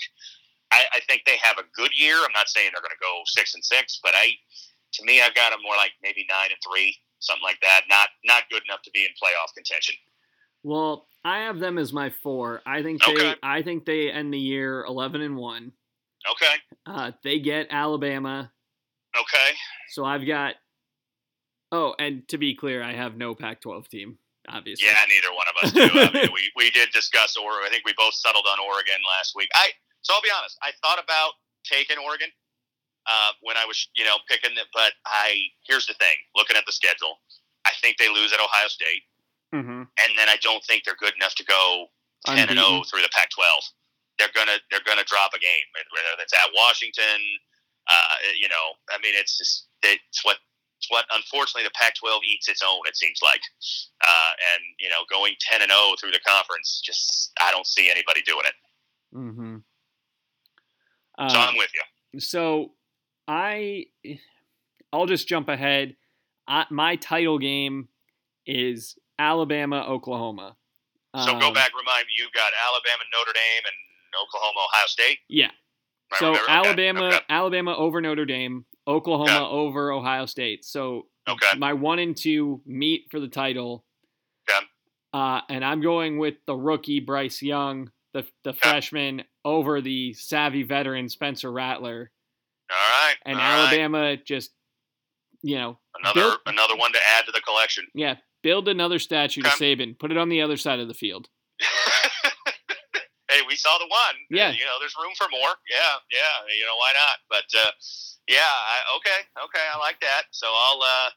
I, 0.73 0.85
I 0.95 1.01
think 1.09 1.23
they 1.25 1.37
have 1.43 1.59
a 1.59 1.65
good 1.75 1.91
year. 1.97 2.17
I'm 2.17 2.33
not 2.35 2.49
saying 2.49 2.71
they're 2.73 2.83
going 2.85 2.95
to 2.95 3.01
go 3.01 3.23
six 3.27 3.55
and 3.55 3.65
six, 3.65 3.99
but 4.03 4.13
I, 4.15 4.33
to 4.93 5.05
me, 5.05 5.21
I've 5.23 5.35
got 5.35 5.51
them 5.51 5.61
more 5.63 5.77
like 5.77 5.93
maybe 6.03 6.27
nine 6.29 6.51
and 6.51 6.61
three, 6.61 6.95
something 7.21 7.43
like 7.43 7.59
that. 7.63 7.83
Not 7.89 8.09
not 8.25 8.45
good 8.51 8.63
enough 8.69 8.83
to 8.83 8.91
be 8.91 9.05
in 9.05 9.11
playoff 9.17 9.55
contention. 9.55 9.95
Well, 10.63 11.09
I 11.25 11.41
have 11.41 11.59
them 11.59 11.79
as 11.79 11.93
my 11.93 12.11
four. 12.11 12.61
I 12.67 12.83
think 12.83 13.05
they, 13.05 13.13
okay. 13.13 13.35
I 13.43 13.63
think 13.63 13.87
they 13.87 14.11
end 14.13 14.33
the 14.33 14.39
year 14.39 14.85
eleven 14.85 15.23
and 15.23 15.37
one. 15.37 15.73
Okay. 16.31 16.55
Uh, 16.85 17.13
they 17.25 17.41
get 17.41 17.69
Alabama. 17.71 18.53
Okay. 19.17 19.57
So 19.89 20.05
I've 20.05 20.27
got. 20.27 20.55
Oh, 21.73 21.95
and 21.99 22.27
to 22.29 22.37
be 22.37 22.55
clear, 22.57 22.83
I 22.83 22.95
have 22.95 23.17
no 23.17 23.35
Pac-12 23.37 23.87
team 23.89 24.19
obviously. 24.49 24.89
Yeah, 24.89 24.97
neither 25.09 25.33
one 25.35 25.49
of 25.51 25.57
us 25.61 25.71
do. 25.73 25.87
I 25.87 26.09
mean, 26.13 26.31
we, 26.37 26.49
we 26.57 26.71
did 26.71 26.91
discuss 26.93 27.37
Oregon. 27.37 27.67
I 27.67 27.71
think 27.71 27.85
we 27.85 27.95
both 27.97 28.15
settled 28.15 28.47
on 28.49 28.59
Oregon 28.65 29.01
last 29.05 29.35
week. 29.37 29.49
I 29.55 29.71
so 30.03 30.15
I'll 30.15 30.25
be 30.25 30.33
honest. 30.33 30.57
I 30.63 30.73
thought 30.81 31.03
about 31.03 31.37
taking 31.65 31.99
Oregon 32.01 32.33
uh, 33.05 33.33
when 33.43 33.57
I 33.57 33.65
was 33.65 33.89
you 33.97 34.05
know 34.05 34.17
picking 34.29 34.57
it, 34.57 34.69
but 34.73 34.93
I 35.05 35.53
here's 35.67 35.87
the 35.87 35.95
thing. 35.95 36.17
Looking 36.35 36.57
at 36.57 36.65
the 36.65 36.73
schedule, 36.73 37.21
I 37.67 37.73
think 37.81 37.99
they 37.99 38.09
lose 38.09 38.33
at 38.33 38.41
Ohio 38.41 38.69
State, 38.69 39.05
mm-hmm. 39.55 39.85
and 39.85 40.11
then 40.17 40.29
I 40.29 40.37
don't 40.41 40.65
think 40.65 40.85
they're 40.85 40.99
good 41.01 41.15
enough 41.17 41.35
to 41.37 41.45
go 41.45 41.87
ten 42.25 42.49
and 42.49 42.59
zero 42.59 42.81
oh 42.81 42.85
through 42.89 43.03
the 43.03 43.13
Pac-12. 43.13 43.45
They're 44.19 44.35
gonna 44.35 44.57
they're 44.71 44.85
gonna 44.85 45.05
drop 45.05 45.33
a 45.37 45.41
game 45.41 45.67
whether 45.75 46.23
it's 46.23 46.33
at 46.33 46.49
Washington. 46.57 47.21
Uh, 47.89 48.17
you 48.39 48.49
know, 48.49 48.77
I 48.93 49.01
mean, 49.03 49.15
it's 49.17 49.39
just 49.39 49.67
it's 49.83 50.25
what 50.25 50.37
it's 50.81 50.91
what 50.91 51.05
unfortunately 51.13 51.65
the 51.65 51.75
Pac-12 51.75 52.21
eats 52.25 52.49
its 52.49 52.63
own. 52.67 52.81
It 52.87 52.97
seems 52.97 53.21
like, 53.23 53.41
uh, 54.03 54.33
and 54.55 54.63
you 54.79 54.89
know, 54.89 55.03
going 55.11 55.35
ten 55.41 55.61
and 55.61 55.71
zero 55.71 55.81
oh 55.81 55.95
through 56.01 56.13
the 56.13 56.21
conference, 56.27 56.81
just 56.83 57.33
I 57.41 57.51
don't 57.51 57.67
see 57.67 57.91
anybody 57.91 58.23
doing 58.23 58.45
it. 58.47 58.55
Mm-hmm. 59.15 59.57
Uh, 61.19 61.29
so 61.29 61.39
I'm 61.39 61.57
with 61.59 61.71
you. 61.75 62.21
So 62.21 62.73
I, 63.29 63.85
I'll 64.93 65.07
just 65.07 65.29
jump 65.29 65.49
ahead. 65.49 65.97
I, 66.49 66.65
my 66.71 66.97
title 66.97 67.39
game 67.39 67.89
is 68.47 68.97
Alabama 69.19 69.85
Oklahoma. 69.87 70.57
So 71.15 71.33
um, 71.33 71.41
go 71.41 71.53
back, 71.53 71.73
remind 71.77 72.07
me. 72.07 72.15
You've 72.17 72.33
got 72.33 72.53
Alabama, 72.67 73.03
Notre 73.13 73.33
Dame, 73.35 73.65
and 73.67 74.23
Oklahoma, 74.23 74.67
Ohio 74.67 74.87
State. 74.87 75.19
Yeah. 75.29 75.51
Right, 76.13 76.19
so 76.19 76.37
Alabama, 76.49 77.07
okay. 77.07 77.21
Alabama 77.29 77.77
over 77.77 78.01
Notre 78.01 78.25
Dame. 78.25 78.65
Oklahoma 78.91 79.49
over 79.49 79.93
Ohio 79.93 80.27
State. 80.27 80.65
So 80.65 81.07
okay. 81.29 81.57
my 81.57 81.73
one 81.73 81.99
and 81.99 82.17
two 82.17 82.61
meet 82.67 83.07
for 83.11 83.21
the 83.21 83.29
title. 83.29 83.85
Yeah. 84.49 84.61
Uh, 85.13 85.41
and 85.49 85.65
I'm 85.65 85.81
going 85.81 86.19
with 86.19 86.35
the 86.47 86.57
rookie 86.57 87.01
Bryce 87.01 87.41
Young, 87.41 87.91
the 88.13 88.27
the 88.45 88.53
freshman, 88.53 89.23
over 89.45 89.81
the 89.81 90.13
savvy 90.15 90.65
veteran 90.65 91.09
Spencer 91.09 91.51
Rattler. 91.51 92.11
All 92.71 92.77
right. 92.77 93.17
And 93.25 93.37
All 93.37 93.43
Alabama 93.43 94.01
right. 94.01 94.25
just, 94.25 94.51
you 95.43 95.57
know, 95.57 95.79
another 95.99 96.21
build, 96.21 96.39
another 96.47 96.77
one 96.77 96.93
to 96.93 96.99
add 97.17 97.27
to 97.27 97.33
the 97.33 97.41
collection. 97.41 97.87
Yeah, 97.95 98.17
build 98.43 98.69
another 98.69 98.99
statue 98.99 99.43
to 99.43 99.49
Saban. 99.49 99.99
Put 99.99 100.11
it 100.11 100.17
on 100.17 100.29
the 100.29 100.43
other 100.43 100.57
side 100.57 100.81
of 100.81 100.89
the 100.89 100.95
field. 100.95 101.29
hey, 103.31 103.41
we 103.47 103.57
saw 103.57 103.79
the 103.79 103.87
one. 103.87 104.17
Yeah. 104.29 104.51
You 104.51 104.67
know, 104.67 104.77
there's 104.83 104.95
room 104.99 105.15
for 105.17 105.31
more. 105.31 105.55
Yeah, 105.71 105.95
yeah. 106.11 106.35
You 106.51 106.67
know, 106.67 106.77
why 106.77 106.93
not? 106.99 107.17
But 107.31 107.49
uh, 107.55 107.71
yeah, 108.29 108.43
I, 108.43 108.77
okay, 108.99 109.21
okay. 109.47 109.65
I 109.73 109.79
like 109.79 110.01
that. 110.01 110.31
So 110.31 110.47
I'll. 110.51 110.83
Uh, 110.83 111.11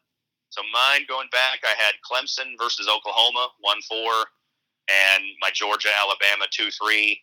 so 0.50 0.62
mine 0.70 1.02
going 1.10 1.28
back, 1.32 1.66
I 1.66 1.74
had 1.82 1.98
Clemson 2.06 2.54
versus 2.62 2.88
Oklahoma, 2.88 3.50
one 3.62 3.82
four, 3.90 4.30
and 4.86 5.24
my 5.42 5.50
Georgia 5.52 5.90
Alabama 6.00 6.46
two 6.52 6.70
three. 6.70 7.20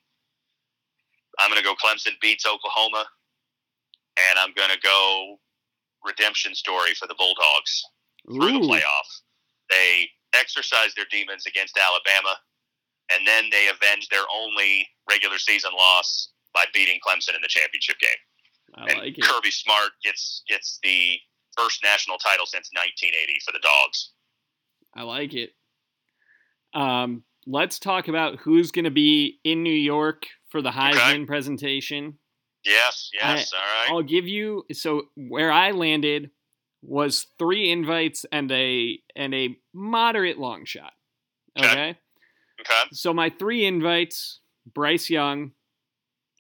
I'm 1.39 1.49
going 1.49 1.63
to 1.63 1.65
go 1.65 1.75
Clemson 1.79 2.19
beats 2.21 2.45
Oklahoma, 2.45 3.07
and 4.19 4.39
I'm 4.39 4.53
going 4.55 4.71
to 4.71 4.81
go 4.83 5.39
redemption 6.05 6.55
story 6.55 6.95
for 6.95 7.07
the 7.07 7.15
Bulldogs 7.15 7.85
through 8.27 8.61
the 8.61 8.67
playoff. 8.67 9.09
They 9.71 10.11
exercised 10.35 10.97
their 10.97 11.07
demons 11.11 11.47
against 11.47 11.79
Alabama 11.79 12.35
and 13.13 13.27
then 13.27 13.45
they 13.51 13.69
avenge 13.69 14.09
their 14.09 14.25
only 14.35 14.87
regular 15.09 15.39
season 15.39 15.71
loss 15.77 16.31
by 16.55 16.65
beating 16.73 16.99
Clemson 17.07 17.35
in 17.35 17.43
the 17.43 17.49
championship 17.49 17.97
game. 17.99 18.11
I 18.75 18.87
and 18.91 18.99
like 19.01 19.17
Kirby 19.21 19.51
Smart 19.51 19.91
gets 20.05 20.43
gets 20.49 20.79
the 20.83 21.19
first 21.57 21.83
national 21.83 22.19
title 22.19 22.47
since 22.47 22.71
1980 22.73 23.41
for 23.45 23.53
the 23.53 23.61
Dogs. 23.63 24.13
I 24.95 25.03
like 25.03 25.35
it. 25.35 25.51
Um, 26.75 27.25
let's 27.47 27.79
talk 27.79 28.09
about 28.09 28.39
who's 28.41 28.71
going 28.71 28.85
to 28.85 28.91
be 28.91 29.41
in 29.45 29.63
New 29.63 29.73
York 29.73 30.27
for 30.49 30.63
the 30.63 30.71
Heisman 30.71 31.15
okay. 31.15 31.25
presentation. 31.27 32.19
Yes, 32.65 33.11
yes, 33.15 33.53
I, 33.53 33.57
all 33.57 33.63
right. 33.63 33.97
I'll 33.97 34.09
give 34.09 34.29
you 34.29 34.65
so 34.73 35.05
where 35.17 35.51
I 35.51 35.71
landed 35.71 36.31
was 36.83 37.27
three 37.39 37.71
invites 37.71 38.27
and 38.31 38.51
a 38.53 38.99
and 39.17 39.35
a 39.35 39.57
moderate 39.73 40.39
long 40.39 40.65
shot. 40.65 40.93
Okay. 41.59 41.71
Okay. 41.71 41.99
Okay. 42.61 42.89
So 42.93 43.13
my 43.13 43.31
three 43.31 43.65
invites: 43.65 44.41
Bryce 44.73 45.11
Young, 45.11 45.53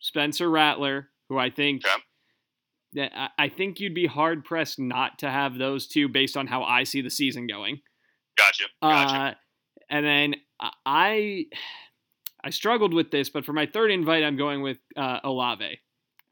Spencer 0.01 0.51
Rattler, 0.51 1.09
who 1.29 1.39
I 1.39 1.51
think 1.51 1.83
okay. 1.87 2.03
I 3.39 3.49
think 3.49 3.79
you'd 3.79 3.95
be 3.95 4.07
hard 4.07 4.45
pressed 4.45 4.79
not 4.79 5.21
to 5.21 5.31
have 5.31 5.57
those 5.57 5.87
two 5.87 6.09
based 6.09 6.37
on 6.37 6.47
how 6.47 6.64
I 6.64 6.83
see 6.83 7.03
the 7.03 7.11
season 7.11 7.47
going. 7.47 7.81
Gotcha. 8.37 8.64
Gotcha. 8.83 9.16
Uh, 9.16 9.35
and 9.89 10.05
then 10.07 10.35
I 10.85 11.45
I 12.43 12.51
struggled 12.51 12.95
with 12.95 13.11
this, 13.11 13.31
but 13.31 13.45
for 13.45 13.53
my 13.53 13.66
third 13.66 13.91
invite, 13.91 14.25
I'm 14.25 14.37
going 14.37 14.62
with 14.62 14.79
uh, 14.97 15.21
Olave. 15.23 15.79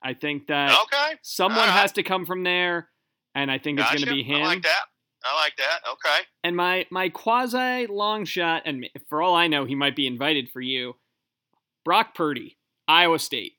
I 0.03 0.15
think 0.15 0.47
that 0.47 0.71
okay. 0.71 1.19
someone 1.23 1.59
right. 1.59 1.81
has 1.81 1.93
to 1.93 2.03
come 2.03 2.25
from 2.25 2.45
there, 2.45 2.89
and 3.35 3.51
I 3.51 3.59
think 3.59 3.79
gotcha. 3.79 3.95
it's 3.95 4.05
going 4.05 4.17
to 4.17 4.23
be 4.23 4.29
him. 4.29 4.43
Like 4.43 4.63
that. 4.63 4.85
I 5.25 5.35
like 5.43 5.57
that. 5.57 5.81
Okay. 5.91 6.27
And 6.45 6.57
my 6.57 6.87
my 6.91 7.09
quasi 7.09 7.87
long 7.87 8.25
shot, 8.25 8.63
and 8.65 8.89
for 9.09 9.23
all 9.23 9.35
I 9.35 9.49
know, 9.49 9.65
he 9.65 9.75
might 9.75 9.97
be 9.97 10.07
invited 10.07 10.51
for 10.51 10.61
you. 10.61 10.95
Brock 11.85 12.15
Purdy, 12.15 12.57
Iowa 12.87 13.19
State. 13.19 13.53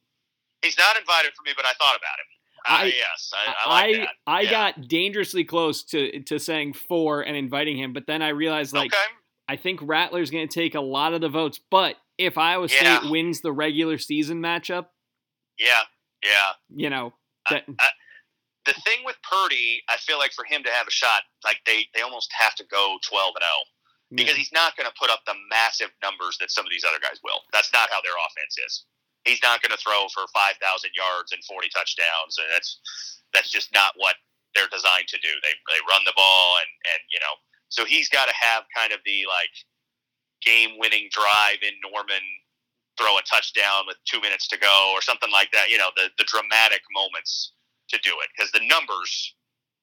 He's 0.62 0.78
not 0.78 0.98
invited 0.98 1.32
for 1.36 1.44
me, 1.46 1.52
but 1.56 1.66
I 1.66 1.74
thought 1.74 1.96
about 1.98 2.20
him. 2.20 2.26
I, 2.68 2.82
uh, 2.82 2.86
yes, 2.86 3.32
I, 3.34 3.54
I, 3.66 3.70
like 3.70 4.10
I, 4.28 4.38
I 4.40 4.42
yeah. 4.42 4.52
got 4.52 4.88
dangerously 4.88 5.44
close 5.44 5.84
to 5.86 6.22
to 6.24 6.40
saying 6.40 6.74
four 6.74 7.22
and 7.22 7.36
inviting 7.36 7.78
him, 7.78 7.94
but 7.94 8.06
then 8.08 8.22
I 8.22 8.30
realized 8.30 8.74
like 8.74 8.94
okay. 8.94 9.04
I 9.48 9.56
think 9.56 9.80
Rattler's 9.82 10.30
going 10.30 10.48
to 10.48 10.54
take 10.54 10.76
a 10.76 10.82
lot 10.82 11.14
of 11.14 11.22
the 11.22 11.30
votes. 11.30 11.60
But 11.72 11.96
if 12.18 12.38
Iowa 12.38 12.68
yeah. 12.70 13.00
State 13.00 13.12
wins 13.12 13.42
the 13.42 13.52
regular 13.52 13.98
season 13.98 14.42
matchup, 14.42 14.88
yeah, 15.58 15.84
yeah. 16.24 16.52
You 16.70 16.90
know, 16.90 17.14
that, 17.50 17.64
I, 17.80 17.88
the 18.66 18.74
thing 18.86 19.06
with 19.06 19.16
Purdy, 19.24 19.82
I 19.88 19.98
feel 19.98 20.18
like 20.18 20.34
for 20.34 20.44
him 20.44 20.64
to 20.64 20.72
have 20.72 20.88
a 20.88 20.92
shot, 20.92 21.24
like 21.44 21.60
they 21.66 21.88
they 21.96 22.02
almost 22.02 22.32
have 22.36 22.56
to 22.56 22.66
go 22.68 22.98
twelve 23.08 23.36
and 23.36 23.44
zero 23.44 23.56
oh, 23.56 23.68
because 24.16 24.36
he's 24.36 24.52
not 24.52 24.76
going 24.76 24.90
to 24.90 24.96
put 25.00 25.10
up 25.10 25.24
the 25.26 25.38
massive 25.50 25.92
numbers 26.04 26.38
that 26.40 26.52
some 26.52 26.66
of 26.66 26.72
these 26.72 26.84
other 26.84 27.00
guys 27.00 27.24
will. 27.24 27.40
That's 27.54 27.72
not 27.72 27.90
how 27.90 28.02
their 28.02 28.18
offense 28.18 28.58
is. 28.60 28.84
He's 29.24 29.44
not 29.44 29.62
going 29.62 29.72
to 29.72 29.82
throw 29.82 30.08
for 30.12 30.28
five 30.36 30.60
thousand 30.60 30.92
yards 30.96 31.32
and 31.32 31.44
forty 31.46 31.70
touchdowns, 31.72 32.36
and 32.40 32.48
that's 32.52 32.80
that's 33.34 33.52
just 33.52 33.72
not 33.72 33.96
what 33.96 34.16
they're 34.56 34.72
designed 34.72 35.08
to 35.14 35.20
do. 35.24 35.32
They 35.44 35.56
they 35.72 35.80
run 35.88 36.04
the 36.04 36.16
ball 36.16 36.60
and 36.60 36.72
and 36.96 37.02
you 37.14 37.20
know, 37.24 37.36
so 37.72 37.88
he's 37.88 38.12
got 38.12 38.28
to 38.28 38.36
have 38.36 38.68
kind 38.76 38.92
of 38.92 39.00
the 39.06 39.24
like 39.30 39.54
game 40.44 40.80
winning 40.80 41.08
drive 41.12 41.64
in 41.64 41.76
Norman 41.84 42.24
throw 43.00 43.16
a 43.16 43.24
touchdown 43.24 43.88
with 43.88 43.96
two 44.04 44.20
minutes 44.20 44.48
to 44.48 44.60
go 44.60 44.92
or 44.92 45.02
something 45.02 45.32
like 45.32 45.52
that. 45.52 45.72
You 45.72 45.78
know, 45.78 45.90
the, 45.96 46.12
the 46.18 46.28
dramatic 46.28 46.84
moments 46.92 47.54
to 47.90 48.00
do 48.04 48.12
it 48.24 48.30
because 48.36 48.52
the 48.52 48.66
numbers, 48.68 49.36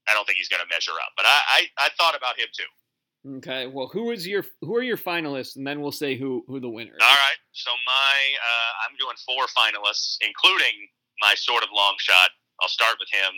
I 0.08 0.14
don't 0.14 0.26
think 0.26 0.38
he's 0.38 0.48
going 0.48 0.62
to 0.62 0.70
measure 0.72 0.94
up. 0.94 1.12
But 1.16 1.26
I, 1.26 1.66
I, 1.78 1.86
I 1.86 1.88
thought 1.98 2.16
about 2.16 2.38
him 2.38 2.48
too. 2.54 2.70
Okay. 3.38 3.66
Well, 3.66 3.90
who 3.90 4.10
is 4.12 4.26
your 4.26 4.46
who 4.62 4.76
are 4.76 4.82
your 4.82 4.96
finalists, 4.96 5.56
and 5.56 5.66
then 5.66 5.80
we'll 5.80 5.90
say 5.90 6.14
who 6.14 6.44
who 6.46 6.60
the 6.60 6.70
winner. 6.70 6.94
Is. 6.94 7.02
All 7.02 7.18
right. 7.26 7.40
So 7.52 7.70
my 7.84 8.14
uh, 8.38 8.72
I'm 8.86 8.94
doing 9.02 9.18
four 9.26 9.50
finalists, 9.50 10.18
including 10.22 10.86
my 11.20 11.34
sort 11.34 11.64
of 11.64 11.70
long 11.74 11.96
shot. 11.98 12.30
I'll 12.62 12.70
start 12.70 12.96
with 13.00 13.10
him. 13.10 13.34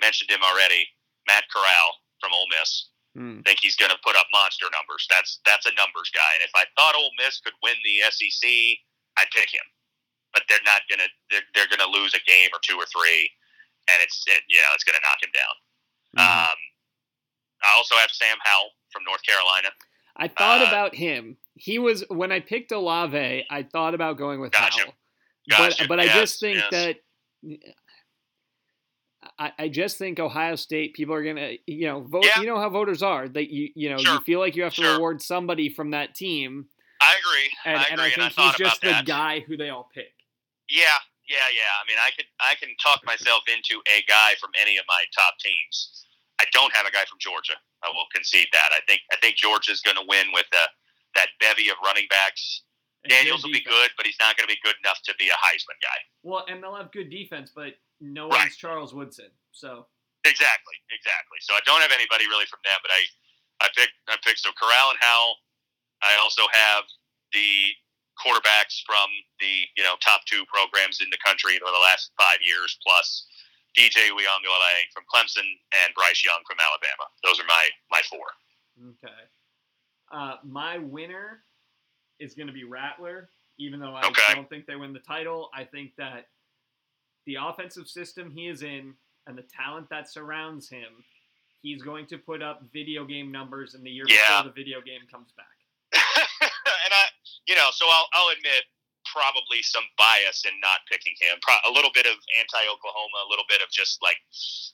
Mentioned 0.00 0.30
him 0.30 0.40
already. 0.40 0.88
Matt 1.28 1.44
Corral 1.52 2.00
from 2.20 2.32
Ole 2.32 2.48
Miss. 2.48 2.88
Hmm. 3.16 3.40
Think 3.44 3.60
he's 3.60 3.76
going 3.76 3.90
to 3.90 4.00
put 4.04 4.16
up 4.16 4.28
monster 4.32 4.66
numbers. 4.72 5.04
That's 5.08 5.40
that's 5.44 5.66
a 5.66 5.74
numbers 5.76 6.08
guy. 6.12 6.32
And 6.36 6.44
if 6.44 6.52
I 6.54 6.64
thought 6.76 6.96
Ole 6.96 7.12
Miss 7.20 7.40
could 7.40 7.56
win 7.60 7.76
the 7.84 8.08
SEC, 8.08 8.44
I'd 9.16 9.32
pick 9.32 9.52
him. 9.52 9.64
But 10.32 10.44
they're 10.48 10.64
not 10.64 10.84
gonna 10.88 11.08
they're, 11.28 11.48
they're 11.52 11.72
gonna 11.72 11.88
lose 11.88 12.12
a 12.12 12.24
game 12.28 12.52
or 12.52 12.60
two 12.60 12.76
or 12.76 12.84
three, 12.88 13.28
and 13.88 14.02
it's 14.02 14.24
it, 14.26 14.42
you 14.48 14.56
know 14.56 14.74
it's 14.74 14.84
gonna 14.84 14.98
knock 15.02 15.22
him 15.22 15.30
down. 15.34 15.54
Mm-hmm. 16.18 16.50
Um, 16.50 16.56
I 17.62 17.76
also 17.76 17.94
have 17.96 18.10
Sam 18.10 18.36
Howell 18.44 18.70
from 18.90 19.02
North 19.04 19.22
Carolina. 19.22 19.68
I 20.16 20.28
thought 20.28 20.62
uh, 20.62 20.68
about 20.68 20.94
him. 20.94 21.36
He 21.54 21.78
was 21.78 22.04
when 22.08 22.32
I 22.32 22.40
picked 22.40 22.72
Olave. 22.72 23.44
I 23.50 23.62
thought 23.62 23.94
about 23.94 24.18
going 24.18 24.40
with 24.40 24.52
gotcha. 24.52 24.80
Howell, 24.80 24.94
gotcha. 25.50 25.84
but 25.88 25.96
but 25.96 26.04
yes, 26.04 26.16
I 26.16 26.20
just 26.20 26.40
think 26.40 26.56
yes. 26.56 26.70
that. 26.70 26.96
I, 29.38 29.52
I 29.58 29.68
just 29.68 29.98
think 29.98 30.20
Ohio 30.20 30.56
State 30.56 30.94
people 30.94 31.14
are 31.14 31.24
gonna 31.24 31.54
you 31.66 31.86
know 31.86 32.00
vote 32.02 32.24
yeah. 32.24 32.40
you 32.40 32.46
know 32.46 32.58
how 32.58 32.68
voters 32.68 33.02
are 33.02 33.28
that 33.28 33.52
you 33.52 33.70
you 33.74 33.90
know 33.90 33.98
sure. 33.98 34.14
you 34.14 34.20
feel 34.20 34.40
like 34.40 34.56
you 34.56 34.62
have 34.62 34.74
to 34.74 34.82
sure. 34.82 34.94
reward 34.94 35.20
somebody 35.20 35.68
from 35.68 35.90
that 35.90 36.14
team 36.14 36.66
I 37.00 37.14
agree. 37.20 37.50
And 37.64 37.78
I 37.78 37.82
agree. 37.82 37.92
and 37.92 38.00
I 38.00 38.04
think 38.04 38.38
and 38.38 38.38
I 38.38 38.46
he's 38.48 38.56
just 38.56 38.80
the 38.80 39.02
guy 39.04 39.40
who 39.40 39.56
they 39.56 39.70
all 39.70 39.88
pick. 39.94 40.12
Yeah, 40.68 40.98
yeah, 41.28 41.48
yeah. 41.52 41.72
I 41.78 41.84
mean, 41.86 41.98
I 42.00 42.10
could 42.14 42.28
I 42.40 42.54
can 42.56 42.72
talk 42.78 43.04
myself 43.04 43.44
into 43.50 43.82
a 43.90 44.02
guy 44.06 44.34
from 44.40 44.50
any 44.60 44.78
of 44.78 44.84
my 44.88 45.02
top 45.14 45.38
teams. 45.38 46.06
I 46.40 46.44
don't 46.52 46.72
have 46.76 46.86
a 46.86 46.92
guy 46.92 47.04
from 47.08 47.18
Georgia. 47.18 47.56
I 47.84 47.88
will 47.92 48.08
concede 48.12 48.48
that. 48.52 48.70
I 48.72 48.80
think 48.86 49.02
I 49.12 49.16
think 49.18 49.36
Georgia's 49.36 49.80
going 49.80 49.96
to 49.96 50.06
win 50.06 50.30
with 50.32 50.46
the, 50.52 50.64
that 51.16 51.32
bevy 51.40 51.68
of 51.68 51.76
running 51.84 52.06
backs. 52.10 52.62
And 53.04 53.12
Daniels 53.12 53.46
will 53.46 53.54
be 53.54 53.62
good, 53.62 53.94
but 53.94 54.04
he's 54.04 54.18
not 54.18 54.34
going 54.34 54.50
to 54.50 54.52
be 54.52 54.58
good 54.66 54.74
enough 54.82 54.98
to 55.06 55.14
be 55.14 55.30
a 55.30 55.38
Heisman 55.38 55.78
guy. 55.78 55.98
Well, 56.26 56.42
and 56.50 56.58
they'll 56.58 56.74
have 56.74 56.90
good 56.90 57.06
defense, 57.06 57.54
but 57.54 57.78
no 58.02 58.26
right. 58.26 58.50
one's 58.50 58.58
Charles 58.58 58.90
Woodson. 58.90 59.30
So 59.54 59.86
exactly, 60.26 60.74
exactly. 60.90 61.38
So 61.40 61.54
I 61.54 61.62
don't 61.62 61.78
have 61.80 61.94
anybody 61.94 62.26
really 62.26 62.50
from 62.50 62.60
them, 62.66 62.78
but 62.82 62.90
I 62.90 63.00
I 63.62 63.68
picked 63.78 63.94
I 64.10 64.18
picked 64.26 64.42
so 64.42 64.50
Corral 64.58 64.90
and 64.90 65.00
Howell 65.00 65.38
I 66.02 66.16
also 66.20 66.42
have 66.52 66.84
the 67.32 67.72
quarterbacks 68.16 68.82
from 68.84 69.08
the 69.40 69.68
you 69.76 69.84
know 69.84 69.94
top 70.04 70.24
two 70.26 70.44
programs 70.48 71.00
in 71.00 71.08
the 71.10 71.20
country 71.24 71.60
over 71.62 71.72
the 71.72 71.84
last 71.86 72.10
five 72.18 72.38
years, 72.42 72.78
plus 72.82 73.26
DJ 73.76 74.08
Uiagalelei 74.08 74.88
from 74.92 75.04
Clemson 75.12 75.46
and 75.84 75.94
Bryce 75.94 76.24
Young 76.24 76.40
from 76.48 76.56
Alabama. 76.60 77.06
Those 77.22 77.40
are 77.40 77.48
my 77.48 77.64
my 77.90 78.02
four. 78.08 78.26
Okay. 78.96 79.22
Uh, 80.12 80.36
my 80.44 80.78
winner 80.78 81.42
is 82.20 82.34
going 82.34 82.46
to 82.46 82.52
be 82.52 82.64
Rattler, 82.64 83.28
even 83.58 83.80
though 83.80 83.94
I 83.94 84.06
okay. 84.06 84.34
don't 84.34 84.48
think 84.48 84.66
they 84.66 84.76
win 84.76 84.92
the 84.92 85.00
title. 85.00 85.50
I 85.54 85.64
think 85.64 85.92
that 85.98 86.28
the 87.26 87.36
offensive 87.40 87.88
system 87.88 88.30
he 88.30 88.48
is 88.48 88.62
in 88.62 88.94
and 89.26 89.36
the 89.36 89.42
talent 89.42 89.88
that 89.90 90.08
surrounds 90.08 90.68
him, 90.68 91.04
he's 91.62 91.82
going 91.82 92.06
to 92.06 92.18
put 92.18 92.42
up 92.42 92.62
video 92.72 93.04
game 93.04 93.32
numbers 93.32 93.74
in 93.74 93.82
the 93.82 93.90
year 93.90 94.04
yeah. 94.08 94.16
before 94.28 94.52
the 94.52 94.54
video 94.54 94.80
game 94.80 95.00
comes 95.10 95.32
back. 95.36 95.46
and 95.92 96.92
I, 96.92 97.04
you 97.46 97.54
know, 97.54 97.68
so 97.72 97.86
I'll, 97.86 98.08
I'll 98.14 98.32
admit 98.34 98.66
probably 99.06 99.62
some 99.62 99.86
bias 99.94 100.42
in 100.42 100.54
not 100.58 100.82
picking 100.90 101.14
him. 101.22 101.38
Pro- 101.38 101.62
a 101.62 101.72
little 101.72 101.94
bit 101.94 102.10
of 102.10 102.18
anti-Oklahoma, 102.42 103.18
a 103.22 103.30
little 103.30 103.46
bit 103.46 103.62
of 103.62 103.70
just 103.70 104.02
like 104.02 104.18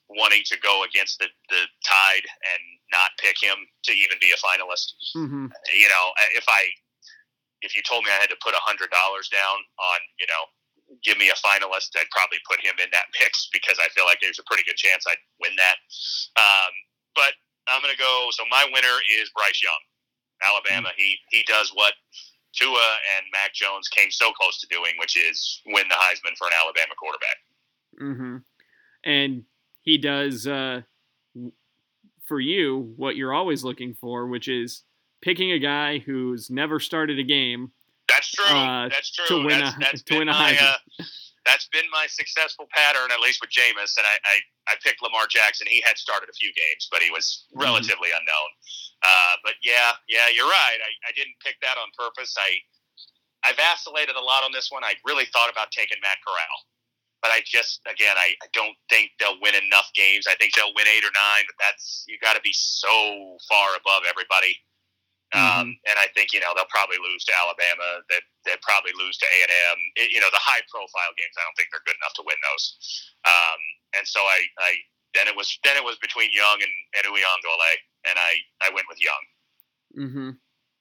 wanting 0.09 0.41
to 0.49 0.57
go 0.59 0.85
against 0.89 1.21
the, 1.21 1.29
the 1.53 1.69
tide 1.85 2.25
and 2.25 2.63
not 2.89 3.13
pick 3.21 3.37
him 3.37 3.69
to 3.85 3.93
even 3.93 4.17
be 4.21 4.33
a 4.33 4.41
finalist. 4.41 4.97
Mm-hmm. 5.13 5.53
You 5.77 5.89
know, 5.93 6.05
if 6.33 6.49
I 6.49 6.73
if 7.63 7.77
you 7.77 7.83
told 7.87 8.03
me 8.03 8.11
I 8.11 8.19
had 8.19 8.33
to 8.33 8.41
put 8.43 8.59
a 8.59 8.65
hundred 8.65 8.91
dollars 8.91 9.31
down 9.31 9.63
on, 9.79 9.99
you 10.19 10.27
know, 10.27 10.43
give 11.07 11.15
me 11.21 11.31
a 11.31 11.39
finalist, 11.39 11.95
I'd 11.95 12.11
probably 12.11 12.43
put 12.49 12.59
him 12.59 12.75
in 12.83 12.91
that 12.91 13.07
mix 13.21 13.47
because 13.53 13.79
I 13.79 13.87
feel 13.95 14.09
like 14.09 14.19
there's 14.19 14.43
a 14.43 14.47
pretty 14.51 14.67
good 14.67 14.81
chance 14.81 15.07
I'd 15.07 15.21
win 15.39 15.55
that. 15.61 15.79
Um, 16.35 16.73
but 17.15 17.39
I'm 17.71 17.79
going 17.85 17.95
to 17.95 18.01
go. 18.01 18.35
So 18.35 18.43
my 18.51 18.67
winner 18.73 18.97
is 19.21 19.31
Bryce 19.37 19.63
Young. 19.63 19.83
Alabama. 20.43 20.91
Mm-hmm. 20.91 20.99
He 20.99 21.19
he 21.31 21.41
does 21.47 21.71
what 21.75 21.95
Tua 22.55 22.87
and 23.17 23.27
Mac 23.33 23.55
Jones 23.55 23.89
came 23.89 24.11
so 24.11 24.33
close 24.33 24.61
to 24.61 24.67
doing, 24.69 24.93
which 24.99 25.17
is 25.17 25.61
win 25.67 25.85
the 25.89 25.95
Heisman 25.95 26.37
for 26.37 26.47
an 26.47 26.53
Alabama 26.61 26.95
quarterback. 26.99 27.37
Mm-hmm. 28.01 28.37
And 29.05 29.45
he 29.83 29.99
does 29.99 30.47
uh, 30.47 30.83
for 32.25 32.41
you 32.41 32.93
what 32.97 33.17
you're 33.17 33.33
always 33.33 33.65
looking 33.65 33.95
for, 33.95 34.27
which 34.27 34.49
is 34.49 34.85
picking 35.21 35.53
a 35.53 35.59
guy 35.59 35.99
who's 35.99 36.51
never 36.51 36.81
started 36.81 37.19
a 37.19 37.25
game. 37.25 37.73
That's 38.09 38.31
true. 38.31 38.45
Uh, 38.45 38.89
that's 38.89 39.11
true. 39.11 39.41
To 39.41 39.47
win 39.47 39.61
that's, 39.61 39.77
a 39.77 39.79
that's 39.81 40.03
to 40.05 40.19
win 40.19 40.29
a 40.29 40.33
my, 40.33 40.53
Heisman. 40.53 40.75
Uh, 41.01 41.05
that's 41.45 41.69
been 41.69 41.85
my 41.93 42.07
successful 42.09 42.67
pattern, 42.73 43.11
at 43.13 43.21
least 43.21 43.41
with 43.41 43.51
Jameis. 43.51 43.97
And 43.99 44.07
I, 44.07 44.17
I, 44.25 44.73
I, 44.73 44.75
picked 44.83 45.03
Lamar 45.03 45.27
Jackson. 45.29 45.67
He 45.69 45.83
had 45.85 45.99
started 45.99 46.29
a 46.29 46.33
few 46.33 46.53
games, 46.55 46.89
but 46.91 47.03
he 47.03 47.11
was 47.11 47.47
mm-hmm. 47.51 47.63
relatively 47.63 48.09
mm-hmm. 48.09 48.19
unknown. 48.21 48.51
Uh, 49.03 49.35
but 49.43 49.59
yeah, 49.63 49.99
yeah, 50.07 50.31
you're 50.31 50.47
right. 50.47 50.79
I, 50.79 50.91
I 51.09 51.13
didn't 51.19 51.35
pick 51.43 51.59
that 51.63 51.75
on 51.75 51.91
purpose. 51.99 52.35
I 52.39 52.63
I 53.43 53.51
vacillated 53.59 54.15
a 54.15 54.23
lot 54.23 54.47
on 54.47 54.55
this 54.55 54.71
one. 54.71 54.87
I 54.87 54.95
really 55.03 55.27
thought 55.35 55.51
about 55.51 55.75
taking 55.75 55.99
Matt 55.99 56.23
Corral, 56.23 56.57
but 57.19 57.35
I 57.35 57.43
just 57.43 57.83
again 57.91 58.15
I, 58.15 58.39
I 58.39 58.49
don't 58.55 58.79
think 58.87 59.11
they'll 59.19 59.43
win 59.43 59.59
enough 59.59 59.91
games. 59.99 60.31
I 60.31 60.39
think 60.39 60.55
they'll 60.55 60.75
win 60.79 60.87
eight 60.87 61.03
or 61.03 61.11
nine, 61.11 61.45
but 61.51 61.59
that's 61.59 62.07
you 62.07 62.15
got 62.23 62.39
to 62.39 62.45
be 62.47 62.55
so 62.55 63.39
far 63.51 63.75
above 63.75 64.07
everybody. 64.07 64.55
Um, 65.33 65.73
mm-hmm. 65.73 65.89
and 65.89 65.97
I 65.97 66.13
think 66.13 66.31
you 66.37 66.45
know 66.45 66.55
they'll 66.55 66.71
probably 66.71 67.01
lose 67.03 67.25
to 67.27 67.35
Alabama. 67.35 68.07
They 68.07 68.21
they 68.47 68.55
probably 68.63 68.95
lose 68.95 69.19
to 69.19 69.27
A 69.27 69.37
and 69.43 69.53
M. 69.75 69.79
You 70.15 70.23
know 70.23 70.31
the 70.31 70.45
high 70.45 70.63
profile 70.71 71.11
games. 71.19 71.35
I 71.35 71.43
don't 71.43 71.57
think 71.59 71.75
they're 71.75 71.83
good 71.89 71.99
enough 71.99 72.15
to 72.21 72.25
win 72.29 72.39
those. 72.39 72.65
Um, 73.27 73.61
and 73.97 74.05
so 74.07 74.21
I, 74.21 74.41
I 74.61 74.71
then 75.15 75.29
it 75.29 75.37
was 75.37 75.59
then 75.65 75.77
it 75.77 75.85
was 75.85 75.97
between 76.01 76.31
Young 76.33 76.59
and, 76.63 77.05
Uiagalelei, 77.07 77.75
and 78.09 78.19
I 78.19 78.37
I 78.61 78.71
went 78.75 78.87
with 78.89 78.99
Young. 79.03 79.25
Mm-hmm. 80.09 80.31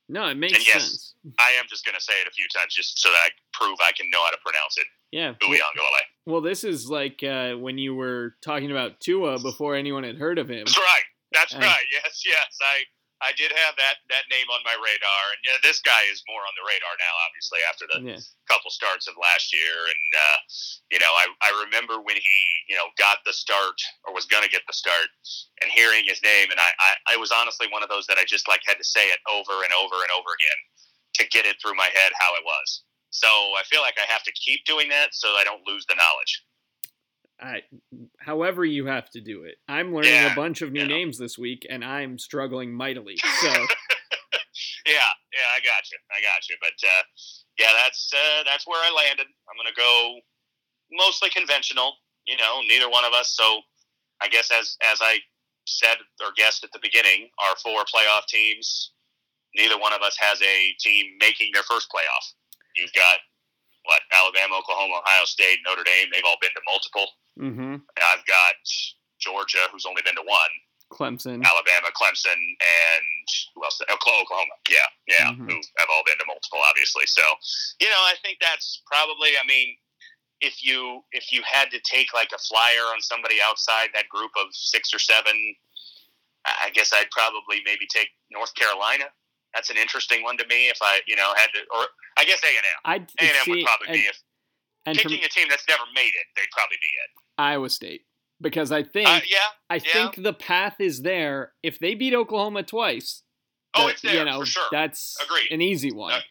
No, 0.09 0.27
it 0.27 0.35
makes 0.35 0.55
And 0.57 0.65
yes, 0.67 0.73
sense. 0.83 1.15
I 1.39 1.51
am 1.51 1.65
just 1.69 1.85
going 1.85 1.95
to 1.95 2.01
say 2.01 2.13
it 2.21 2.27
a 2.27 2.31
few 2.31 2.45
times 2.53 2.73
just 2.73 2.99
so 2.99 3.09
that 3.09 3.21
I 3.23 3.29
prove 3.53 3.77
I 3.81 3.91
can 3.93 4.09
know 4.11 4.21
how 4.23 4.31
to 4.31 4.37
pronounce 4.43 4.77
it. 4.77 4.85
Yeah. 5.11 5.33
Well, 5.41 5.51
Uyangole. 5.51 6.01
well, 6.25 6.41
this 6.41 6.63
is 6.65 6.89
like 6.89 7.23
uh, 7.23 7.53
when 7.53 7.77
you 7.77 7.95
were 7.95 8.35
talking 8.43 8.71
about 8.71 8.99
Tua 8.99 9.39
before 9.39 9.75
anyone 9.75 10.03
had 10.03 10.17
heard 10.17 10.37
of 10.37 10.49
him. 10.49 10.65
That's 10.65 10.77
right. 10.77 11.03
That's 11.31 11.55
Uh, 11.55 11.59
right. 11.59 11.85
Yes, 11.93 12.23
yes. 12.25 12.57
I 12.61 12.83
I 13.21 13.31
did 13.37 13.53
have 13.53 13.77
that 13.77 14.01
that 14.09 14.25
name 14.33 14.49
on 14.49 14.61
my 14.65 14.73
radar, 14.73 15.23
and 15.37 15.41
yeah, 15.45 15.57
this 15.61 15.79
guy 15.81 16.01
is 16.09 16.25
more 16.25 16.41
on 16.41 16.53
the 16.57 16.65
radar 16.65 16.93
now. 16.97 17.13
Obviously, 17.29 17.61
after 17.69 17.85
the 17.85 17.99
Yeah. 18.01 18.21
couple 18.49 18.73
starts 18.73 19.07
of 19.07 19.15
last 19.21 19.53
year, 19.53 19.87
and 19.87 20.09
uh, 20.17 20.37
you 20.89 20.99
know, 20.99 21.13
I 21.13 21.29
I 21.41 21.51
remember 21.65 22.01
when 22.01 22.17
he 22.17 22.37
you 22.67 22.75
know 22.75 22.89
got 22.97 23.21
the 23.25 23.33
start 23.33 23.77
or 24.05 24.13
was 24.13 24.25
going 24.25 24.43
to 24.43 24.49
get 24.49 24.65
the 24.65 24.73
start, 24.73 25.07
and 25.61 25.69
hearing 25.69 26.03
his 26.05 26.21
name, 26.25 26.49
and 26.51 26.59
I, 26.59 26.69
I 26.79 26.91
I 27.13 27.15
was 27.17 27.31
honestly 27.31 27.69
one 27.69 27.83
of 27.83 27.89
those 27.89 28.07
that 28.07 28.17
I 28.17 28.25
just 28.25 28.47
like 28.49 28.61
had 28.65 28.77
to 28.81 28.85
say 28.85 29.07
it 29.13 29.19
over 29.29 29.63
and 29.63 29.73
over 29.73 30.01
and 30.01 30.11
over 30.11 30.33
again 30.33 30.59
to 31.21 31.27
get 31.29 31.45
it 31.45 31.57
through 31.61 31.75
my 31.75 31.89
head 31.93 32.11
how 32.17 32.33
it 32.35 32.43
was. 32.43 32.83
So 33.11 33.27
I 33.27 33.63
feel 33.69 33.81
like 33.81 33.99
I 33.99 34.09
have 34.11 34.23
to 34.23 34.31
keep 34.31 34.63
doing 34.65 34.87
that 34.89 35.13
so 35.13 35.27
I 35.35 35.43
don't 35.43 35.61
lose 35.67 35.85
the 35.85 35.95
knowledge. 35.95 36.43
I, 37.41 37.61
however 38.19 38.63
you 38.63 38.85
have 38.85 39.09
to 39.11 39.21
do 39.21 39.43
it. 39.43 39.55
I'm 39.67 39.93
learning 39.93 40.11
Yeah, 40.13 40.31
a 40.31 40.35
bunch 40.35 40.61
of 40.61 40.71
new 40.71 40.81
yeah. 40.81 40.87
names 40.87 41.17
this 41.17 41.37
week, 41.37 41.65
and 41.69 41.83
I'm 41.83 42.17
struggling 42.19 42.73
mightily. 42.73 43.17
So 43.17 43.47
yeah, 44.85 45.09
yeah, 45.33 45.49
I 45.55 45.59
got 45.63 45.83
you, 45.91 45.97
I 46.11 46.21
got 46.21 46.47
you. 46.49 46.55
But 46.61 46.77
uh, 46.87 47.03
yeah, 47.57 47.71
that's 47.83 48.11
uh, 48.13 48.43
that's 48.45 48.67
where 48.67 48.79
I 48.79 48.93
landed. 48.95 49.25
I'm 49.27 49.57
gonna 49.57 49.75
go 49.75 50.19
mostly 50.91 51.29
conventional. 51.29 51.93
You 52.27 52.37
know, 52.37 52.61
neither 52.67 52.89
one 52.89 53.05
of 53.05 53.13
us. 53.13 53.33
So 53.35 53.61
I 54.21 54.27
guess 54.27 54.51
as 54.51 54.77
as 54.91 54.99
I 55.01 55.17
said 55.65 55.97
or 56.21 56.31
guessed 56.37 56.63
at 56.63 56.71
the 56.73 56.79
beginning, 56.81 57.29
our 57.39 57.55
four 57.63 57.81
playoff 57.83 58.25
teams. 58.27 58.93
Neither 59.55 59.77
one 59.77 59.91
of 59.91 60.01
us 60.01 60.15
has 60.17 60.41
a 60.41 60.73
team 60.79 61.17
making 61.19 61.49
their 61.53 61.63
first 61.63 61.87
playoff. 61.91 62.25
You've 62.77 62.93
got 62.93 63.19
what 63.85 64.01
Alabama, 64.11 64.57
Oklahoma, 64.57 65.01
Ohio 65.05 65.25
State, 65.25 65.59
Notre 65.65 65.83
Dame. 65.83 66.07
They've 66.13 66.25
all 66.25 66.37
been 66.41 66.53
to 66.53 66.61
multiple. 66.67 67.07
hmm 67.37 67.75
I've 67.97 68.25
got 68.25 68.55
Georgia, 69.19 69.65
who's 69.71 69.85
only 69.85 70.01
been 70.03 70.15
to 70.15 70.21
one. 70.25 70.53
Clemson. 70.91 71.39
Alabama, 71.43 71.87
Clemson, 71.95 72.35
and 72.35 73.25
who 73.55 73.63
else? 73.63 73.79
Oklahoma. 73.89 74.21
Oklahoma. 74.23 74.53
Yeah, 74.69 74.87
yeah, 75.07 75.31
Mhm. 75.31 75.49
who 75.49 75.55
have 75.77 75.89
all 75.89 76.03
been 76.05 76.17
to 76.19 76.25
multiple, 76.25 76.59
obviously. 76.67 77.05
So, 77.07 77.23
you 77.79 77.87
know, 77.87 78.03
I 78.11 78.15
think 78.21 78.39
that's 78.41 78.81
probably. 78.85 79.37
I 79.37 79.43
mean, 79.47 79.77
if 80.41 80.61
you 80.63 81.05
if 81.13 81.31
you 81.31 81.43
had 81.43 81.71
to 81.71 81.79
take 81.79 82.13
like 82.13 82.31
a 82.33 82.37
flyer 82.39 82.91
on 82.93 83.01
somebody 83.01 83.41
outside 83.41 83.89
that 83.93 84.09
group 84.09 84.31
of 84.37 84.47
six 84.53 84.93
or 84.93 84.99
seven, 84.99 85.55
I 86.45 86.69
guess 86.71 86.91
I'd 86.91 87.09
probably 87.11 87.61
maybe 87.63 87.87
take 87.87 88.09
North 88.29 88.53
Carolina. 88.55 89.05
That's 89.53 89.69
an 89.69 89.77
interesting 89.77 90.23
one 90.23 90.37
to 90.37 90.45
me. 90.47 90.69
If 90.69 90.77
I, 90.81 90.99
you 91.07 91.15
know, 91.15 91.31
had 91.35 91.47
to, 91.53 91.59
or 91.75 91.85
I 92.17 92.25
guess 92.25 92.41
A 92.43 92.47
and 92.47 92.57
M. 92.57 92.81
I'd 92.85 93.11
A 93.19 93.27
and 93.29 93.37
M 93.47 93.55
would 93.55 93.65
probably 93.65 93.87
and, 93.87 93.95
be 93.95 94.01
if 94.01 94.17
and 94.85 94.97
picking 94.97 95.23
a 95.23 95.27
team 95.29 95.47
that's 95.49 95.65
never 95.67 95.83
made 95.95 96.07
it. 96.07 96.25
They'd 96.35 96.49
probably 96.51 96.77
be 96.81 96.87
it. 96.87 97.09
Iowa 97.37 97.69
State 97.69 98.01
because 98.41 98.71
I 98.71 98.83
think 98.83 99.07
Uh, 99.09 99.19
yeah. 99.29 99.37
I 99.69 99.75
yeah. 99.75 99.79
think 100.11 100.23
the 100.23 100.33
path 100.33 100.75
is 100.79 101.01
there. 101.01 101.53
If 101.63 101.79
they 101.79 101.95
beat 101.95 102.13
Oklahoma 102.13 102.63
twice, 102.63 103.23
Oh, 103.73 103.85
that- 103.87 103.93
it's 103.93 104.01
there 104.01 104.15
you 104.15 104.25
know 104.25 104.39
for 104.41 104.45
sure. 104.45 104.67
that's 104.71 105.17
Agreed. 105.23 105.51
an 105.51 105.61
easy 105.61 105.91
one. 105.91 106.13
Uh, 106.13 106.21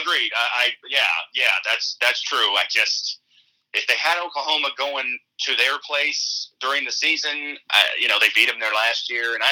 Agreed. 0.00 0.32
I, 0.36 0.64
I 0.64 0.68
yeah, 0.90 1.00
yeah, 1.34 1.44
that's 1.64 1.96
that's 2.00 2.20
true. 2.22 2.38
I 2.56 2.64
just 2.70 3.20
if 3.72 3.86
they 3.86 3.94
had 3.94 4.24
Oklahoma 4.24 4.68
going 4.76 5.18
to 5.40 5.56
their 5.56 5.78
place 5.84 6.50
during 6.60 6.84
the 6.84 6.92
season, 6.92 7.56
I, 7.72 7.84
you 8.00 8.06
know, 8.08 8.18
they 8.20 8.28
beat 8.34 8.48
them 8.48 8.60
there 8.60 8.72
last 8.72 9.10
year, 9.10 9.34
and 9.34 9.42
I 9.42 9.50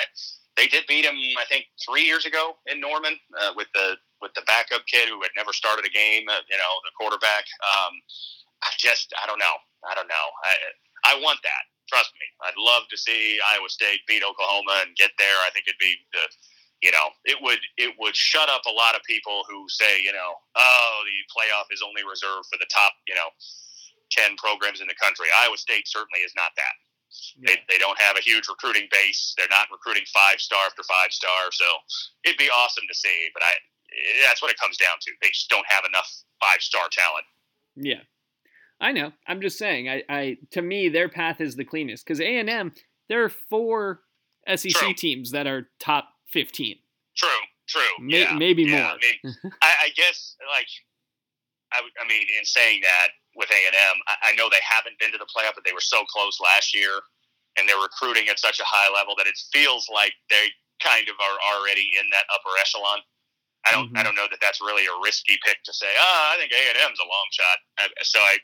they 0.56 0.66
did 0.66 0.84
beat 0.86 1.04
them. 1.04 1.16
I 1.38 1.44
think 1.48 1.66
three 1.84 2.02
years 2.02 2.26
ago 2.26 2.56
in 2.66 2.80
Norman 2.80 3.16
uh, 3.40 3.52
with 3.56 3.68
the 3.74 3.96
with 4.20 4.32
the 4.34 4.42
backup 4.46 4.86
kid 4.86 5.08
who 5.08 5.20
had 5.22 5.32
never 5.36 5.52
started 5.52 5.84
a 5.84 5.92
game. 5.92 6.28
Uh, 6.28 6.44
you 6.50 6.56
know, 6.56 6.72
the 6.84 6.92
quarterback. 6.98 7.44
Um, 7.62 7.92
I 8.62 8.70
just 8.78 9.12
I 9.22 9.26
don't 9.26 9.38
know. 9.38 9.56
I 9.88 9.94
don't 9.94 10.08
know. 10.08 10.26
I 10.44 10.52
I 11.16 11.20
want 11.20 11.40
that. 11.42 11.64
Trust 11.88 12.12
me. 12.14 12.26
I'd 12.46 12.56
love 12.56 12.88
to 12.90 12.96
see 12.96 13.38
Iowa 13.52 13.68
State 13.68 14.00
beat 14.06 14.22
Oklahoma 14.22 14.86
and 14.86 14.96
get 14.96 15.10
there. 15.18 15.36
I 15.46 15.50
think 15.50 15.66
it'd 15.68 15.82
be 15.82 15.96
the 16.12 16.24
you 16.82 16.90
know, 16.90 17.14
it 17.24 17.38
would 17.40 17.62
it 17.78 17.94
would 17.98 18.14
shut 18.14 18.50
up 18.50 18.66
a 18.66 18.74
lot 18.74 18.98
of 18.98 19.02
people 19.06 19.46
who 19.48 19.64
say, 19.70 20.02
you 20.02 20.12
know, 20.12 20.34
oh, 20.56 20.94
the 21.06 21.18
playoff 21.30 21.70
is 21.70 21.80
only 21.80 22.02
reserved 22.02 22.50
for 22.50 22.58
the 22.58 22.66
top, 22.74 22.92
you 23.06 23.14
know, 23.14 23.30
ten 24.10 24.34
programs 24.36 24.82
in 24.82 24.90
the 24.90 24.98
country. 25.00 25.26
Iowa 25.38 25.56
State 25.56 25.86
certainly 25.86 26.26
is 26.26 26.34
not 26.36 26.50
that. 26.58 26.74
They, 27.44 27.56
they 27.68 27.78
don't 27.78 27.98
have 28.00 28.16
a 28.16 28.20
huge 28.20 28.48
recruiting 28.48 28.88
base. 28.90 29.34
They're 29.36 29.50
not 29.50 29.66
recruiting 29.70 30.04
five 30.12 30.40
star 30.40 30.66
after 30.66 30.82
five 30.82 31.12
star. 31.12 31.50
So 31.52 31.64
it'd 32.24 32.38
be 32.38 32.50
awesome 32.50 32.84
to 32.88 32.94
see, 32.94 33.28
but 33.34 33.42
I 33.42 33.52
that's 34.26 34.40
what 34.42 34.50
it 34.50 34.58
comes 34.58 34.76
down 34.76 34.96
to. 35.00 35.10
They 35.20 35.28
just 35.28 35.48
don't 35.48 35.66
have 35.68 35.84
enough 35.84 36.10
five 36.40 36.60
star 36.60 36.84
talent. 36.90 37.24
Yeah, 37.76 38.02
I 38.80 38.92
know. 38.92 39.12
I'm 39.26 39.40
just 39.40 39.58
saying. 39.58 39.88
I, 39.88 40.02
I 40.08 40.36
to 40.52 40.62
me, 40.62 40.88
their 40.88 41.08
path 41.08 41.40
is 41.40 41.56
the 41.56 41.64
cleanest 41.64 42.04
because 42.06 42.20
A 42.20 42.38
and 42.38 42.50
M. 42.50 42.72
There 43.08 43.24
are 43.24 43.28
four 43.28 44.00
SEC 44.48 44.72
True. 44.72 44.94
teams 44.94 45.30
that 45.32 45.46
are 45.46 45.68
top 45.78 46.08
fifteen. 46.28 46.76
True, 47.16 47.28
true. 47.68 47.82
May- 48.00 48.22
yeah, 48.22 48.36
maybe 48.36 48.64
yeah. 48.64 48.82
more. 48.82 48.90
I 48.92 48.98
mean, 49.00 49.52
I, 49.62 49.72
I 49.84 49.88
guess 49.96 50.36
like 50.50 50.68
I, 51.80 52.04
mean, 52.08 52.26
in 52.38 52.44
saying 52.44 52.80
that 52.82 53.08
with 53.36 53.48
A 53.50 53.60
and 53.66 53.76
M, 53.76 53.96
I, 54.08 54.30
I 54.30 54.36
know 54.36 54.48
they 54.50 54.62
haven't 54.64 54.98
been 54.98 55.12
to 55.12 55.18
the 55.18 55.28
playoff, 55.30 55.54
but 55.54 55.64
they 55.64 55.72
were 55.72 55.84
so 55.84 56.04
close 56.10 56.40
last 56.40 56.74
year, 56.74 57.00
and 57.56 57.68
they're 57.68 57.80
recruiting 57.80 58.28
at 58.28 58.38
such 58.38 58.60
a 58.60 58.66
high 58.68 58.92
level 58.92 59.14
that 59.16 59.26
it 59.26 59.38
feels 59.52 59.88
like 59.92 60.12
they 60.28 60.50
kind 60.82 61.08
of 61.08 61.16
are 61.20 61.38
already 61.54 61.88
in 61.96 62.06
that 62.12 62.26
upper 62.34 62.52
echelon. 62.60 63.00
I 63.64 63.70
don't, 63.70 63.94
I 63.96 64.02
Mhm. 64.02 64.04
don't 64.10 64.18
know 64.18 64.26
that 64.26 64.40
that's 64.42 64.60
really 64.60 64.86
a 64.90 64.96
risky 65.04 65.38
pick 65.46 65.62
to 65.62 65.72
say. 65.72 65.86
Ah, 65.96 66.34
I 66.34 66.36
think 66.36 66.50
A 66.50 66.68
and 66.74 66.78
M's 66.78 66.98
a 66.98 67.06
long 67.06 67.26
shot. 67.30 67.58
I- 67.78 68.02
So 68.02 68.18
I, 68.18 68.38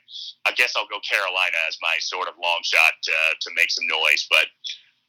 I 0.47 0.53
guess 0.53 0.77
I'll 0.77 0.87
go 0.87 1.01
Carolina 1.01 1.59
as 1.67 1.77
my 1.83 1.97
sort 1.99 2.29
of 2.29 2.39
long 2.39 2.63
shot 2.63 2.95
uh, 3.11 3.35
to 3.41 3.51
make 3.55 3.71
some 3.71 3.87
noise. 3.89 4.27
But 4.31 4.47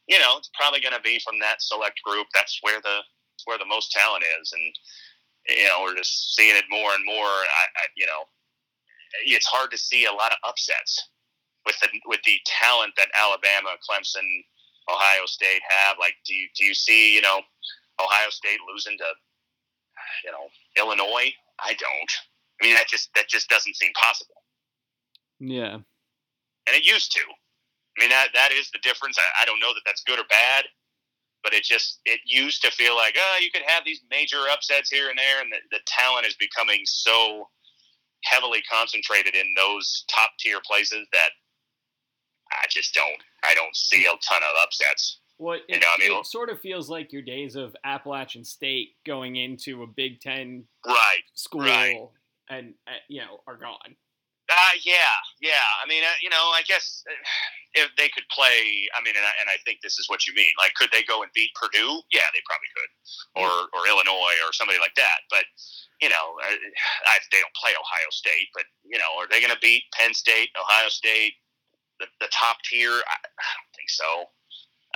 you 0.08 0.18
know, 0.18 0.38
it's 0.38 0.50
probably 0.58 0.80
going 0.80 0.94
to 0.96 1.00
be 1.06 1.20
from 1.20 1.38
that 1.38 1.62
select 1.62 2.02
group. 2.02 2.26
That's 2.34 2.58
where 2.62 2.80
the 2.80 3.00
where 3.44 3.58
the 3.58 3.64
most 3.64 3.92
talent 3.92 4.24
is, 4.40 4.50
and 4.52 4.74
you 5.48 5.64
know, 5.68 5.82
we're 5.82 5.96
just 5.96 6.34
seeing 6.34 6.56
it 6.56 6.64
more 6.70 6.92
and 6.94 7.04
more. 7.04 7.24
I, 7.24 7.64
I 7.76 7.84
you 7.96 8.06
know, 8.06 8.24
it's 9.24 9.46
hard 9.46 9.70
to 9.70 9.78
see 9.78 10.04
a 10.04 10.12
lot 10.12 10.32
of 10.32 10.38
upsets 10.46 11.08
with 11.66 11.78
the 11.80 11.88
with 12.06 12.20
the 12.24 12.38
talent 12.46 12.92
that 12.96 13.08
Alabama, 13.14 13.76
Clemson, 13.88 14.26
Ohio 14.90 15.26
State 15.26 15.62
have. 15.68 15.96
Like, 15.98 16.14
do 16.26 16.34
you 16.34 16.48
do 16.56 16.64
you 16.64 16.74
see 16.74 17.14
you 17.14 17.22
know 17.22 17.40
Ohio 18.02 18.30
State 18.30 18.58
losing 18.72 18.96
to 18.98 19.08
you 20.24 20.32
know 20.32 20.48
Illinois? 20.76 21.32
I 21.58 21.74
don't. 21.74 22.12
I 22.62 22.66
mean, 22.66 22.74
that 22.74 22.88
just 22.88 23.10
that 23.14 23.28
just 23.28 23.48
doesn't 23.48 23.76
seem 23.76 23.92
possible, 23.94 24.42
Yeah, 25.38 25.74
and 25.74 26.76
it 26.76 26.84
used 26.84 27.12
to. 27.12 27.20
I 27.20 28.00
mean, 28.00 28.10
that 28.10 28.28
that 28.34 28.52
is 28.52 28.70
the 28.70 28.78
difference. 28.82 29.18
I, 29.18 29.42
I 29.42 29.44
don't 29.46 29.60
know 29.60 29.72
that 29.74 29.82
that's 29.84 30.02
good 30.04 30.18
or 30.18 30.24
bad, 30.28 30.64
but 31.42 31.52
it 31.54 31.64
just 31.64 32.00
it 32.04 32.20
used 32.24 32.62
to 32.62 32.70
feel 32.70 32.96
like 32.96 33.16
oh, 33.18 33.38
you 33.40 33.50
could 33.50 33.62
have 33.66 33.84
these 33.84 34.00
major 34.10 34.38
upsets 34.52 34.90
here 34.90 35.08
and 35.10 35.18
there, 35.18 35.40
and 35.42 35.50
the, 35.52 35.58
the 35.70 35.80
talent 35.86 36.26
is 36.26 36.34
becoming 36.36 36.80
so 36.84 37.48
heavily 38.24 38.62
concentrated 38.70 39.34
in 39.34 39.46
those 39.56 40.04
top 40.14 40.30
tier 40.38 40.58
places 40.66 41.06
that 41.12 41.30
I 42.52 42.66
just 42.68 42.92
don't. 42.94 43.22
I 43.44 43.54
don't 43.54 43.74
see 43.74 44.04
a 44.04 44.08
ton 44.08 44.42
of 44.42 44.56
upsets. 44.62 45.20
Well, 45.38 45.54
it, 45.54 45.62
You 45.68 45.80
know, 45.80 45.86
I 45.94 45.98
mean- 46.08 46.18
it 46.20 46.26
sort 46.26 46.50
of 46.50 46.60
feels 46.60 46.90
like 46.90 47.12
your 47.12 47.22
days 47.22 47.56
of 47.56 47.74
Appalachian 47.84 48.44
State 48.44 48.90
going 49.06 49.36
into 49.36 49.82
a 49.82 49.86
Big 49.86 50.20
Ten 50.20 50.64
Right. 50.86 51.22
school 51.34 51.60
Right. 51.62 51.96
and 52.50 52.74
uh, 52.86 52.90
you 53.08 53.20
know 53.22 53.40
are 53.46 53.56
gone. 53.56 53.96
Uh, 54.50 54.74
yeah, 54.84 55.14
yeah. 55.40 55.62
I 55.78 55.86
mean, 55.88 56.02
uh, 56.02 56.18
you 56.22 56.28
know, 56.30 56.50
I 56.58 56.62
guess 56.66 57.04
uh, 57.06 57.14
if 57.86 57.90
they 57.96 58.10
could 58.10 58.26
play, 58.34 58.90
I 58.98 59.00
mean, 59.02 59.14
and 59.14 59.22
I, 59.24 59.32
and 59.40 59.48
I 59.48 59.62
think 59.64 59.78
this 59.80 59.98
is 59.98 60.10
what 60.10 60.26
you 60.26 60.34
mean. 60.34 60.50
Like, 60.58 60.74
could 60.74 60.90
they 60.90 61.04
go 61.06 61.22
and 61.22 61.30
beat 61.34 61.54
Purdue? 61.54 62.02
Yeah, 62.12 62.26
they 62.34 62.42
probably 62.50 62.70
could, 62.74 62.90
or 63.38 63.50
or 63.72 63.86
Illinois 63.86 64.36
or 64.44 64.52
somebody 64.52 64.82
like 64.82 64.94
that. 64.98 65.22
But 65.30 65.46
you 66.02 66.10
know, 66.10 66.34
uh, 66.42 66.58
I, 67.08 67.14
they 67.30 67.38
don't 67.40 67.54
play 67.56 67.72
Ohio 67.78 68.10
State. 68.10 68.50
But 68.52 68.66
you 68.82 68.98
know, 68.98 69.10
are 69.22 69.30
they 69.30 69.40
going 69.40 69.54
to 69.54 69.62
beat 69.62 69.84
Penn 69.94 70.14
State, 70.14 70.50
Ohio 70.58 70.90
State, 70.90 71.38
the, 72.00 72.06
the 72.20 72.28
top 72.34 72.58
tier? 72.66 72.92
I, 72.92 73.16
I 73.22 73.50
don't 73.56 73.74
think 73.76 73.90
so. 73.90 74.10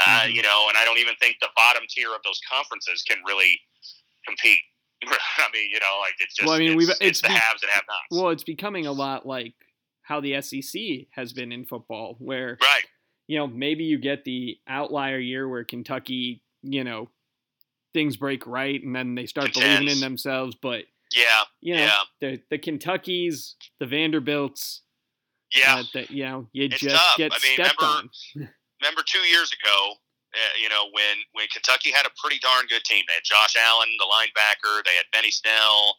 Uh, 0.01 0.27
Mhm. 0.27 0.35
You 0.35 0.43
know, 0.43 0.67
and 0.69 0.77
I 0.79 0.85
don't 0.85 0.99
even 0.99 1.15
think 1.23 1.39
the 1.41 1.51
bottom 1.57 1.85
tier 1.89 2.15
of 2.15 2.23
those 2.25 2.41
conferences 2.51 3.05
can 3.07 3.19
really 3.27 3.61
compete. 4.27 4.63
I 5.39 5.49
mean, 5.53 5.71
you 5.71 5.81
know, 5.81 5.99
like 6.01 6.15
it's 6.21 6.35
just 6.37 6.47
Well, 6.47 6.57
I 6.57 6.59
mean, 6.59 6.71
it's, 6.71 6.77
we've- 6.79 6.91
it's, 6.93 7.01
it's 7.01 7.21
the 7.23 7.29
be- 7.29 7.35
haves 7.35 7.63
and 7.63 7.71
have-nots. 7.73 8.07
Well, 8.11 8.31
it's 8.31 8.45
becoming 8.45 8.87
a 8.87 8.93
lot 8.93 9.27
like 9.27 9.55
how 10.03 10.21
the 10.21 10.41
SEC 10.43 10.81
has 11.13 11.33
been 11.33 11.53
in 11.53 11.65
football, 11.65 12.17
where 12.19 12.59
right. 12.61 12.85
you 13.27 13.39
know 13.39 13.47
maybe 13.47 13.85
you 13.85 13.99
get 13.99 14.25
the 14.25 14.59
outlier 14.69 15.19
year 15.19 15.49
where 15.49 15.65
Kentucky, 15.65 16.43
you 16.63 16.85
know, 16.85 17.09
things 17.93 18.17
break 18.17 18.47
right 18.47 18.83
and 18.83 18.95
then 18.95 19.15
they 19.15 19.27
start 19.27 19.55
believing 19.55 19.89
in 19.89 20.01
themselves, 20.01 20.57
but 20.61 20.85
Yeah. 21.15 21.43
you 21.61 21.77
know 21.77 21.83
Yeah. 21.85 21.99
the 22.21 22.41
the 22.51 22.59
Kentuckys, 22.59 23.55
the 23.81 23.87
Vanderbilts, 23.87 24.83
Yeah. 25.53 25.77
uh, 25.77 25.83
that 25.95 26.11
you 26.11 26.25
know 26.25 26.49
you 26.53 26.65
It's 26.65 26.81
just 26.81 26.95
tough. 26.97 27.17
get 27.17 27.33
I 27.33 27.39
mean, 27.43 27.55
stepped 27.55 27.81
remember- 27.81 27.99
on. 28.37 28.51
Remember 28.83 29.03
two 29.07 29.21
years 29.21 29.51
ago, 29.51 29.95
uh, 30.35 30.55
you 30.59 30.69
know, 30.69 30.91
when 30.91 31.23
when 31.33 31.47
Kentucky 31.55 31.95
had 31.95 32.07
a 32.07 32.13
pretty 32.19 32.43
darn 32.43 32.67
good 32.67 32.83
team. 32.83 33.07
They 33.07 33.15
had 33.15 33.27
Josh 33.27 33.55
Allen, 33.55 33.89
the 34.03 34.11
linebacker. 34.11 34.83
They 34.83 34.99
had 34.99 35.07
Benny 35.15 35.31
Snell, 35.31 35.95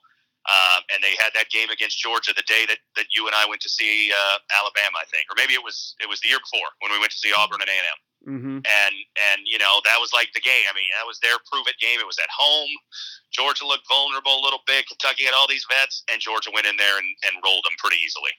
uh, 0.45 0.79
and 0.93 1.01
they 1.01 1.17
had 1.17 1.33
that 1.33 1.49
game 1.49 1.73
against 1.73 1.97
Georgia 1.97 2.29
the 2.35 2.45
day 2.45 2.69
that, 2.69 2.77
that 2.93 3.09
you 3.15 3.25
and 3.25 3.33
I 3.33 3.49
went 3.49 3.65
to 3.65 3.71
see 3.71 4.13
uh, 4.13 4.37
Alabama, 4.53 5.01
I 5.01 5.07
think, 5.09 5.25
or 5.31 5.35
maybe 5.39 5.57
it 5.57 5.63
was 5.63 5.97
it 5.97 6.09
was 6.11 6.21
the 6.21 6.29
year 6.29 6.41
before 6.43 6.69
when 6.85 6.93
we 6.93 6.99
went 6.99 7.15
to 7.15 7.21
see 7.21 7.33
Auburn 7.33 7.63
and 7.63 7.71
A 7.71 7.77
and 7.79 7.89
M. 7.89 7.99
Mm-hmm. 8.25 8.57
And 8.65 8.95
and 9.31 9.39
you 9.45 9.61
know 9.61 9.81
that 9.85 10.01
was 10.01 10.09
like 10.13 10.33
the 10.33 10.41
game. 10.41 10.65
I 10.65 10.73
mean, 10.73 10.89
that 10.97 11.05
was 11.05 11.21
their 11.21 11.37
prove 11.45 11.69
it 11.69 11.77
game. 11.77 12.01
It 12.01 12.09
was 12.09 12.17
at 12.17 12.29
home. 12.33 12.73
Georgia 13.29 13.65
looked 13.65 13.85
vulnerable 13.85 14.37
a 14.37 14.43
little 14.45 14.65
bit. 14.65 14.89
Kentucky 14.89 15.29
had 15.29 15.37
all 15.37 15.45
these 15.45 15.65
vets, 15.69 16.01
and 16.09 16.17
Georgia 16.17 16.49
went 16.53 16.65
in 16.65 16.77
there 16.77 16.97
and, 16.97 17.09
and 17.29 17.41
rolled 17.45 17.65
them 17.65 17.77
pretty 17.77 18.01
easily. 18.01 18.33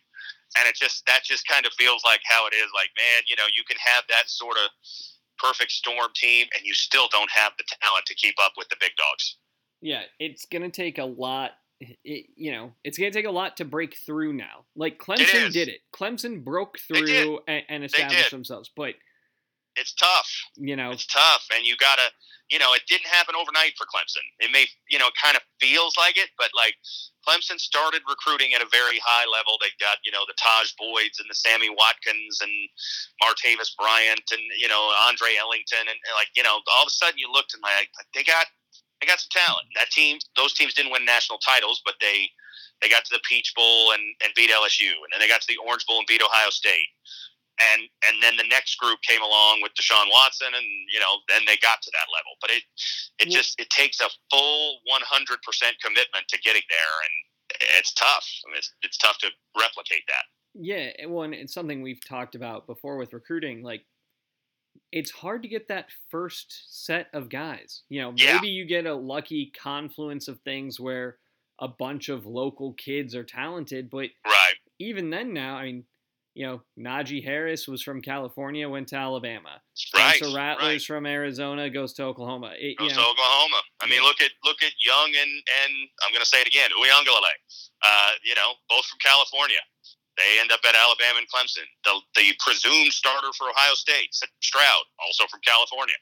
And 0.59 0.67
it 0.67 0.75
just 0.75 1.07
that 1.07 1.23
just 1.23 1.47
kind 1.47 1.67
of 1.67 1.75
feels 1.79 2.03
like 2.03 2.23
how 2.27 2.47
it 2.51 2.55
is. 2.55 2.67
Like 2.75 2.91
man, 2.99 3.27
you 3.31 3.39
know, 3.39 3.47
you 3.55 3.63
can 3.63 3.79
have 3.79 4.03
that 4.11 4.27
sort 4.27 4.59
of 4.59 4.71
perfect 5.39 5.73
storm 5.73 6.09
team, 6.15 6.47
and 6.57 6.65
you 6.65 6.75
still 6.75 7.09
don't 7.11 7.31
have 7.31 7.53
the 7.59 7.65
talent 7.83 8.07
to 8.07 8.15
keep 8.15 8.35
up 8.43 8.53
with 8.57 8.69
the 8.69 8.77
big 8.81 8.93
dogs. 8.97 9.37
Yeah, 9.81 10.03
it's 10.19 10.47
gonna 10.47 10.71
take 10.71 10.99
a 10.99 11.05
lot. 11.05 11.53
It, 11.81 12.27
you 12.37 12.53
know, 12.53 12.73
it's 12.85 12.97
gonna 12.97 13.11
take 13.11 13.27
a 13.27 13.31
lot 13.31 13.59
to 13.59 13.65
break 13.65 13.97
through 13.97 14.33
now. 14.33 14.65
Like 14.75 14.99
Clemson 14.99 15.47
is. 15.49 15.55
did 15.55 15.69
it. 15.69 15.81
Clemson 15.95 16.43
broke 16.45 16.79
through 16.79 17.41
and, 17.47 17.63
and 17.69 17.85
established 17.85 18.31
themselves. 18.31 18.71
But 18.75 18.95
It's 19.77 19.93
tough. 19.93 20.29
you 20.57 20.75
know, 20.75 20.91
It's 20.91 21.07
tough, 21.07 21.45
and 21.55 21.65
you 21.65 21.77
gotta, 21.77 22.09
you 22.49 22.59
know, 22.59 22.73
it 22.73 22.83
didn't 22.89 23.13
happen 23.13 23.37
overnight 23.37 23.77
for 23.77 23.85
Clemson. 23.85 24.25
It 24.41 24.51
may, 24.51 24.65
you 24.89 24.99
know, 24.99 25.13
kind 25.21 25.37
of 25.37 25.43
feels 25.61 25.97
like 26.01 26.17
it, 26.17 26.33
but 26.41 26.49
like 26.57 26.75
Clemson 27.29 27.61
started 27.61 28.01
recruiting 28.09 28.57
at 28.57 28.65
a 28.65 28.71
very 28.73 28.97
high 29.05 29.29
level. 29.29 29.61
They 29.61 29.69
got, 29.77 30.01
you 30.05 30.13
know, 30.13 30.25
the 30.25 30.39
Tajh 30.41 30.73
Boyds 30.81 31.21
and 31.21 31.29
the 31.29 31.37
Sammy 31.37 31.69
Watkins 31.69 32.41
and 32.41 32.55
Martavis 33.21 33.77
Bryant 33.77 34.25
and 34.33 34.43
you 34.57 34.69
know 34.69 34.89
Andre 35.05 35.37
Ellington 35.37 35.85
and, 35.85 36.01
and 36.01 36.15
like 36.17 36.33
you 36.33 36.43
know, 36.43 36.65
all 36.73 36.89
of 36.89 36.89
a 36.89 36.97
sudden 36.97 37.21
you 37.21 37.29
looked 37.29 37.53
and 37.53 37.63
like 37.63 37.93
they 38.17 38.25
got, 38.25 38.49
they 39.01 39.07
got 39.07 39.21
some 39.21 39.33
talent. 39.33 39.69
That 39.77 39.93
team, 39.93 40.17
those 40.41 40.57
teams 40.57 40.73
didn't 40.73 40.93
win 40.93 41.05
national 41.05 41.39
titles, 41.45 41.83
but 41.85 42.01
they. 42.01 42.33
They 42.83 42.91
got 42.91 43.07
to 43.07 43.15
the 43.15 43.25
Peach 43.27 43.55
Bowl 43.57 43.93
and, 43.93 44.03
and 44.23 44.35
beat 44.37 44.51
LSU, 44.51 44.93
and 44.93 45.09
then 45.09 45.19
they 45.19 45.29
got 45.29 45.41
to 45.41 45.49
the 45.49 45.57
Orange 45.67 45.87
Bowl 45.87 45.97
and 45.97 46.07
beat 46.07 46.21
Ohio 46.21 46.51
State 46.51 46.93
and 47.61 47.83
and 48.07 48.23
then 48.23 48.37
the 48.37 48.45
next 48.49 48.77
group 48.77 49.01
came 49.03 49.23
along 49.23 49.61
with 49.63 49.73
Deshaun 49.75 50.11
Watson, 50.11 50.49
and 50.55 50.67
you 50.93 51.01
know 51.01 51.19
then 51.29 51.43
they 51.47 51.57
got 51.59 51.83
to 51.83 51.91
that 51.93 52.09
level. 52.13 52.33
But 52.41 52.51
it 52.51 52.63
it 53.19 53.29
Yeah. 53.29 53.39
just 53.39 53.59
it 53.61 53.71
takes 53.71 54.01
a 54.01 54.09
full 54.31 54.81
100 54.85 55.43
percent 55.43 55.77
commitment 55.83 56.29
to 56.29 56.39
getting 56.41 56.63
there, 56.69 56.95
and 57.05 57.61
it's 57.79 57.93
tough. 57.95 58.27
I 58.47 58.51
mean, 58.51 58.59
it's, 58.59 58.73
it's 58.83 58.97
tough 58.99 59.19
to 59.19 59.31
replicate 59.59 60.03
that. 60.09 60.25
yeah, 60.55 61.07
well, 61.07 61.23
and 61.25 61.35
it's 61.35 61.53
something 61.55 61.83
we've 61.83 62.05
talked 62.05 62.35
about 62.35 62.67
before 62.67 62.97
with 62.97 63.13
recruiting. 63.13 63.63
Like, 63.63 63.85
it's 64.93 65.11
hard 65.11 65.43
to 65.43 65.49
get 65.49 65.69
that 65.69 65.91
first 66.11 66.85
set 66.85 67.09
of 67.13 67.29
guys. 67.29 67.83
You 67.89 68.03
know, 68.03 68.15
Yeah. 68.17 68.35
maybe 68.35 68.49
you 68.49 68.65
get 68.65 68.87
a 68.87 68.95
lucky 68.95 69.51
confluence 69.51 70.29
of 70.29 70.41
things 70.41 70.79
where 70.81 71.19
a 71.59 71.69
bunch 71.69 72.09
of 72.09 72.27
local 72.27 72.75
kids 72.75 73.15
are 73.15 73.25
talented, 73.25 73.91
but 73.91 74.11
Right. 74.27 74.55
even 74.79 75.11
then 75.11 75.33
now, 75.33 75.57
I 75.57 75.65
mean, 75.65 75.87
you 76.37 76.45
know, 76.45 76.61
Najee 76.77 77.25
Harris 77.25 77.67
was 77.67 77.81
from 77.81 78.05
California, 78.05 78.69
went 78.69 78.93
to 78.93 78.97
Alabama. 78.97 79.57
Right. 79.97 80.21
Spencer 80.21 80.37
Rattler's 80.37 80.85
right. 80.85 80.85
from 80.85 81.07
Arizona, 81.07 81.71
goes 81.71 81.95
to 81.95 82.05
Oklahoma. 82.05 82.53
It, 82.61 82.77
you 82.77 82.93
Goes 82.93 82.93
to 82.93 83.01
Oklahoma. 83.01 83.65
I 83.81 83.89
mean, 83.89 84.03
look 84.03 84.21
at 84.21 84.37
look 84.45 84.61
at 84.61 84.77
Young 84.85 85.17
and 85.17 85.33
and 85.33 85.73
I'm 86.05 86.13
going 86.13 86.21
to 86.21 86.29
say 86.29 86.45
it 86.45 86.47
again, 86.47 86.69
Uiagalelei. 86.77 87.37
Uh, 87.81 88.13
you 88.23 88.35
know, 88.37 88.53
both 88.69 88.85
from 88.85 89.01
California. 89.01 89.65
They 90.21 90.37
end 90.41 90.53
up 90.53 90.61
at 90.69 90.77
Alabama 90.77 91.25
and 91.25 91.29
Clemson. 91.33 91.65
The 91.89 91.97
the 92.21 92.37
presumed 92.45 92.93
starter 92.93 93.33
for 93.33 93.49
Ohio 93.49 93.73
State, 93.73 94.13
Stroud, 94.45 94.85
also 95.01 95.25
from 95.33 95.41
California. 95.41 95.97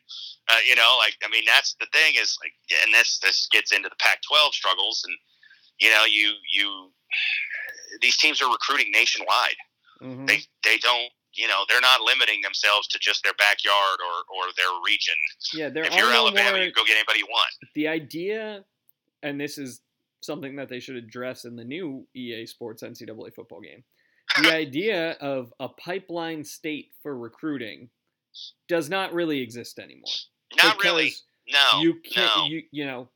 Uh, 0.51 0.59
you 0.67 0.75
know, 0.75 0.99
like 0.99 1.15
I 1.23 1.31
mean, 1.31 1.47
that's 1.47 1.79
the 1.79 1.87
thing 1.95 2.19
is 2.19 2.35
like, 2.43 2.55
and 2.83 2.93
this 2.93 3.23
this 3.23 3.47
gets 3.55 3.71
into 3.71 3.89
the 3.89 3.99
Pac-12 4.03 4.51
struggles, 4.51 5.07
and 5.07 5.15
you 5.79 5.95
know, 5.95 6.05
you 6.11 6.35
you 6.51 6.91
these 8.03 8.19
teams 8.19 8.43
are 8.43 8.51
recruiting 8.51 8.91
nationwide 8.91 9.59
mhm. 10.05 10.27
they 10.27 10.39
they 10.65 10.79
don't 10.79 11.11
you 11.35 11.49
know 11.49 11.65
they're 11.69 11.81
not 11.81 12.01
limiting 12.01 12.41
themselves 12.43 12.87
to 12.89 12.99
just 12.99 13.23
their 13.25 13.35
backyard 13.35 13.99
or 14.01 14.37
or 14.37 14.45
their 14.57 14.71
region. 14.87 15.15
yeah, 15.53 15.69
there 15.69 15.85
if 15.85 15.97
you're 15.97 16.13
Alabama, 16.13 16.53
more, 16.53 16.61
you 16.61 16.73
go 16.73 16.85
get 16.85 16.97
anybody 16.97 17.21
you 17.21 17.27
want. 17.29 17.51
the 17.75 17.89
idea, 17.89 18.65
and 19.23 19.41
this 19.41 19.59
is 19.59 19.81
something 20.23 20.57
that 20.57 20.69
they 20.69 20.81
should 20.81 20.97
address 20.97 21.45
in 21.45 21.57
the 21.57 21.65
new 21.65 22.07
EA 22.15 22.47
Sports 22.47 22.83
NCAA 22.83 23.35
football 23.35 23.61
game. 23.61 23.85
The 24.43 24.55
idea 24.55 25.13
of 25.21 25.53
a 25.61 25.69
pipeline 25.69 26.45
state 26.45 26.93
for 27.03 27.17
recruiting 27.17 27.91
does 28.69 28.89
not 28.89 29.13
really 29.13 29.41
exist 29.41 29.79
anymore. 29.79 30.11
Not 30.63 30.83
really. 30.83 31.13
No. 31.53 31.81
you 31.81 32.01
can 32.11 32.31
no. 32.37 32.45
you 32.47 32.63
you 32.71 32.87
know 32.87 33.09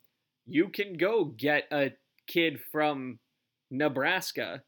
you 0.47 0.69
can 0.69 0.95
go 0.95 1.25
get 1.25 1.65
a 1.73 1.93
kid 2.27 2.61
from 2.71 3.19
Nebraska 3.71 4.63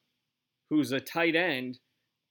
who's 0.70 0.92
a 0.92 1.00
tight 1.00 1.36
end 1.36 1.78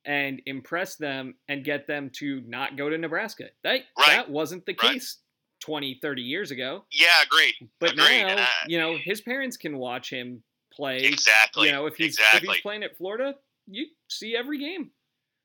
and 0.09 0.41
impress 0.47 0.95
them 0.95 1.35
and 1.47 1.63
get 1.63 1.85
them 1.85 2.09
to 2.15 2.41
not 2.47 2.75
go 2.75 2.89
to 2.89 2.97
Nebraska. 2.97 3.45
That 3.63 3.85
Right. 3.97 4.07
that 4.07 4.27
wasn't 4.29 4.65
the 4.65 4.73
Right. 4.81 4.93
case 4.93 5.19
20 5.61 5.99
30 6.01 6.23
years 6.23 6.49
ago. 6.51 6.85
yeah, 6.91 7.21
agreed. 7.21 7.53
But 7.79 7.91
Agreed, 7.93 8.23
now, 8.23 8.37
I- 8.43 8.65
you 8.67 8.79
know, 8.79 8.97
his 8.97 9.21
parents 9.21 9.55
can 9.55 9.77
watch 9.77 10.09
him 10.09 10.43
play. 10.73 10.97
Exactly. 11.03 11.67
You 11.67 11.73
know, 11.73 11.85
if 11.85 11.95
he's 11.95 12.17
if 12.33 12.41
he's 12.41 12.61
playing 12.61 12.81
at 12.83 12.97
Florida, 12.97 13.35
you 13.67 13.87
see 14.09 14.35
every 14.35 14.57
game. 14.57 14.91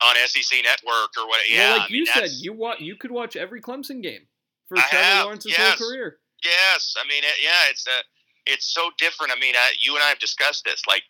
on 0.01 0.17
SEC 0.17 0.61
Network 0.63 1.17
or 1.17 1.27
what? 1.29 1.49
Yeah, 1.49 1.59
well, 1.71 1.79
like 1.79 1.89
I 1.89 1.93
mean, 1.93 1.99
you 2.01 2.07
said, 2.07 2.31
you 2.33 2.53
wa- 2.53 2.77
you 2.79 2.97
could 2.97 3.11
watch 3.13 3.37
every 3.37 3.63
Clemson 3.63 4.03
game 4.03 4.27
for 4.69 4.77
I 4.77 4.83
Trevor 4.89 5.05
have, 5.05 5.25
Lawrence's 5.25 5.53
yes. 5.53 5.79
whole 5.79 5.89
career. 5.89 6.21
Yes, 6.43 6.95
I 6.99 7.07
mean, 7.07 7.23
it, 7.25 7.37
yeah, 7.41 7.71
it's 7.71 7.87
uh, 7.87 8.03
it's 8.45 8.67
so 8.75 8.91
different. 8.99 9.33
I 9.33 9.37
mean, 9.39 9.55
I, 9.57 9.73
you 9.81 9.95
and 9.95 10.03
I 10.05 10.09
have 10.09 10.19
discussed 10.19 10.65
this. 10.65 10.83
Like, 10.87 11.05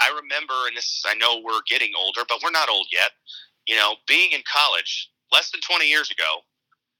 I 0.00 0.08
remember, 0.08 0.54
and 0.68 0.76
this, 0.76 1.02
I 1.06 1.14
know 1.14 1.40
we're 1.44 1.62
getting 1.68 1.92
older, 1.98 2.22
but 2.28 2.40
we're 2.42 2.50
not 2.50 2.68
old 2.68 2.88
yet. 2.92 3.12
You 3.66 3.76
know, 3.76 3.96
being 4.08 4.32
in 4.32 4.42
college 4.50 5.10
less 5.32 5.50
than 5.50 5.60
20 5.60 5.86
years 5.86 6.10
ago, 6.10 6.40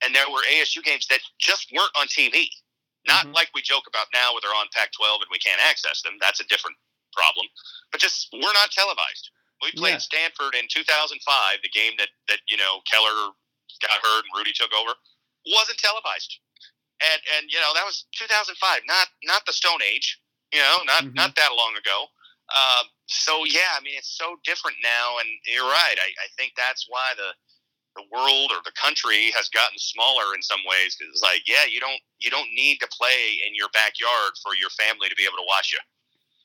and 0.04 0.14
there 0.14 0.28
were 0.30 0.42
ASU 0.50 0.82
games 0.82 1.06
that 1.08 1.20
just 1.38 1.72
weren't 1.72 1.92
on 1.98 2.06
TV. 2.08 2.50
Not 3.06 3.26
Mhm. 3.26 3.34
like 3.34 3.50
we 3.54 3.62
joke 3.62 3.86
about 3.86 4.08
now, 4.12 4.32
where 4.32 4.40
they're 4.42 4.54
on 4.54 4.68
Pac-12 4.70 5.22
and 5.22 5.30
we 5.30 5.38
can't 5.38 5.60
access 5.64 6.02
them. 6.02 6.18
That's 6.20 6.40
a 6.40 6.44
different 6.44 6.76
problem. 7.12 7.48
But 7.90 8.00
just 8.00 8.28
we're 8.32 8.52
not 8.52 8.70
televised. 8.72 9.30
We 9.62 9.72
played 9.72 9.92
Yeah. 9.92 9.98
Stanford 9.98 10.54
in 10.54 10.68
2005, 10.68 11.62
the 11.62 11.68
game 11.70 11.96
that 11.98 12.10
that 12.28 12.40
you 12.48 12.56
know 12.56 12.82
Keller 12.82 13.32
got 13.80 14.00
hurt 14.02 14.24
and 14.24 14.34
Rudy 14.36 14.52
took 14.52 14.72
over, 14.72 14.94
wasn't 15.46 15.78
televised 15.78 16.38
and 17.00 17.20
and 17.36 17.50
you 17.52 17.58
know 17.60 17.72
that 17.74 17.84
was 17.84 18.04
2005 18.12 18.82
not 18.86 19.08
not 19.24 19.44
the 19.46 19.52
stone 19.52 19.82
age 19.82 20.18
you 20.52 20.60
know 20.60 20.82
not 20.84 21.04
Mhm. 21.04 21.14
not 21.14 21.34
that 21.36 21.52
long 21.54 21.76
ago 21.76 22.08
um, 22.54 22.86
so 23.06 23.44
yeah 23.44 23.74
i 23.76 23.80
mean 23.82 23.94
it's 23.96 24.16
so 24.16 24.36
different 24.44 24.76
now 24.82 25.18
and 25.18 25.28
you're 25.46 25.66
right 25.66 25.96
I, 25.98 26.08
I 26.22 26.28
think 26.36 26.52
that's 26.56 26.86
why 26.88 27.12
the 27.16 27.30
the 27.96 28.06
world 28.14 28.52
or 28.54 28.62
the 28.64 28.72
country 28.78 29.32
has 29.34 29.48
gotten 29.50 29.78
smaller 29.78 30.34
in 30.34 30.42
some 30.42 30.60
ways 30.68 30.96
it's 31.00 31.22
like 31.22 31.42
yeah 31.46 31.66
you 31.68 31.80
don't 31.80 32.00
you 32.18 32.30
don't 32.30 32.48
need 32.54 32.78
to 32.78 32.88
play 32.88 33.40
in 33.46 33.54
your 33.54 33.68
backyard 33.74 34.38
for 34.42 34.54
your 34.54 34.70
family 34.70 35.08
to 35.08 35.16
be 35.16 35.24
able 35.24 35.38
to 35.38 35.46
watch 35.48 35.72
you 35.72 35.78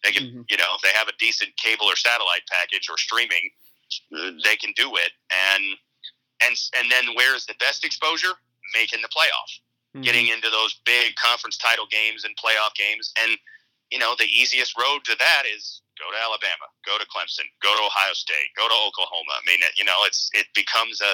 they 0.03 0.11
can 0.11 0.23
Mhm. 0.25 0.45
you 0.49 0.57
know 0.57 0.73
if 0.75 0.81
they 0.81 0.93
have 0.93 1.07
a 1.07 1.17
decent 1.19 1.55
cable 1.57 1.85
or 1.85 1.95
satellite 1.95 2.45
package 2.49 2.89
or 2.89 2.97
streaming 2.97 3.49
they 4.43 4.55
can 4.57 4.73
do 4.75 4.95
it 4.97 5.11
and 5.29 5.63
and 6.41 6.55
and 6.77 6.91
then 6.91 7.13
where's 7.15 7.45
the 7.45 7.53
best 7.59 7.85
exposure 7.85 8.33
making 8.73 9.01
the 9.01 9.09
playoff 9.09 9.51
Mhm. 9.95 10.03
getting 10.03 10.27
into 10.27 10.49
those 10.49 10.73
big 10.85 11.15
conference 11.15 11.57
title 11.57 11.87
games 11.87 12.25
and 12.25 12.35
playoff 12.35 12.73
games. 12.75 13.13
And, 13.23 13.37
you 13.91 13.99
know, 13.99 14.13
the 14.17 14.25
easiest 14.25 14.77
road 14.77 15.05
to 15.05 15.15
that 15.17 15.43
is 15.45 15.81
go 15.99 16.11
to 16.11 16.17
Alabama, 16.19 16.67
go 16.85 16.97
to 16.97 17.05
Clemson, 17.07 17.47
go 17.63 17.71
to 17.75 17.81
Ohio 17.83 18.13
State, 18.13 18.51
go 18.55 18.67
to 18.67 18.77
Oklahoma. 18.87 19.39
I 19.39 19.43
mean, 19.47 19.59
you 19.77 19.85
know, 19.85 20.03
it's 20.03 20.29
it 20.33 20.47
becomes 20.55 21.01
a 21.01 21.13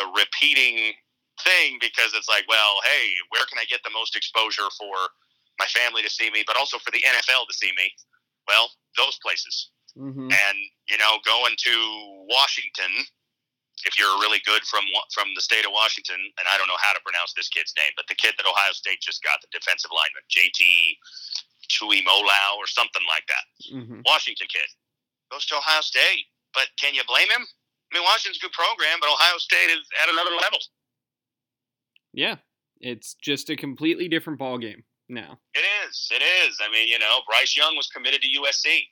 a 0.00 0.04
repeating 0.16 0.94
thing 1.44 1.76
because 1.80 2.14
it's 2.14 2.28
like, 2.28 2.44
well, 2.48 2.80
hey, 2.84 3.12
where 3.30 3.44
can 3.46 3.58
I 3.58 3.64
get 3.68 3.82
the 3.84 3.92
most 3.92 4.16
exposure 4.16 4.68
for 4.78 4.96
my 5.58 5.66
family 5.66 6.02
to 6.02 6.10
see 6.10 6.30
me, 6.30 6.44
but 6.46 6.56
also 6.56 6.78
for 6.78 6.90
the 6.90 7.02
NFL 7.04 7.46
to 7.48 7.54
see 7.54 7.72
me? 7.76 7.92
Well, 8.48 8.70
those 8.96 9.18
places. 9.22 9.70
Mhm. 9.96 10.32
And 10.32 10.58
you 10.88 10.98
know, 10.98 11.18
going 11.24 11.54
to 11.58 11.74
Washington, 12.28 13.06
if 13.84 13.98
you're 13.98 14.14
really 14.20 14.40
good 14.44 14.62
from 14.64 14.84
from 15.12 15.28
the 15.34 15.40
state 15.42 15.64
of 15.64 15.72
Washington, 15.72 16.18
and 16.38 16.46
I 16.48 16.56
don't 16.58 16.68
know 16.68 16.78
how 16.80 16.92
to 16.92 17.00
pronounce 17.04 17.32
this 17.34 17.48
kid's 17.48 17.72
name, 17.76 17.92
but 17.96 18.06
the 18.08 18.14
kid 18.14 18.34
that 18.38 18.46
Ohio 18.46 18.72
State 18.72 19.00
just 19.00 19.22
got, 19.22 19.40
the 19.42 19.48
defensive 19.52 19.90
lineman, 19.90 20.22
JT 20.30 20.98
Tuimoloau 21.72 22.56
or 22.58 22.66
something 22.66 23.02
like 23.08 23.26
that, 23.26 23.44
Mhm. 23.72 24.02
Washington 24.04 24.46
kid, 24.48 24.68
goes 25.30 25.46
to 25.46 25.56
Ohio 25.56 25.80
State. 25.80 26.26
But 26.52 26.68
can 26.76 26.94
you 26.94 27.02
blame 27.04 27.30
him? 27.30 27.46
I 27.90 27.94
mean, 27.96 28.04
Washington's 28.04 28.36
a 28.38 28.40
good 28.40 28.52
program, 28.52 29.00
but 29.00 29.08
Ohio 29.08 29.38
State 29.38 29.70
is 29.70 29.86
at 30.02 30.08
another 30.08 30.34
level. 30.36 30.60
Yeah, 32.12 32.36
it's 32.80 33.14
just 33.14 33.48
a 33.50 33.56
completely 33.56 34.08
different 34.08 34.38
ball 34.38 34.58
game 34.58 34.84
now. 35.08 35.40
It 35.54 35.64
is. 35.86 36.08
It 36.12 36.22
is. 36.22 36.60
I 36.60 36.68
mean, 36.68 36.88
you 36.88 36.98
know, 36.98 37.22
Bryce 37.26 37.56
Young 37.56 37.76
was 37.76 37.88
committed 37.88 38.20
to 38.22 38.28
USC. 38.28 38.90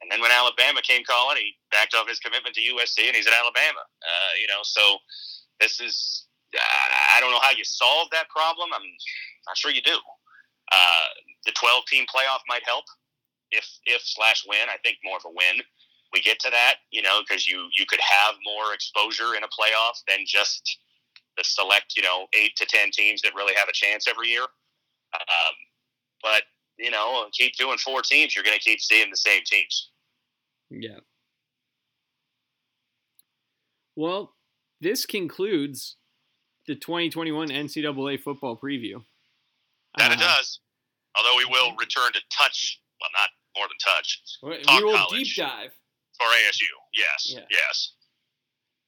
And 0.00 0.10
then 0.10 0.20
when 0.20 0.32
Alabama 0.32 0.80
came 0.82 1.04
calling, 1.04 1.36
he 1.36 1.52
backed 1.70 1.94
off 1.94 2.08
his 2.08 2.20
commitment 2.20 2.54
to 2.56 2.60
USC 2.60 3.06
and 3.06 3.14
he's 3.14 3.26
at 3.26 3.34
Alabama. 3.36 3.84
Uh, 4.00 4.32
you 4.40 4.48
know, 4.48 4.60
so 4.62 4.98
this 5.60 5.80
is 5.80 6.26
I 6.54 7.20
don't 7.20 7.30
know 7.30 7.40
how 7.40 7.52
you 7.52 7.64
solve 7.64 8.08
that 8.10 8.28
problem. 8.28 8.70
I'm 8.74 8.82
not 9.46 9.56
sure 9.56 9.70
you 9.70 9.82
do. 9.82 9.98
Uh, 10.72 11.06
the 11.46 11.52
12 11.52 11.84
team 11.86 12.04
playoff 12.04 12.40
might 12.48 12.62
help 12.64 12.84
if 13.50 13.66
if 13.84 14.02
slash 14.02 14.44
win. 14.48 14.68
I 14.68 14.78
think 14.82 14.98
more 15.04 15.16
of 15.16 15.24
a 15.26 15.30
win. 15.30 15.62
We 16.12 16.20
get 16.20 16.40
to 16.40 16.50
that, 16.50 16.76
you 16.90 17.02
know, 17.02 17.20
because 17.20 17.46
you 17.46 17.68
you 17.76 17.86
could 17.86 18.00
have 18.00 18.34
more 18.44 18.74
exposure 18.74 19.36
in 19.36 19.44
a 19.44 19.48
playoff 19.48 20.02
than 20.08 20.24
just 20.26 20.78
the 21.36 21.44
select, 21.44 21.94
you 21.96 22.02
know, 22.02 22.26
eight 22.34 22.56
to 22.56 22.66
ten 22.66 22.90
teams 22.90 23.22
that 23.22 23.34
really 23.34 23.54
have 23.54 23.68
a 23.68 23.72
chance 23.72 24.08
every 24.08 24.28
year. 24.28 24.42
Um, 25.14 25.54
but 26.22 26.42
you 26.80 26.90
know, 26.90 27.26
keep 27.32 27.54
doing 27.56 27.78
four 27.78 28.02
teams, 28.02 28.34
you're 28.34 28.44
going 28.44 28.56
to 28.56 28.62
keep 28.62 28.80
seeing 28.80 29.10
the 29.10 29.16
same 29.16 29.42
teams. 29.44 29.90
Yeah. 30.70 31.00
Well, 33.96 34.34
this 34.80 35.04
concludes 35.04 35.96
the 36.66 36.74
2021 36.74 37.48
NCAA 37.48 38.20
football 38.20 38.56
preview. 38.56 39.02
That 39.98 40.10
uh, 40.10 40.14
it 40.14 40.20
does. 40.20 40.60
Although 41.16 41.36
we 41.36 41.44
will 41.46 41.74
return 41.78 42.12
to 42.12 42.20
touch, 42.36 42.80
well, 43.00 43.10
not 43.20 43.30
more 43.56 43.66
than 43.68 43.76
touch. 43.84 44.22
We 44.42 44.84
will 44.84 45.06
deep 45.10 45.34
dive 45.36 45.72
for 46.16 46.24
ASU. 46.24 46.62
Yes, 46.94 47.34
yeah. 47.34 47.40
yes. 47.50 47.92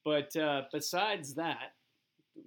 But 0.04 0.36
uh, 0.36 0.62
besides 0.72 1.34
that, 1.34 1.72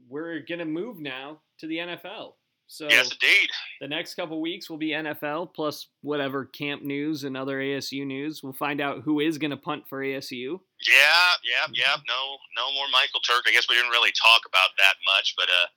we're 0.07 0.39
gonna 0.39 0.65
move 0.65 0.99
now 0.99 1.41
to 1.59 1.67
the 1.67 1.77
NFL. 1.77 2.33
So 2.67 2.87
yes, 2.89 3.11
indeed. 3.11 3.49
The 3.79 3.87
next 3.87 4.15
couple 4.15 4.41
weeks 4.41 4.69
will 4.69 4.77
be 4.77 4.89
NFL 4.89 5.53
plus 5.53 5.87
whatever 6.01 6.45
camp 6.45 6.81
news 6.81 7.23
and 7.23 7.37
other 7.37 7.59
ASU 7.59 8.05
news. 8.05 8.41
We'll 8.41 8.53
find 8.53 8.81
out 8.81 9.01
who 9.03 9.19
is 9.19 9.37
going 9.37 9.51
to 9.51 9.57
punt 9.57 9.87
for 9.87 10.01
ASU. 10.01 10.59
Yeah, 10.87 11.31
yeah, 11.43 11.67
yeah. 11.73 11.95
No, 12.07 12.37
no 12.57 12.73
more 12.73 12.87
Michael 12.91 13.21
Turk. 13.21 13.43
I 13.47 13.51
guess 13.51 13.69
we 13.69 13.75
didn't 13.75 13.91
really 13.91 14.11
talk 14.11 14.41
about 14.47 14.69
that 14.77 14.95
much, 15.05 15.35
but 15.37 15.47
uh, 15.47 15.67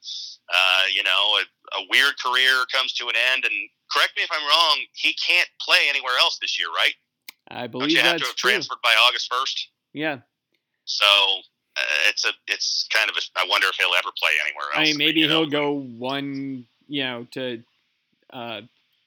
uh, 0.53 0.83
you 0.95 1.03
know, 1.03 1.11
a, 1.11 1.79
a 1.79 1.87
weird 1.91 2.15
career 2.25 2.65
comes 2.73 2.95
to 2.95 3.05
an 3.09 3.15
end. 3.35 3.45
And 3.45 3.55
correct 3.93 4.13
me 4.17 4.23
if 4.23 4.31
I'm 4.33 4.47
wrong. 4.49 4.79
He 4.95 5.15
can't 5.15 5.49
play 5.61 5.89
anywhere 5.89 6.17
else 6.19 6.39
this 6.41 6.59
year, 6.59 6.69
right? 6.69 6.95
I 7.51 7.67
believe 7.67 7.89
Don't 7.89 7.97
you 7.97 8.03
have 8.03 8.19
to 8.19 8.27
have 8.27 8.37
true. 8.37 8.51
transferred 8.51 8.79
by 8.83 8.95
August 9.07 9.33
first. 9.33 9.69
Yeah. 9.93 10.19
So 10.85 11.07
uh, 11.77 12.09
it's 12.09 12.25
a, 12.25 12.33
it's 12.47 12.89
kind 12.93 13.11
of 13.11 13.17
a. 13.17 13.21
I 13.37 13.47
wonder 13.49 13.67
if 13.69 13.77
he'll 13.77 13.95
ever 13.97 14.11
play 14.19 14.33
anywhere 14.47 14.67
else. 14.75 14.81
I 14.81 14.85
mean, 14.85 14.97
maybe 14.97 15.27
know? 15.27 15.43
he'll 15.43 15.51
go 15.51 15.73
one 15.73 16.65
you 16.89 17.05
know, 17.05 17.27
to, 17.33 17.63
uh, 18.33 18.61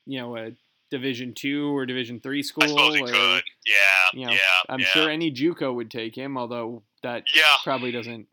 you 0.06 0.20
know, 0.20 0.38
a 0.38 0.52
Division 0.90 1.34
two 1.34 1.76
or 1.76 1.86
Division 1.86 2.20
three 2.20 2.44
school. 2.44 2.64
I 2.64 2.68
suppose 2.68 2.96
he 2.96 3.02
or, 3.02 3.08
could. 3.08 3.44
Yeah. 3.66 3.74
You 4.14 4.26
know, 4.28 4.32
yeah. 4.34 4.60
I'm 4.70 4.80
yeah. 4.80 4.86
sure 4.88 5.10
any 5.10 5.32
JUCO 5.32 5.74
would 5.74 5.90
take 5.90 6.16
him, 6.16 6.38
although 6.38 6.84
that 7.04 7.24
Yeah. 7.34 7.44
probably 7.64 7.92
doesn't. 7.92 8.28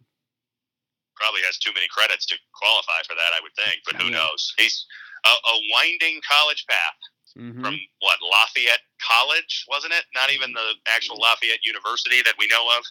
Probably 1.17 1.41
has 1.47 1.59
too 1.59 1.73
many 1.75 1.87
credits 1.89 2.27
to 2.27 2.37
qualify 2.55 3.03
for 3.07 3.15
that, 3.15 3.33
I 3.35 3.41
would 3.43 3.55
think. 3.55 3.81
But 3.85 3.97
who 4.01 4.09
Yeah. 4.09 4.19
knows? 4.19 4.55
He's 4.59 4.87
a, 5.25 5.29
a 5.31 5.61
winding 5.73 6.21
college 6.29 6.65
path 6.69 6.99
Mhm. 7.37 7.61
from 7.63 7.81
what 8.01 8.19
Lafayette 8.23 8.83
College, 9.03 9.65
wasn't 9.69 9.93
it? 9.95 10.05
Not 10.15 10.31
even 10.31 10.53
the 10.53 10.75
actual 10.89 11.17
Lafayette 11.19 11.65
University 11.65 12.23
that 12.23 12.35
we 12.39 12.47
know 12.49 12.69
of. 12.77 12.85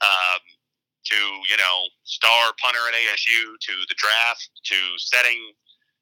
um, 0.00 0.40
to 1.02 1.16
you 1.16 1.56
know 1.56 1.88
star 2.04 2.52
punter 2.60 2.78
at 2.88 2.94
ASU 2.94 3.56
to 3.58 3.72
the 3.88 3.94
draft 3.96 4.50
to 4.64 4.76
setting 4.98 5.54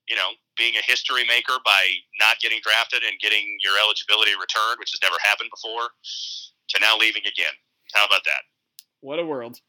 you 0.08 0.16
know 0.16 0.30
being 0.56 0.74
a 0.76 0.82
history 0.82 1.24
maker 1.24 1.54
by 1.64 1.82
not 2.18 2.40
getting 2.40 2.58
drafted 2.62 3.02
and 3.06 3.14
getting 3.20 3.46
your 3.62 3.78
eligibility 3.78 4.32
returned, 4.34 4.78
which 4.82 4.90
has 4.90 5.00
never 5.02 5.16
happened 5.22 5.50
before, 5.54 5.88
to 6.70 6.76
now 6.80 6.96
leaving 6.98 7.22
again. 7.22 7.54
How 7.94 8.04
about 8.04 8.24
that? 8.24 8.42
What 9.00 9.18
a 9.20 9.24
world. 9.24 9.60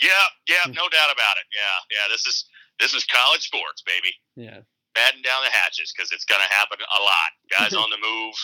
Yeah, 0.00 0.08
yeah, 0.48 0.64
Hmm. 0.64 0.72
no 0.72 0.88
doubt 0.88 1.12
about 1.12 1.36
it. 1.36 1.46
Yeah, 1.52 1.76
yeah. 1.92 2.06
This 2.08 2.26
is 2.26 2.46
this 2.80 2.94
is 2.94 3.04
college 3.04 3.42
sports, 3.46 3.82
baby. 3.82 4.14
Yeah. 4.36 4.60
Batten 4.94 5.22
down 5.22 5.40
the 5.44 5.50
hatches 5.50 5.92
because 5.94 6.12
it's 6.12 6.24
going 6.28 6.42
to 6.44 6.52
happen 6.52 6.76
a 6.80 7.00
lot. 7.00 7.30
Guys 7.56 7.72
on 7.72 7.88
the 7.88 7.96
move. 7.96 8.34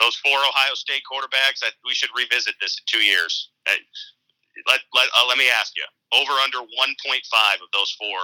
Those 0.00 0.16
four 0.16 0.38
Ohio 0.40 0.72
State 0.74 1.02
quarterbacks. 1.04 1.60
I, 1.64 1.68
we 1.84 1.92
should 1.92 2.08
revisit 2.16 2.54
this 2.60 2.78
in 2.80 2.84
two 2.88 3.04
years. 3.04 3.50
Let 3.66 4.80
let 4.94 5.08
uh, 5.16 5.26
let 5.28 5.36
me 5.38 5.48
ask 5.50 5.72
you: 5.76 5.84
over 6.12 6.32
under 6.44 6.58
one 6.76 6.94
point 7.04 7.24
five 7.30 7.60
of 7.60 7.68
those 7.72 7.90
four 7.98 8.18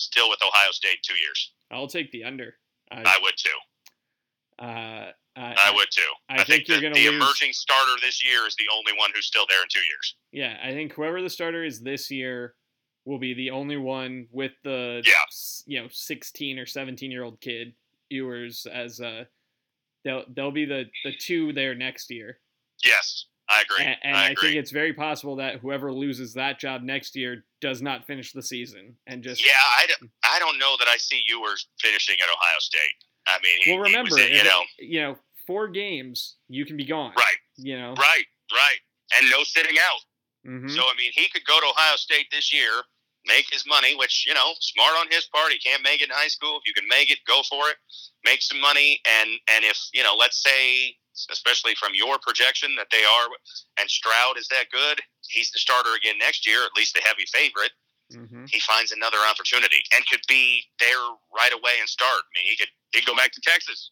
still 0.00 0.28
with 0.28 0.40
Ohio 0.42 0.70
State 0.72 0.94
in 0.94 0.98
two 1.02 1.14
years? 1.18 1.52
I'll 1.70 1.86
take 1.88 2.10
the 2.12 2.24
under. 2.24 2.54
I, 2.90 3.02
I 3.02 3.18
would 3.22 3.34
too. 3.36 4.64
uh, 4.64 5.10
I, 5.36 5.54
I 5.68 5.72
would 5.74 5.86
too. 5.92 6.02
I 6.28 6.42
think 6.44 6.66
you're 6.68 6.78
the, 6.78 6.82
gonna 6.82 6.94
the 6.94 7.08
lose- 7.08 7.14
emerging 7.22 7.52
starter 7.52 7.92
this 8.02 8.24
year 8.24 8.46
is 8.46 8.56
the 8.56 8.66
only 8.76 8.92
one 8.98 9.10
who's 9.14 9.26
still 9.26 9.44
there 9.48 9.62
in 9.62 9.68
two 9.72 9.80
years. 9.80 10.16
Yeah, 10.32 10.56
I 10.62 10.72
think 10.72 10.92
whoever 10.92 11.22
the 11.22 11.30
starter 11.30 11.64
is 11.64 11.80
this 11.80 12.10
year 12.10 12.54
will 13.04 13.18
be 13.20 13.32
the 13.32 13.50
only 13.50 13.76
one 13.76 14.26
with 14.32 14.52
the 14.64 15.02
Yeah. 15.06 15.12
you 15.66 15.80
know 15.80 15.88
16 15.90 16.58
or 16.58 16.66
17 16.66 17.10
year 17.10 17.22
old 17.22 17.40
kid 17.40 17.74
Ewers 18.10 18.66
as 18.70 19.00
uh 19.00 19.24
they'll 20.04 20.24
they'll 20.34 20.50
be 20.50 20.64
the 20.64 20.86
the 21.04 21.12
two 21.16 21.52
there 21.52 21.74
next 21.76 22.10
year. 22.10 22.40
Yes, 22.84 23.26
I 23.50 23.62
agree. 23.62 23.84
And, 23.84 23.96
and 24.04 24.16
I 24.16 24.26
I, 24.30 24.34
think 24.34 24.54
it's 24.56 24.70
very 24.70 24.92
possible 24.92 25.36
that 25.36 25.56
whoever 25.56 25.92
loses 25.92 26.34
that 26.34 26.58
job 26.60 26.82
next 26.82 27.16
year 27.16 27.44
does 27.60 27.82
not 27.82 28.06
finish 28.06 28.32
the 28.32 28.42
season 28.42 28.96
and 29.06 29.22
just 29.22 29.44
yeah, 29.44 29.52
I, 29.78 29.86
d- 29.86 30.08
I 30.24 30.38
don't 30.38 30.58
know 30.58 30.76
that 30.78 30.88
I 30.88 30.96
see 30.96 31.22
Ewers 31.28 31.66
finishing 31.80 32.16
at 32.22 32.28
Ohio 32.28 32.58
State. 32.60 32.96
I 33.26 33.38
mean, 33.42 33.58
he, 33.62 33.72
well 33.72 33.80
remember 33.82 34.18
in- 34.18 34.34
you 34.36 34.44
know, 34.44 34.62
you 34.78 35.00
know 35.02 35.16
four 35.46 35.68
games 35.68 36.36
you 36.48 36.64
can 36.64 36.76
be 36.76 36.84
gone. 36.84 37.12
right, 37.16 37.36
You 37.56 37.76
know. 37.76 37.94
right, 37.98 38.24
right, 38.52 38.78
and 39.18 39.28
no 39.30 39.42
sitting 39.42 39.76
out. 39.78 40.00
Mhm. 40.48 40.70
So 40.70 40.80
I 40.82 40.94
mean, 40.96 41.10
he 41.14 41.28
could 41.28 41.44
go 41.44 41.58
to 41.60 41.66
Ohio 41.66 41.96
State 41.96 42.26
this 42.30 42.52
year, 42.52 42.70
make 43.26 43.46
his 43.52 43.66
money, 43.66 43.96
which 43.96 44.24
you 44.28 44.32
know, 44.34 44.52
smart 44.60 44.94
on 44.98 45.06
his 45.10 45.26
part. 45.26 45.50
He 45.52 45.58
can't 45.58 45.82
make 45.82 46.00
it 46.00 46.04
in 46.08 46.14
high 46.14 46.28
school. 46.28 46.56
If 46.56 46.62
you 46.66 46.72
can 46.72 46.88
make 46.88 47.10
it, 47.10 47.18
go 47.26 47.42
for 47.48 47.68
it. 47.68 47.76
Make 48.24 48.42
some 48.42 48.60
money, 48.60 49.00
and 49.20 49.28
and 49.54 49.64
if 49.64 49.76
you 49.92 50.02
know, 50.04 50.14
let's 50.18 50.42
say, 50.42 50.94
especially 51.30 51.74
from 51.74 51.92
your 51.94 52.18
projection 52.18 52.74
that 52.76 52.88
they 52.90 53.04
are, 53.04 53.28
and 53.78 53.90
Stroud 53.90 54.38
is 54.38 54.48
that 54.48 54.70
good, 54.70 55.00
he's 55.28 55.50
the 55.50 55.58
starter 55.58 55.94
again 55.94 56.18
next 56.18 56.46
year, 56.46 56.64
at 56.64 56.70
least 56.76 56.94
the 56.94 57.00
heavy 57.02 57.26
favorite. 57.26 57.72
Mhm. 58.12 58.50
He 58.50 58.58
finds 58.60 58.90
another 58.92 59.18
opportunity 59.18 59.82
and 59.94 60.06
could 60.08 60.22
be 60.26 60.64
there 60.80 60.98
right 61.32 61.52
away 61.52 61.78
and 61.78 61.88
start. 61.88 62.22
I 62.24 62.40
mean, 62.40 62.50
he 62.50 62.56
could 62.56 62.70
he 62.92 63.00
could 63.00 63.06
go 63.06 63.14
back 63.14 63.30
to 63.32 63.40
Texas 63.40 63.90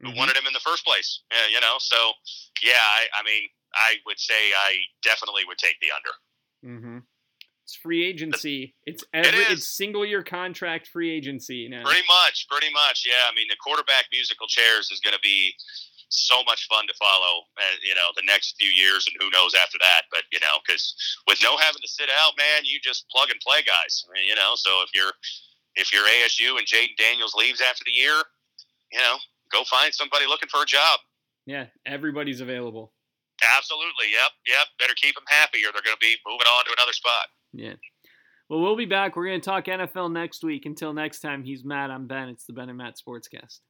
who 0.00 0.08
Mhm. 0.08 0.16
wanted 0.16 0.36
him 0.36 0.46
in 0.48 0.52
the 0.52 0.60
first 0.60 0.84
place. 0.84 1.20
Yeah, 1.30 1.46
you 1.46 1.60
know, 1.60 1.78
so 1.78 2.14
yeah, 2.60 2.72
I, 2.82 3.08
I 3.14 3.22
mean, 3.22 3.48
I 3.74 3.98
would 4.04 4.18
say 4.18 4.52
I 4.52 4.78
definitely 5.02 5.44
would 5.44 5.58
take 5.58 5.78
the 5.80 5.92
under. 5.92 6.10
Mm-hmm. 6.64 6.98
It's 7.62 7.76
free 7.76 8.04
agency. 8.04 8.74
It's 8.84 9.04
every 9.14 9.44
is. 9.44 9.50
it's 9.60 9.68
single 9.68 10.04
year 10.04 10.24
contract 10.24 10.88
free 10.88 11.10
agency 11.10 11.68
now. 11.68 11.84
Pretty 11.84 12.02
much, 12.08 12.48
pretty 12.48 12.70
much. 12.72 13.04
Yeah, 13.06 13.28
I 13.30 13.32
mean, 13.34 13.46
the 13.48 13.56
quarterback 13.56 14.06
musical 14.10 14.48
chairs 14.48 14.90
is 14.90 14.98
going 14.98 15.14
to 15.14 15.20
be 15.20 15.54
so 16.12 16.44
much 16.44 16.68
fun 16.68 16.86
to 16.86 16.94
follow. 16.94 17.48
Uh, 17.56 17.76
you 17.80 17.96
know, 17.96 18.12
the 18.14 18.26
next 18.28 18.54
few 18.60 18.68
years, 18.68 19.08
and 19.08 19.16
who 19.18 19.32
knows 19.32 19.56
after 19.56 19.78
that. 19.80 20.06
But 20.12 20.28
you 20.30 20.40
know, 20.40 20.60
because 20.64 20.94
with 21.26 21.40
no 21.42 21.56
having 21.56 21.80
to 21.80 21.88
sit 21.88 22.12
out, 22.12 22.36
man, 22.36 22.64
you 22.64 22.78
just 22.84 23.08
plug 23.08 23.30
and 23.30 23.40
play 23.40 23.64
guys. 23.64 24.04
I 24.06 24.12
mean, 24.12 24.28
you 24.28 24.36
know, 24.36 24.52
so 24.54 24.70
if 24.84 24.92
you're 24.94 25.12
if 25.74 25.92
you're 25.92 26.04
ASU 26.04 26.58
and 26.58 26.68
Jayden 26.68 26.96
Daniels 27.00 27.34
leaves 27.34 27.60
after 27.60 27.82
the 27.84 27.96
year, 27.96 28.20
you 28.92 29.00
know, 29.00 29.16
go 29.50 29.64
find 29.64 29.92
somebody 29.92 30.26
looking 30.26 30.48
for 30.48 30.62
a 30.62 30.66
job. 30.66 31.00
Yeah, 31.46 31.66
everybody's 31.86 32.40
available. 32.40 32.92
Absolutely. 33.58 34.12
Yep. 34.12 34.32
Yep. 34.46 34.66
Better 34.78 34.94
keep 34.94 35.14
them 35.14 35.24
happy, 35.28 35.64
or 35.64 35.72
they're 35.72 35.82
going 35.82 35.96
to 35.96 36.04
be 36.04 36.16
moving 36.26 36.46
on 36.46 36.64
to 36.64 36.74
another 36.76 36.92
spot. 36.92 37.26
Yeah. 37.52 37.74
Well, 38.48 38.60
we'll 38.60 38.76
be 38.76 38.86
back. 38.86 39.16
We're 39.16 39.26
going 39.26 39.40
to 39.40 39.44
talk 39.44 39.64
NFL 39.64 40.12
next 40.12 40.44
week. 40.44 40.66
Until 40.66 40.92
next 40.92 41.20
time, 41.20 41.42
he's 41.42 41.64
Matt. 41.64 41.90
I'm 41.90 42.06
Ben. 42.06 42.28
It's 42.28 42.44
the 42.44 42.52
Ben 42.52 42.68
and 42.68 42.78
Matt 42.78 42.94
Sportscast. 42.96 43.60